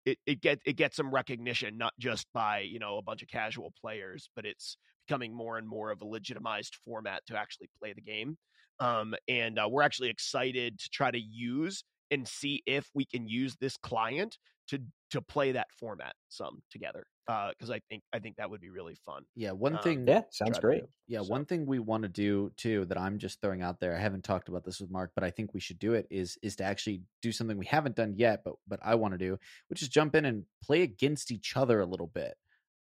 it 0.04 0.18
it 0.26 0.40
get 0.40 0.60
it 0.66 0.76
gets 0.76 0.96
some 0.96 1.12
recognition, 1.12 1.78
not 1.78 1.92
just 1.98 2.26
by 2.32 2.60
you 2.60 2.78
know 2.78 2.98
a 2.98 3.02
bunch 3.02 3.22
of 3.22 3.28
casual 3.28 3.72
players, 3.80 4.28
but 4.36 4.44
it's 4.44 4.76
becoming 5.06 5.34
more 5.34 5.58
and 5.58 5.68
more 5.68 5.90
of 5.90 6.00
a 6.00 6.06
legitimized 6.06 6.76
format 6.84 7.22
to 7.26 7.36
actually 7.36 7.68
play 7.78 7.92
the 7.92 8.00
game. 8.00 8.36
Um, 8.80 9.14
and 9.28 9.58
uh, 9.58 9.68
we're 9.70 9.82
actually 9.82 10.10
excited 10.10 10.78
to 10.78 10.88
try 10.90 11.10
to 11.10 11.20
use 11.20 11.84
and 12.10 12.26
see 12.26 12.62
if 12.66 12.88
we 12.94 13.04
can 13.04 13.28
use 13.28 13.56
this 13.60 13.76
client 13.76 14.38
to 14.68 14.80
to 15.10 15.22
play 15.22 15.52
that 15.52 15.68
format 15.78 16.14
some 16.28 16.62
together. 16.70 17.04
Because 17.26 17.70
I 17.70 17.80
think 17.88 18.02
I 18.12 18.18
think 18.18 18.36
that 18.36 18.50
would 18.50 18.60
be 18.60 18.68
really 18.70 18.96
fun. 19.06 19.24
Yeah, 19.34 19.52
one 19.52 19.76
Um, 19.76 19.82
thing 19.82 20.06
Yeah, 20.06 20.22
sounds 20.30 20.58
great. 20.58 20.82
do. 20.82 20.88
Yeah, 21.06 21.22
So- 21.22 21.32
one 21.32 21.46
thing 21.46 21.64
we 21.66 21.78
want 21.78 22.02
to 22.02 22.08
do 22.08 22.50
too 22.56 22.84
that 22.86 22.98
I'm 22.98 23.18
just 23.18 23.40
throwing 23.40 23.62
out 23.62 23.80
there. 23.80 23.96
I 23.96 24.00
haven't 24.00 24.24
talked 24.24 24.48
about 24.48 24.64
this 24.64 24.80
with 24.80 24.90
Mark, 24.90 25.12
but 25.14 25.24
I 25.24 25.30
think 25.30 25.54
we 25.54 25.60
should 25.60 25.78
do 25.78 25.94
it 25.94 26.06
is 26.10 26.38
is 26.42 26.56
to 26.56 26.64
actually 26.64 27.02
do 27.22 27.32
something 27.32 27.56
we 27.56 27.66
haven't 27.66 27.96
done 27.96 28.14
yet, 28.16 28.42
but 28.44 28.56
but 28.66 28.80
I 28.82 28.94
want 28.96 29.12
to 29.12 29.18
do, 29.18 29.38
which 29.68 29.80
is 29.82 29.88
jump 29.88 30.14
in 30.14 30.24
and 30.26 30.44
play 30.62 30.82
against 30.82 31.30
each 31.30 31.56
other 31.56 31.80
a 31.80 31.86
little 31.86 32.06
bit. 32.08 32.36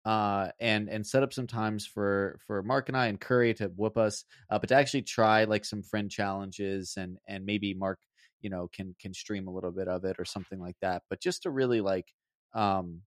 Uh 0.05 0.51
and 0.59 0.89
and 0.89 1.07
set 1.07 1.23
up 1.23 1.31
some 1.31 1.47
times 1.47 1.85
for 1.87 2.37
for 2.45 2.61
Mark 2.63 2.89
and 2.89 2.97
I 2.97 3.07
and 3.07 3.21
Curry 3.21 3.53
to 3.53 3.67
whoop 3.69 3.97
us, 3.97 4.25
uh, 4.49 4.59
but 4.59 4.67
to 4.67 4.75
actually 4.75 5.03
try 5.03 5.45
like 5.45 5.63
some 5.63 5.81
friend 5.83 6.11
challenges 6.11 6.97
and 6.97 7.17
and 7.25 7.45
maybe 7.45 7.73
Mark, 7.73 8.01
you 8.41 8.49
know, 8.49 8.67
can 8.67 8.95
can 8.99 9.13
stream 9.13 9.47
a 9.47 9.51
little 9.53 9.71
bit 9.71 9.87
of 9.87 10.03
it 10.03 10.17
or 10.19 10.25
something 10.25 10.59
like 10.59 10.75
that. 10.81 11.03
But 11.09 11.21
just 11.21 11.43
to 11.43 11.51
really 11.51 11.79
like 11.79 12.11
um 12.53 13.03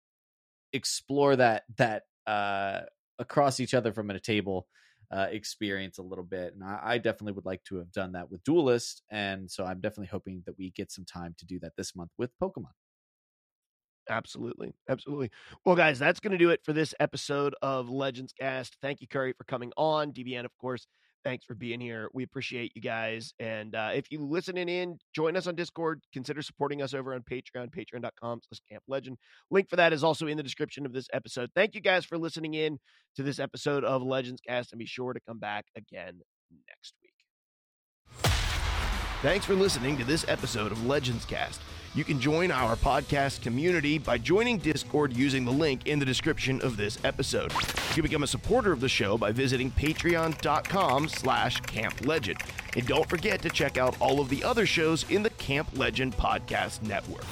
explore 0.76 1.36
that 1.36 1.64
that 1.76 2.04
uh 2.26 2.82
across 3.18 3.60
each 3.60 3.74
other 3.74 3.92
from 3.92 4.10
a 4.10 4.20
table 4.20 4.66
uh, 5.10 5.28
experience 5.30 5.98
a 5.98 6.02
little 6.02 6.24
bit. 6.24 6.54
And 6.54 6.64
I, 6.64 6.80
I 6.82 6.98
definitely 6.98 7.32
would 7.32 7.46
like 7.46 7.62
to 7.64 7.76
have 7.76 7.92
done 7.92 8.12
that 8.12 8.30
with 8.30 8.42
Duelist. 8.44 9.02
And 9.10 9.50
so 9.50 9.64
I'm 9.64 9.80
definitely 9.80 10.08
hoping 10.08 10.42
that 10.46 10.58
we 10.58 10.70
get 10.70 10.90
some 10.90 11.04
time 11.04 11.34
to 11.38 11.46
do 11.46 11.58
that 11.60 11.72
this 11.76 11.94
month 11.94 12.10
with 12.18 12.30
Pokemon. 12.42 12.72
Absolutely. 14.08 14.72
Absolutely. 14.88 15.30
Well, 15.64 15.74
guys, 15.74 15.98
that's 15.98 16.20
going 16.20 16.32
to 16.32 16.38
do 16.38 16.50
it 16.50 16.60
for 16.64 16.72
this 16.72 16.94
episode 17.00 17.54
of 17.60 17.88
Legends 17.88 18.32
Cast. 18.32 18.76
Thank 18.80 19.00
you, 19.00 19.08
Curry, 19.08 19.32
for 19.32 19.44
coming 19.44 19.72
on. 19.76 20.12
DBN, 20.12 20.44
of 20.44 20.56
course, 20.58 20.86
thanks 21.26 21.44
for 21.44 21.54
being 21.54 21.80
here. 21.80 22.08
We 22.14 22.22
appreciate 22.22 22.70
you 22.76 22.80
guys. 22.80 23.34
And 23.40 23.74
uh, 23.74 23.90
if 23.92 24.12
you're 24.12 24.22
listening 24.22 24.68
in, 24.68 24.96
join 25.12 25.36
us 25.36 25.48
on 25.48 25.56
Discord. 25.56 26.00
Consider 26.12 26.40
supporting 26.40 26.82
us 26.82 26.94
over 26.94 27.12
on 27.14 27.22
Patreon, 27.28 27.70
patreon.com 27.74 28.40
slash 28.42 28.60
camp 28.70 28.84
legend. 28.86 29.16
Link 29.50 29.68
for 29.68 29.74
that 29.74 29.92
is 29.92 30.04
also 30.04 30.28
in 30.28 30.36
the 30.36 30.42
description 30.44 30.86
of 30.86 30.92
this 30.92 31.08
episode. 31.12 31.50
Thank 31.52 31.74
you 31.74 31.80
guys 31.80 32.04
for 32.04 32.16
listening 32.16 32.54
in 32.54 32.78
to 33.16 33.24
this 33.24 33.40
episode 33.40 33.82
of 33.82 34.02
Legends 34.04 34.40
Cast 34.46 34.72
and 34.72 34.78
be 34.78 34.86
sure 34.86 35.12
to 35.12 35.20
come 35.26 35.40
back 35.40 35.64
again 35.74 36.20
next 36.68 36.94
week. 37.02 37.05
Thanks 39.26 39.44
for 39.44 39.56
listening 39.56 39.96
to 39.96 40.04
this 40.04 40.24
episode 40.28 40.70
of 40.70 40.86
Legends 40.86 41.24
Cast. 41.24 41.60
You 41.96 42.04
can 42.04 42.20
join 42.20 42.52
our 42.52 42.76
podcast 42.76 43.42
community 43.42 43.98
by 43.98 44.18
joining 44.18 44.56
Discord 44.56 45.16
using 45.16 45.44
the 45.44 45.50
link 45.50 45.88
in 45.88 45.98
the 45.98 46.04
description 46.04 46.60
of 46.60 46.76
this 46.76 46.96
episode. 47.02 47.52
You 47.52 47.94
can 47.94 48.02
become 48.04 48.22
a 48.22 48.28
supporter 48.28 48.70
of 48.70 48.78
the 48.78 48.88
show 48.88 49.18
by 49.18 49.32
visiting 49.32 49.72
patreon.com 49.72 51.08
slash 51.08 51.58
camp 51.62 52.06
legend. 52.06 52.38
And 52.76 52.86
don't 52.86 53.10
forget 53.10 53.42
to 53.42 53.50
check 53.50 53.76
out 53.76 54.00
all 54.00 54.20
of 54.20 54.28
the 54.28 54.44
other 54.44 54.64
shows 54.64 55.04
in 55.10 55.24
the 55.24 55.30
Camp 55.30 55.70
Legend 55.74 56.16
Podcast 56.16 56.82
Network. 56.82 57.24